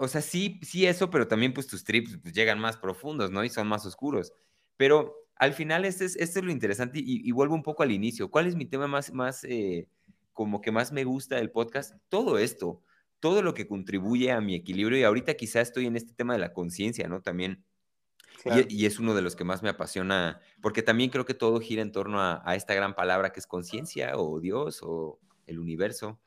[0.00, 3.44] o sea, sí, sí eso, pero también pues tus trips pues, llegan más profundos, ¿no?
[3.44, 4.32] Y son más oscuros.
[4.78, 8.30] Pero al final este es, este es lo interesante y, vuelvo un poco al inicio.
[8.30, 9.88] ¿Cuál es mi tema más, más eh,
[10.32, 11.96] como que más me gusta del podcast?
[12.08, 12.82] Todo esto,
[13.20, 16.40] todo lo que contribuye a mi equilibrio y ahorita quizá estoy en este tema de
[16.40, 17.20] la conciencia, ¿no?
[17.20, 17.62] También.
[18.70, 21.82] Y, es uno de los que más me apasiona, porque también creo que todo gira
[21.82, 26.18] en torno a, esta gran palabra que es conciencia o Dios o el universo.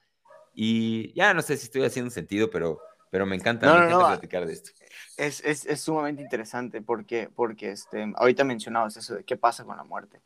[0.54, 2.80] Y ya no sé si estoy haciendo sentido, pero,
[3.14, 4.72] pero me encanta, me encanta platicar de esto.
[5.18, 9.78] Es, es, es, sumamente interesante porque, porque este, ahorita mencionabas eso de qué pasa con
[9.78, 10.20] la muerte.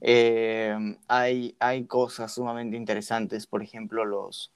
[0.00, 4.52] Eh, hay, hay cosas sumamente interesantes, por ejemplo, los,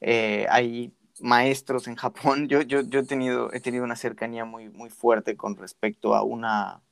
[0.00, 2.48] eh, hay maestros en Japón.
[2.48, 6.24] Yo, yo, yo he, tenido, he tenido una cercanía muy, muy fuerte con respecto a
[6.24, 6.82] una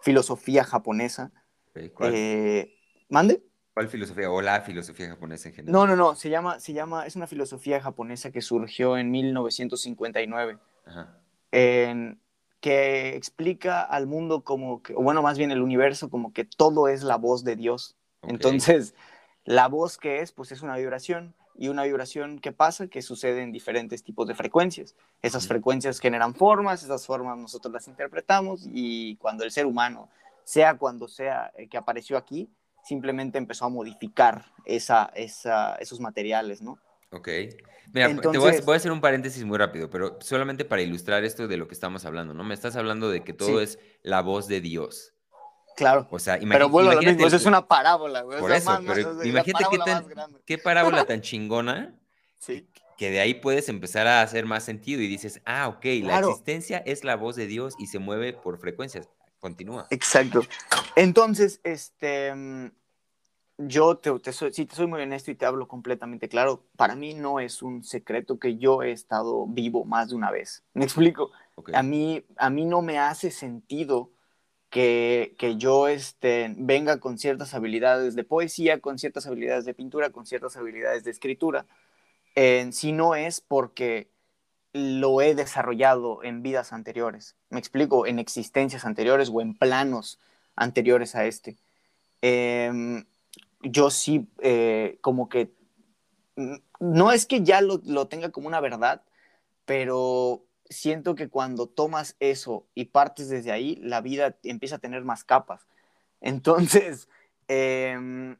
[0.00, 1.32] filosofía japonesa.
[1.74, 2.72] Eh,
[3.08, 3.42] ¿Mande?
[3.76, 4.30] ¿Cuál filosofía?
[4.30, 5.72] ¿O la filosofía japonesa en general?
[5.74, 6.14] No, no, no.
[6.14, 10.56] Se llama, se llama, es una filosofía japonesa que surgió en 1959.
[11.52, 12.18] En,
[12.60, 16.88] que explica al mundo como que, o bueno, más bien el universo, como que todo
[16.88, 17.96] es la voz de Dios.
[18.22, 18.94] Entonces,
[19.44, 23.42] la voz que es, pues es una vibración y una vibración que pasa, que sucede
[23.42, 24.94] en diferentes tipos de frecuencias.
[25.20, 30.08] Esas frecuencias generan formas, esas formas nosotros las interpretamos y cuando el ser humano,
[30.44, 32.48] sea cuando sea eh, que apareció aquí,
[32.86, 36.78] simplemente empezó a modificar esa, esos materiales, ¿no?
[37.10, 37.28] Ok.
[37.92, 41.24] Mira, te voy a, voy a, hacer un paréntesis muy rápido, pero solamente para ilustrar
[41.24, 42.44] esto de lo que estamos hablando, ¿no?
[42.44, 45.14] Me estás hablando de que todo es la voz de Dios.
[45.76, 46.08] Claro.
[46.10, 48.40] O sea, pero bueno, lo mismo, eso es una parábola, güey.
[48.40, 50.06] Por eso, pero imagínate qué, tan,
[50.46, 51.94] qué parábola tan chingona
[52.38, 52.66] sí.
[52.96, 56.78] que de ahí puedes empezar a hacer más sentido y dices, ah, ok, la existencia
[56.78, 59.10] es la voz de Dios y se mueve por frecuencias.
[59.40, 59.86] Continúa.
[59.90, 60.40] Exacto.
[60.96, 62.70] Entonces, este, mm,
[63.58, 66.94] yo te, te soy, si te soy muy honesto y te hablo completamente claro, para
[66.94, 70.62] mí no es un secreto que yo he estado vivo más de una vez.
[70.74, 71.30] ¿Me explico?
[71.72, 74.10] A, mí, a mí no me hace sentido
[74.68, 80.10] que, que, yo este, venga con ciertas habilidades de poesía, con ciertas habilidades de pintura,
[80.10, 81.66] con ciertas habilidades de escritura,
[82.72, 84.10] si no es porque
[84.76, 87.34] lo he desarrollado en vidas anteriores.
[87.50, 90.18] Me explico, en existencias anteriores o en planos
[90.54, 91.56] anteriores a este.
[92.22, 93.04] Em,
[93.62, 95.52] yo sí, eh, como que,
[96.78, 99.02] no es que ya lo, lo tenga como una verdad,
[99.64, 105.04] pero siento que cuando tomas eso y partes desde ahí, la vida empieza a tener
[105.04, 105.66] más capas.
[106.20, 107.08] Entonces,
[107.48, 108.36] em,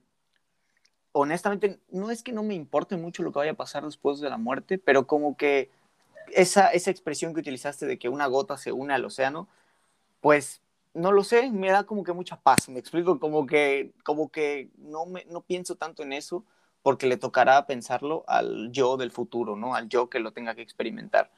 [1.13, 4.31] honestamente, no es que no me importe mucho lo que vaya a pasar después de
[4.31, 5.71] la muerte, pero como que
[6.33, 9.49] esa, esa expresión que utilizaste de que una gota se une al océano,
[10.21, 10.63] pues
[10.95, 14.71] no lo sé, me da como que mucha paz, me explico, como que, como que
[14.79, 16.45] no, me, no pienso tanto en eso
[16.83, 19.75] porque le tocará pensarlo al yo del futuro, ¿no?
[19.75, 21.31] Al yo que lo tenga que experimentar.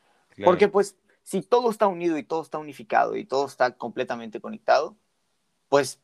[0.44, 4.94] Porque pues si todo está unido y todo está unificado y todo está completamente conectado,
[5.68, 6.00] pues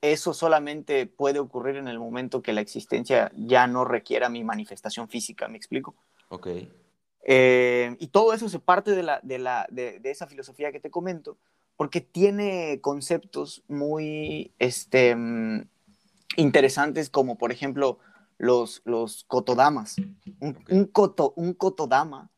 [0.00, 5.08] eso solamente puede ocurrir en el momento que la existencia ya no requiera mi manifestación
[5.08, 5.94] física, ¿me explico?
[6.28, 6.48] Ok.
[7.24, 10.90] Eh, y todo eso se parte de, la, de, la, de, esa filosofía que te
[10.90, 11.38] comento,
[11.76, 15.66] porque tiene conceptos muy este, mm,
[16.36, 17.98] interesantes como, por ejemplo,
[18.36, 19.96] los, los kotodamas.
[20.38, 22.30] Un, un, koto, un kotodama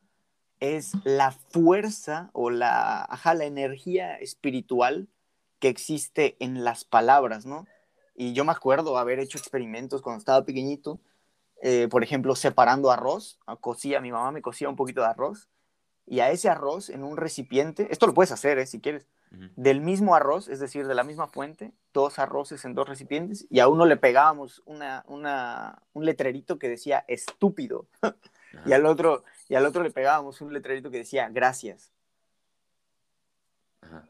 [0.61, 5.09] es la fuerza o la, ajá, la energía espiritual
[5.59, 7.67] que existe en las palabras, ¿no?
[8.15, 11.01] Y yo me acuerdo haber hecho experimentos cuando estaba pequeñito,
[11.69, 15.49] eh, por ejemplo, separando arroz, cocía, mi mamá me cocía un poquito de arroz,
[16.07, 18.67] y a ese arroz en un recipiente, esto lo puedes hacer, ¿eh?
[18.67, 19.09] si quieres,
[19.57, 23.59] del mismo arroz, es decir, de la misma fuente, dos arroces en dos recipientes, y
[23.59, 27.89] a uno le pegábamos una, un letrerito que decía estúpido,
[28.65, 31.91] y al otro y al otro le pegábamos un letrerito que decía gracias.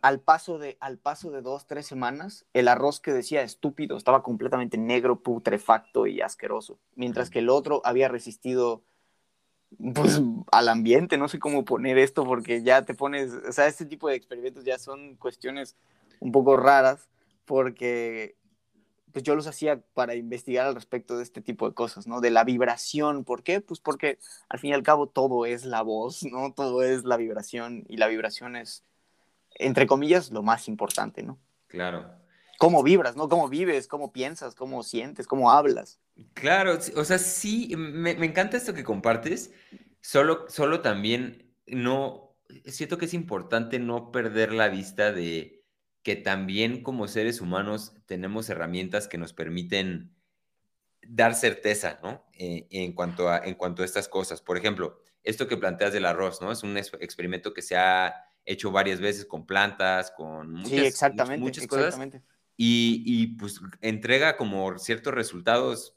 [0.02, 4.22] Al paso, de, al paso de dos, tres semanas, el arroz que decía estúpido estaba
[4.22, 8.82] completamente negro, putrefacto y asqueroso, mientras que el otro había resistido
[9.94, 10.20] pues,
[10.52, 14.08] al ambiente, no sé cómo poner esto, porque ya te pones, o sea, este tipo
[14.08, 15.76] de experimentos ya son cuestiones
[16.20, 17.08] un poco raras,
[17.44, 18.36] porque
[19.16, 22.20] pues yo los hacía para investigar al respecto de este tipo de cosas, ¿no?
[22.20, 23.24] De la vibración.
[23.24, 23.62] ¿Por qué?
[23.62, 24.18] Pues porque
[24.50, 26.52] al fin y al cabo todo es la voz, ¿no?
[26.52, 28.84] Todo es la vibración y la vibración es,
[29.58, 31.38] entre comillas, lo más importante, ¿no?
[31.66, 32.10] Claro.
[32.58, 33.28] Cómo vibras, ¿no?
[33.28, 36.00] Cómo vives, cómo piensas, cómo sientes, cómo hablas.
[36.34, 39.52] Claro, o sea, sí, me, me encanta esto que compartes,
[40.00, 45.64] solo, solo también no, siento que es importante no perder la vista de
[46.02, 50.14] que también como seres humanos tenemos herramientas que nos permiten
[51.02, 52.24] dar certeza, ¿no?
[52.34, 54.40] Eh, en, cuanto a, en cuanto a estas cosas.
[54.40, 56.52] Por ejemplo, esto que planteas del arroz, ¿no?
[56.52, 61.44] Es un experimento que se ha hecho varias veces con plantas, con muchas, sí, exactamente,
[61.44, 61.98] muchas cosas.
[62.56, 65.94] Y, y, pues entrega como ciertos resultados,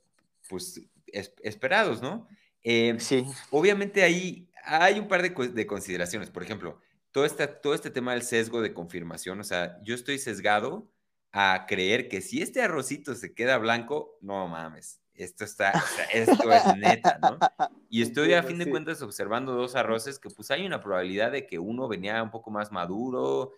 [0.50, 2.28] pues esperados, ¿no?
[2.64, 3.26] Eh, sí.
[3.52, 6.30] Obviamente ahí hay un par de, de consideraciones.
[6.30, 6.82] Por ejemplo,
[7.12, 10.92] todo este, todo este tema del sesgo de confirmación, o sea, yo estoy sesgado
[11.32, 15.74] a creer que si este arrocito se queda blanco, no mames, esto está,
[16.14, 17.38] esto es neta, ¿no?
[17.92, 21.48] Y estoy a fin de cuentas observando dos arroces que pues hay una probabilidad de
[21.48, 23.52] que uno venía un poco más maduro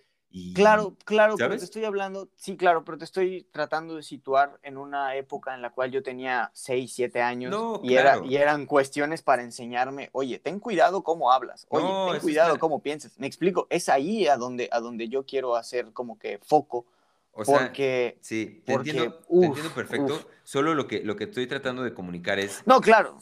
[0.53, 4.77] claro, claro, pero te estoy hablando, sí, claro, pero te estoy tratando de situar en
[4.77, 9.21] una época en la cual yo tenía 6, 7 años y, era, y eran cuestiones
[9.21, 13.17] para enseñarme, oye, ten cuidado cómo hablas, oye, ten cuidado cómo piensas.
[13.19, 16.85] Me explico, es ahí a donde, a donde yo quiero hacer como que foco.
[17.33, 20.29] O sea, porque, sí, te, entiendo, te entiendo perfecto.
[20.43, 22.61] Solo lo que, lo que estoy tratando de comunicar es.
[22.65, 23.17] No, claro.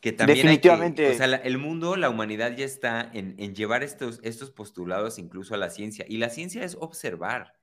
[0.00, 1.10] Que también Definitivamente.
[1.10, 5.58] o sea, el mundo, la humanidad ya está en, llevar estos, estos postulados incluso a
[5.58, 6.04] la ciencia.
[6.08, 7.54] Y la ciencia es observar.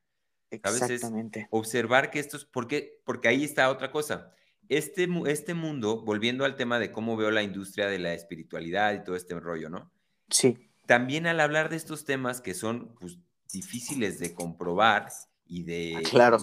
[0.51, 1.47] Exactamente.
[1.51, 2.45] observar que estos.
[2.45, 4.31] Porque, porque ahí está otra cosa.
[4.69, 9.03] Este, este mundo, volviendo al tema de cómo veo la industria de la espiritualidad y
[9.03, 9.91] todo este rollo, ¿no?
[10.29, 10.69] Sí.
[10.85, 13.17] También al hablar de estos temas que son pues,
[13.51, 15.09] difíciles de comprobar
[15.49, 15.95] y de.
[15.97, 16.37] Ah, claro.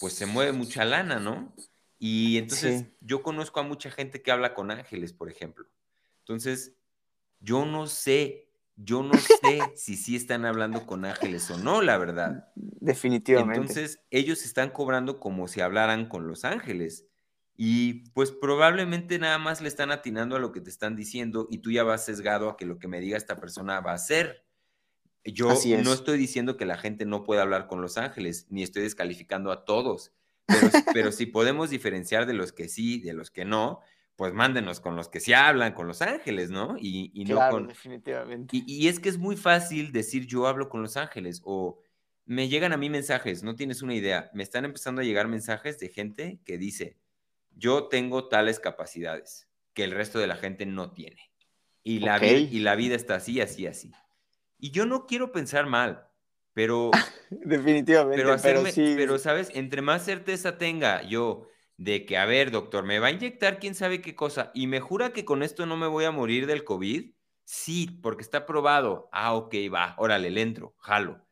[0.00, 1.54] pues se mueve mucha lana, ¿no?
[2.00, 5.66] Y entonces yo conozco a mucha gente que habla con ángeles, por ejemplo.
[6.20, 6.74] Entonces,
[7.40, 11.98] yo no sé, yo no sé si sí están hablando con ángeles o no, la
[11.98, 12.48] verdad.
[12.54, 13.60] Definitivamente.
[13.60, 17.06] Entonces, ellos están cobrando como si hablaran con los ángeles.
[17.60, 21.58] Y pues probablemente nada más le están atinando a lo que te están diciendo y
[21.58, 24.47] tú ya vas sesgado a que lo que me diga esta persona va a ser.
[25.32, 25.52] Yo
[25.82, 29.50] no estoy diciendo que la gente no pueda hablar con los ángeles, ni estoy descalificando
[29.50, 30.12] a todos.
[30.94, 33.80] Pero, si podemos diferenciar de los que sí, de los que no,
[34.16, 36.76] pues mándenos con los que sí hablan, con los ángeles, ¿no?
[36.78, 37.68] Y, y no con...
[37.68, 38.56] definitivamente.
[38.56, 41.80] Y, y, es que es muy fácil decir yo hablo con los ángeles o
[42.24, 45.78] me llegan a mí mensajes, no tienes una idea, me están empezando a llegar mensajes
[45.78, 46.96] de gente que dice,
[47.56, 51.30] yo tengo tales capacidades que el resto de la gente no tiene.
[51.82, 53.92] Y la, vida, y la vida está así, así, así.
[54.58, 56.06] Y yo no quiero pensar mal,
[56.52, 56.90] pero...
[57.30, 58.94] Definitivamente, pero, sí.
[58.96, 59.50] pero, ¿sabes?
[59.54, 63.74] Entre más certeza tenga yo de que, a ver, doctor, me va a inyectar quién
[63.74, 66.64] sabe qué cosa y me jura que con esto no me voy a morir del
[66.64, 67.12] COVID,
[67.44, 69.08] sí, porque está probado.
[69.12, 71.24] Ah, ok, va, órale, le entro, jalo.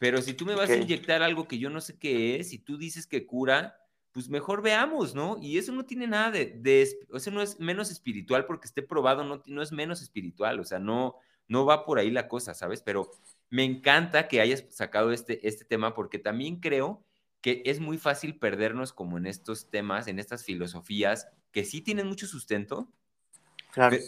[0.00, 2.58] Pero si tú me vas a inyectar algo que yo no sé qué es y
[2.58, 3.76] tú dices que cura,
[4.10, 5.38] pues mejor veamos, ¿no?
[5.40, 9.22] Y eso no tiene nada de, de eso no es menos espiritual porque esté probado,
[9.22, 11.16] no, no es menos espiritual, o sea, no,
[11.48, 12.82] no va por ahí la cosa, ¿sabes?
[12.82, 13.10] Pero
[13.50, 17.04] me encanta que hayas sacado este, este tema porque también creo
[17.40, 22.06] que es muy fácil perdernos como en estos temas, en estas filosofías que sí tienen
[22.06, 22.88] mucho sustento,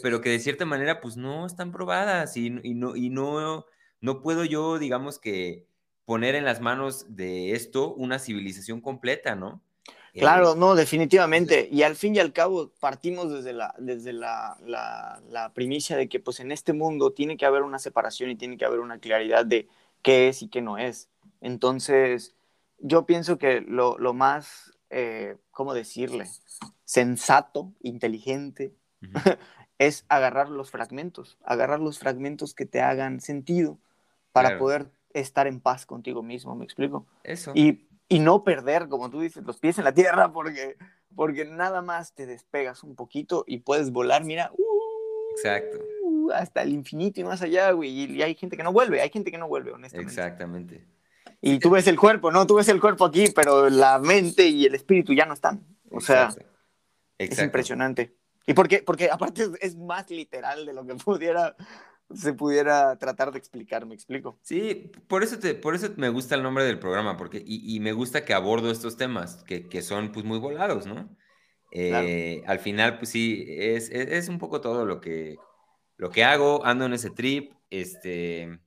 [0.01, 3.65] pero que de cierta manera pues no están probadas y, no, y no,
[3.99, 5.67] no puedo yo, digamos que
[6.05, 9.61] poner en las manos de esto una civilización completa, ¿no?
[10.19, 11.67] Claro, no, definitivamente.
[11.71, 16.19] Y al fin y al cabo partimos desde la, desde la, la, primicia de que
[16.19, 19.45] pues en este mundo tiene que haber una separación y tiene que haber una claridad
[19.45, 19.67] de
[20.01, 21.09] qué es y qué no es.
[21.41, 22.35] Entonces,
[22.79, 26.27] yo pienso que lo, lo más, eh, ¿cómo decirle?
[26.85, 28.73] Sensato, inteligente,
[29.77, 33.77] es agarrar los fragmentos, agarrar los fragmentos que te hagan sentido
[34.31, 37.05] para poder estar en paz contigo mismo, ¿me explico?
[37.23, 37.51] Eso.
[37.55, 40.77] Y y no perder, como tú dices, los pies en la tierra, porque,
[41.15, 44.51] porque nada más te despegas un poquito y puedes volar, mira,
[45.35, 45.77] Exacto.
[46.03, 47.89] Uh, hasta el infinito y más allá, güey.
[47.89, 50.11] Y, hay gente que no vuelve, hay gente que no vuelve, honestamente.
[50.11, 50.85] Exactamente.
[51.41, 52.47] Y tú ves el cuerpo, ¿no?
[52.47, 55.63] Tú ves el cuerpo aquí, pero la mente y el espíritu ya no están.
[55.91, 56.33] O sea,
[57.17, 58.15] es impresionante.
[58.47, 58.81] ¿Y por qué?
[58.83, 61.55] Porque aparte es más literal de lo que pudiera
[62.13, 64.39] se pudiera tratar de explicar, ¿me explico?
[64.41, 67.93] Sí, por eso, te, por eso me gusta el nombre del programa, porque, y, me
[67.93, 71.09] gusta que abordo estos temas, que, que son pues muy volados, ¿no?
[71.71, 75.37] Eh, al final, pues sí, es, es, un poco todo lo que,
[75.97, 78.59] lo que hago, ando en ese trip, este,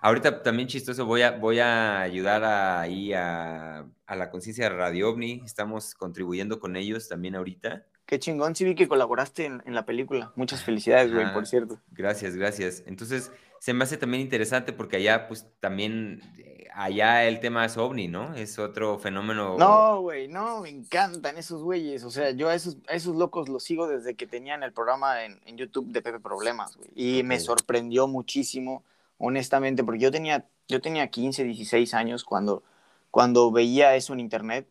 [0.00, 5.10] Ahorita también chistoso, voy a, voy a ayudar ahí a, a la conciencia de Radio
[5.10, 5.42] OVNI.
[5.44, 7.84] Estamos contribuyendo con ellos también ahorita.
[8.08, 10.32] Qué chingón, sí vi que colaboraste en, en la película.
[10.34, 11.78] Muchas felicidades, güey, por cierto.
[11.90, 12.82] Gracias, gracias.
[12.86, 17.76] Entonces, se me hace también interesante porque allá, pues, también, eh, allá el tema es
[17.76, 18.34] ovni, ¿no?
[18.34, 19.58] Es otro fenómeno.
[19.58, 22.02] No, güey, no, me encantan esos güeyes.
[22.02, 25.26] O sea, yo a esos, a esos locos los sigo desde que tenían el programa
[25.26, 26.88] en, en YouTube de Pepe Problemas, güey.
[26.94, 28.84] Y me sorprendió muchísimo
[29.18, 32.62] honestamente, porque yo tenía, yo tenía 15, 16 años cuando,
[33.10, 34.66] cuando veía eso en internet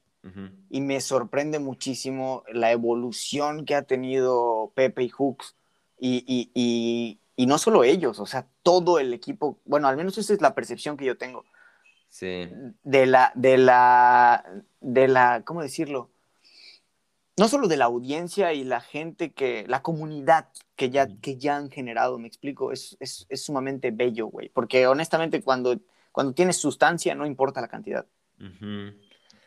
[0.69, 5.55] y me sorprende muchísimo la evolución que ha tenido Pepe y Hooks
[5.99, 10.17] y, y, y, y, no solo ellos, o sea, todo el equipo, bueno, al menos
[10.17, 11.45] esa es la percepción que yo tengo.
[12.09, 12.49] Sí.
[12.83, 14.45] De la, de la,
[14.79, 16.09] de la, ¿cómo decirlo?
[17.37, 21.55] no solo de la audiencia y la gente que, la comunidad que ya, que ya
[21.55, 25.79] han generado, me explico, es, es, es sumamente bello, güey, porque honestamente cuando,
[26.11, 28.05] cuando tienes sustancia no importa la cantidad.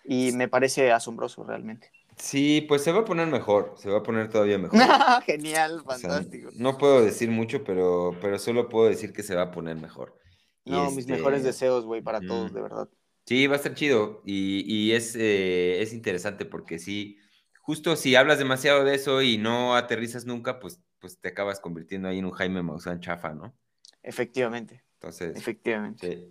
[0.04, 1.90] Y me parece asombroso realmente.
[2.16, 4.78] Sí, pues se va a poner mejor, se va a poner todavía mejor.
[5.24, 6.50] Genial, fantástico.
[6.54, 10.18] no puedo decir mucho, pero, pero solo puedo decir que se va a poner mejor.
[10.64, 12.88] No, mis mejores este, deseos, güey, para todos, de verdad.
[13.26, 17.18] Sí, va a estar chido y, y es, eh, es interesante porque sí,
[17.60, 22.08] justo si hablas demasiado de eso y no aterrizas nunca, pues, pues te acabas convirtiendo
[22.08, 23.54] ahí en un Jaime Maussan chafa, ¿no?
[24.02, 24.84] Efectivamente.
[24.94, 25.36] Entonces.
[25.36, 26.30] Efectivamente.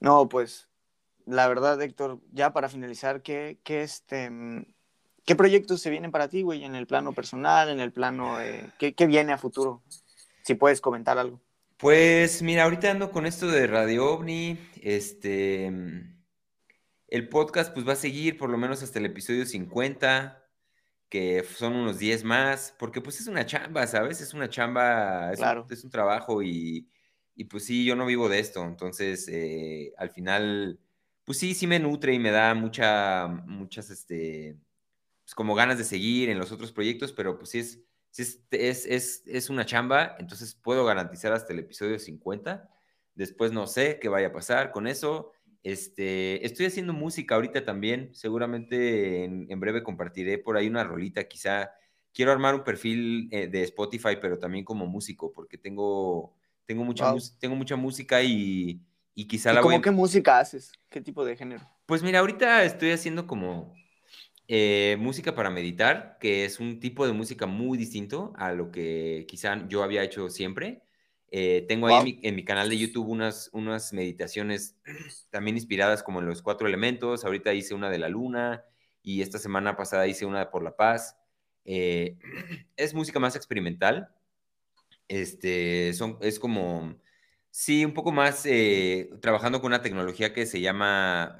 [0.00, 0.68] No, pues,
[1.26, 4.30] la verdad, Héctor, ya para finalizar, ¿qué, qué, este,
[5.24, 6.64] ¿qué proyectos se vienen para ti, güey?
[6.64, 8.38] En el plano personal, en el plano,
[8.78, 9.82] ¿qué, ¿qué viene a futuro?
[10.42, 11.40] Si puedes comentar algo.
[11.76, 15.66] Pues mira, ahorita ando con esto de Radio OVNI, este,
[17.08, 20.42] el podcast pues va a seguir por lo menos hasta el episodio 50
[21.08, 24.20] que son unos 10 más, porque pues es una chamba, ¿sabes?
[24.20, 26.88] Es una chamba, es, un, es un, trabajo y,
[27.34, 30.80] y, pues sí, yo no vivo de esto, entonces eh, al final,
[31.26, 34.56] pues sí, sí me nutre y me da mucha, muchas, este,
[35.24, 37.82] pues como ganas de seguir en los otros proyectos, pero pues sí es,
[38.16, 42.70] es, es, es, es una chamba, entonces puedo garantizar hasta el episodio 50,
[43.14, 45.32] después no sé qué vaya a pasar con eso,
[45.66, 48.10] este, estoy haciendo música ahorita también.
[48.14, 51.24] Seguramente en, breve compartiré por ahí una rolita.
[51.24, 51.72] Quizá
[52.12, 56.36] quiero armar un perfil eh, de Spotify, pero también como músico, porque tengo,
[56.66, 58.80] tengo, mucha, tengo mucha música y,
[59.18, 60.70] y quizá la ¿Cómo qué música haces?
[60.90, 61.66] ¿Qué tipo de género?
[61.86, 63.74] Pues mira, ahorita estoy haciendo como
[64.46, 69.24] eh, música para meditar, que es un tipo de música muy distinto a lo que
[69.26, 70.82] quizá yo había hecho siempre.
[71.30, 74.76] Eh, tengo ahí en mi, canal de YouTube unas, unas meditaciones
[75.30, 77.24] también inspiradas como en los cuatro elementos.
[77.24, 78.64] Ahorita hice una de la luna
[79.02, 81.16] y esta semana pasada hice una por la paz.
[81.64, 82.18] Eh,
[82.76, 84.10] es música más experimental.
[85.08, 86.96] Este, son, es como,
[87.56, 91.36] sí, un poco más eh, trabajando con una tecnología que se llama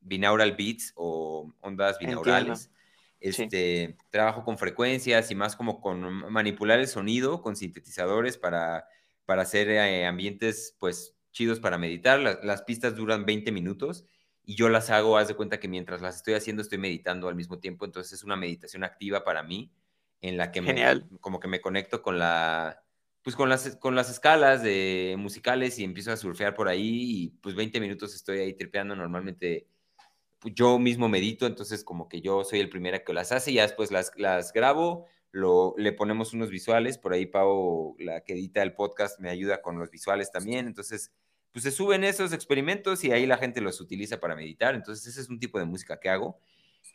[0.00, 2.70] binaural beats o ondas binaurales.
[3.20, 8.86] Este, Trabajo con frecuencias y más como con manipular el sonido con sintetizadores para,
[9.24, 12.20] para hacer eh, ambientes pues chidos para meditar.
[12.20, 14.06] las pistas duran 20 minutos
[14.44, 17.34] y yo las hago, haz de cuenta que mientras las estoy haciendo estoy meditando al
[17.34, 19.72] mismo tiempo, entonces es una meditación activa para mí
[20.20, 21.08] en la que Genial.
[21.10, 22.82] Me, como que me conecto con la
[23.26, 27.28] pues con las, con las escalas de musicales y empiezo a surfear por ahí y
[27.42, 29.66] pues 20 minutos estoy ahí tripeando normalmente
[30.44, 33.62] yo mismo medito, entonces como que yo soy el primero que las hace y ya
[33.62, 38.62] después las, las grabo, lo, le ponemos unos visuales, por ahí Pau, la que edita
[38.62, 41.10] el podcast, me ayuda con los visuales también, entonces
[41.50, 45.20] pues se suben esos experimentos y ahí la gente los utiliza para meditar, entonces ese
[45.20, 46.38] es un tipo de música que hago.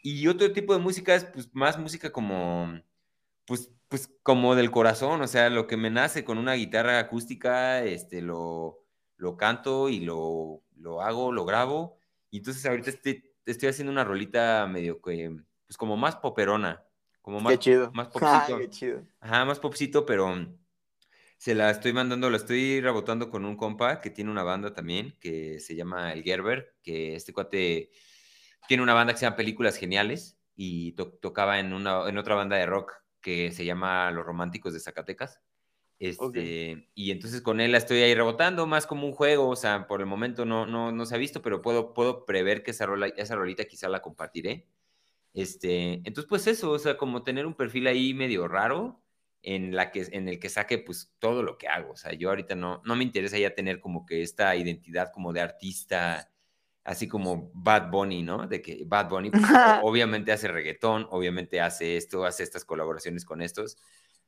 [0.01, 2.79] Y otro tipo de música es pues más música como,
[3.45, 7.83] pues, pues como del corazón, o sea, lo que me nace con una guitarra acústica,
[7.83, 8.85] este, lo,
[9.17, 11.97] lo canto y lo, lo hago, lo grabo.
[12.29, 15.35] Y entonces ahorita estoy estoy haciendo una rolita medio que,
[15.65, 16.81] pues como más poperona,
[17.21, 17.91] como más, qué chido.
[17.91, 18.57] más popcito.
[18.59, 19.05] qué chido.
[19.19, 20.33] Ajá, más popcito, pero
[21.37, 25.17] se la estoy mandando, la estoy rebotando con un compa que tiene una banda también,
[25.19, 27.91] que se llama El Gerber, que este cuate
[28.69, 32.55] tiene una banda que se llama Películas Geniales y tocaba en, una, en otra banda
[32.55, 35.41] de rock que se llama Los Románticos de Zacatecas.
[35.99, 39.85] Este, Y entonces con él la estoy ahí rebotando, más como un juego, o sea,
[39.85, 42.87] por el momento no, no, no se ha visto, pero puedo, puedo prever que esa,
[42.87, 44.67] rola, esa rolita quizá la compartiré.
[45.33, 49.03] Este, entonces, pues eso, o sea, como tener un perfil ahí medio raro
[49.43, 51.91] en, la que, en el que saque pues todo lo que hago.
[51.93, 55.33] O sea, yo ahorita no, no me interesa ya tener como que esta identidad como
[55.33, 56.30] de artista,
[56.83, 58.47] así como Bad Bunny, ¿no?
[58.47, 59.43] De que Bad Bunny pues,
[59.83, 63.77] obviamente hace reggaetón, obviamente hace esto, hace estas colaboraciones con estos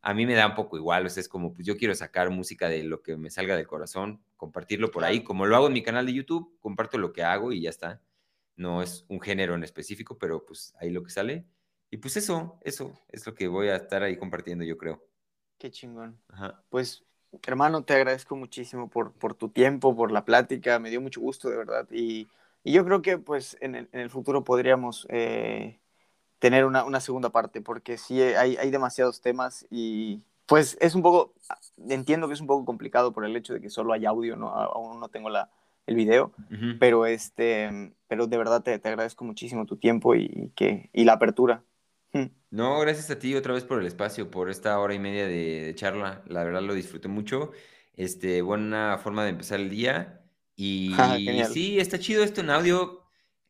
[0.04, 2.30] a mí me da un poco igual, o sea, es como, pues yo quiero sacar
[2.30, 5.74] música de lo que me salga del corazón, compartirlo por ahí, como lo hago en
[5.74, 8.02] mi canal de YouTube, comparto lo que hago y ya está.
[8.58, 11.46] No es un género en específico, pero pues ahí lo que sale.
[11.90, 15.08] Y pues eso, eso es lo que voy a estar ahí compartiendo, yo creo.
[15.58, 16.20] Qué chingón.
[16.68, 17.06] Pues,
[17.48, 21.50] hermano, te agradezco muchísimo por, por tu tiempo, por la plática, me dio mucho gusto,
[21.50, 21.88] de verdad.
[21.90, 22.28] Y,
[22.64, 25.08] y yo creo que pues en el, en el futuro podríamos...
[25.10, 25.80] Eh,
[26.44, 31.02] tener una, una segunda parte, porque sí hay, hay demasiados temas y pues es un
[31.02, 31.34] poco,
[31.88, 34.50] entiendo que es un poco complicado por el hecho de que solo hay audio, ¿no?
[34.50, 35.50] aún no tengo la,
[35.88, 36.34] el video,
[36.82, 41.14] pero, este, pero de verdad te, te, agradezco muchísimo tu tiempo y, que, y la
[41.14, 41.64] apertura.
[42.52, 45.62] No, gracias a ti otra vez por el espacio, por esta hora y media de,
[45.62, 46.24] de charla.
[46.28, 47.52] La verdad lo disfruté mucho.
[47.96, 50.23] Este, buena forma de empezar el día.
[50.56, 50.96] Y
[51.52, 53.04] sí, está chido esto en audio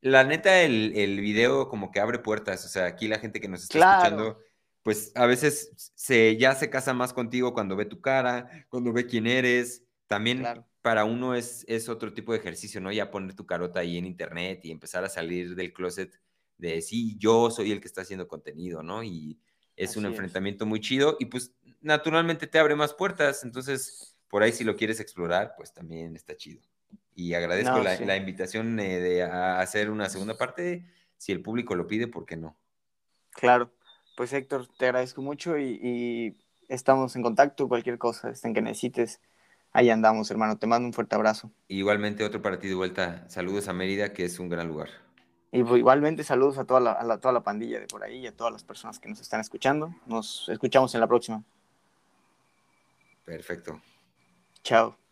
[0.04, 2.66] la neta, el, el, video como que abre puertas.
[2.66, 4.38] O sea, aquí la gente que nos está escuchando,
[4.84, 9.08] pues a veces se, ya se casa más contigo cuando ve tu cara, cuando ve
[9.08, 9.86] quién eres.
[10.08, 10.46] También
[10.82, 12.92] para uno es, es otro tipo de ejercicio, ¿no?
[12.92, 16.20] Ya poner tu carota ahí en internet y empezar a salir del closet
[16.58, 19.04] de sí, yo soy el que está haciendo contenido, ¿no?
[19.04, 19.40] Y
[19.78, 23.46] es un enfrentamiento muy chido y pues naturalmente te abre más puertas.
[23.46, 26.62] Entonces, por ahí si lo quieres explorar, pues también está chido.
[27.16, 30.86] Y agradezco la, invitación eh, de hacer una segunda parte.
[31.18, 32.58] Si el público lo pide, ¿por qué no?
[33.32, 33.72] Claro.
[34.16, 36.38] Pues Héctor, te agradezco mucho y,
[36.70, 37.68] estamos en contacto.
[37.68, 39.22] Cualquier cosa en que necesites,
[39.72, 40.58] ahí andamos, hermano.
[40.58, 41.52] Te mando un fuerte abrazo.
[41.68, 43.30] Igualmente, otro para ti de vuelta.
[43.30, 44.90] Saludos a Mérida, que es un gran lugar.
[45.52, 48.28] Y pues, igualmente, saludos a toda la, a toda la pandilla de por ahí y
[48.28, 49.94] a todas las personas que nos están escuchando.
[50.08, 51.44] Nos escuchamos en la próxima.
[53.24, 53.80] Perfecto.
[54.64, 55.03] Chao.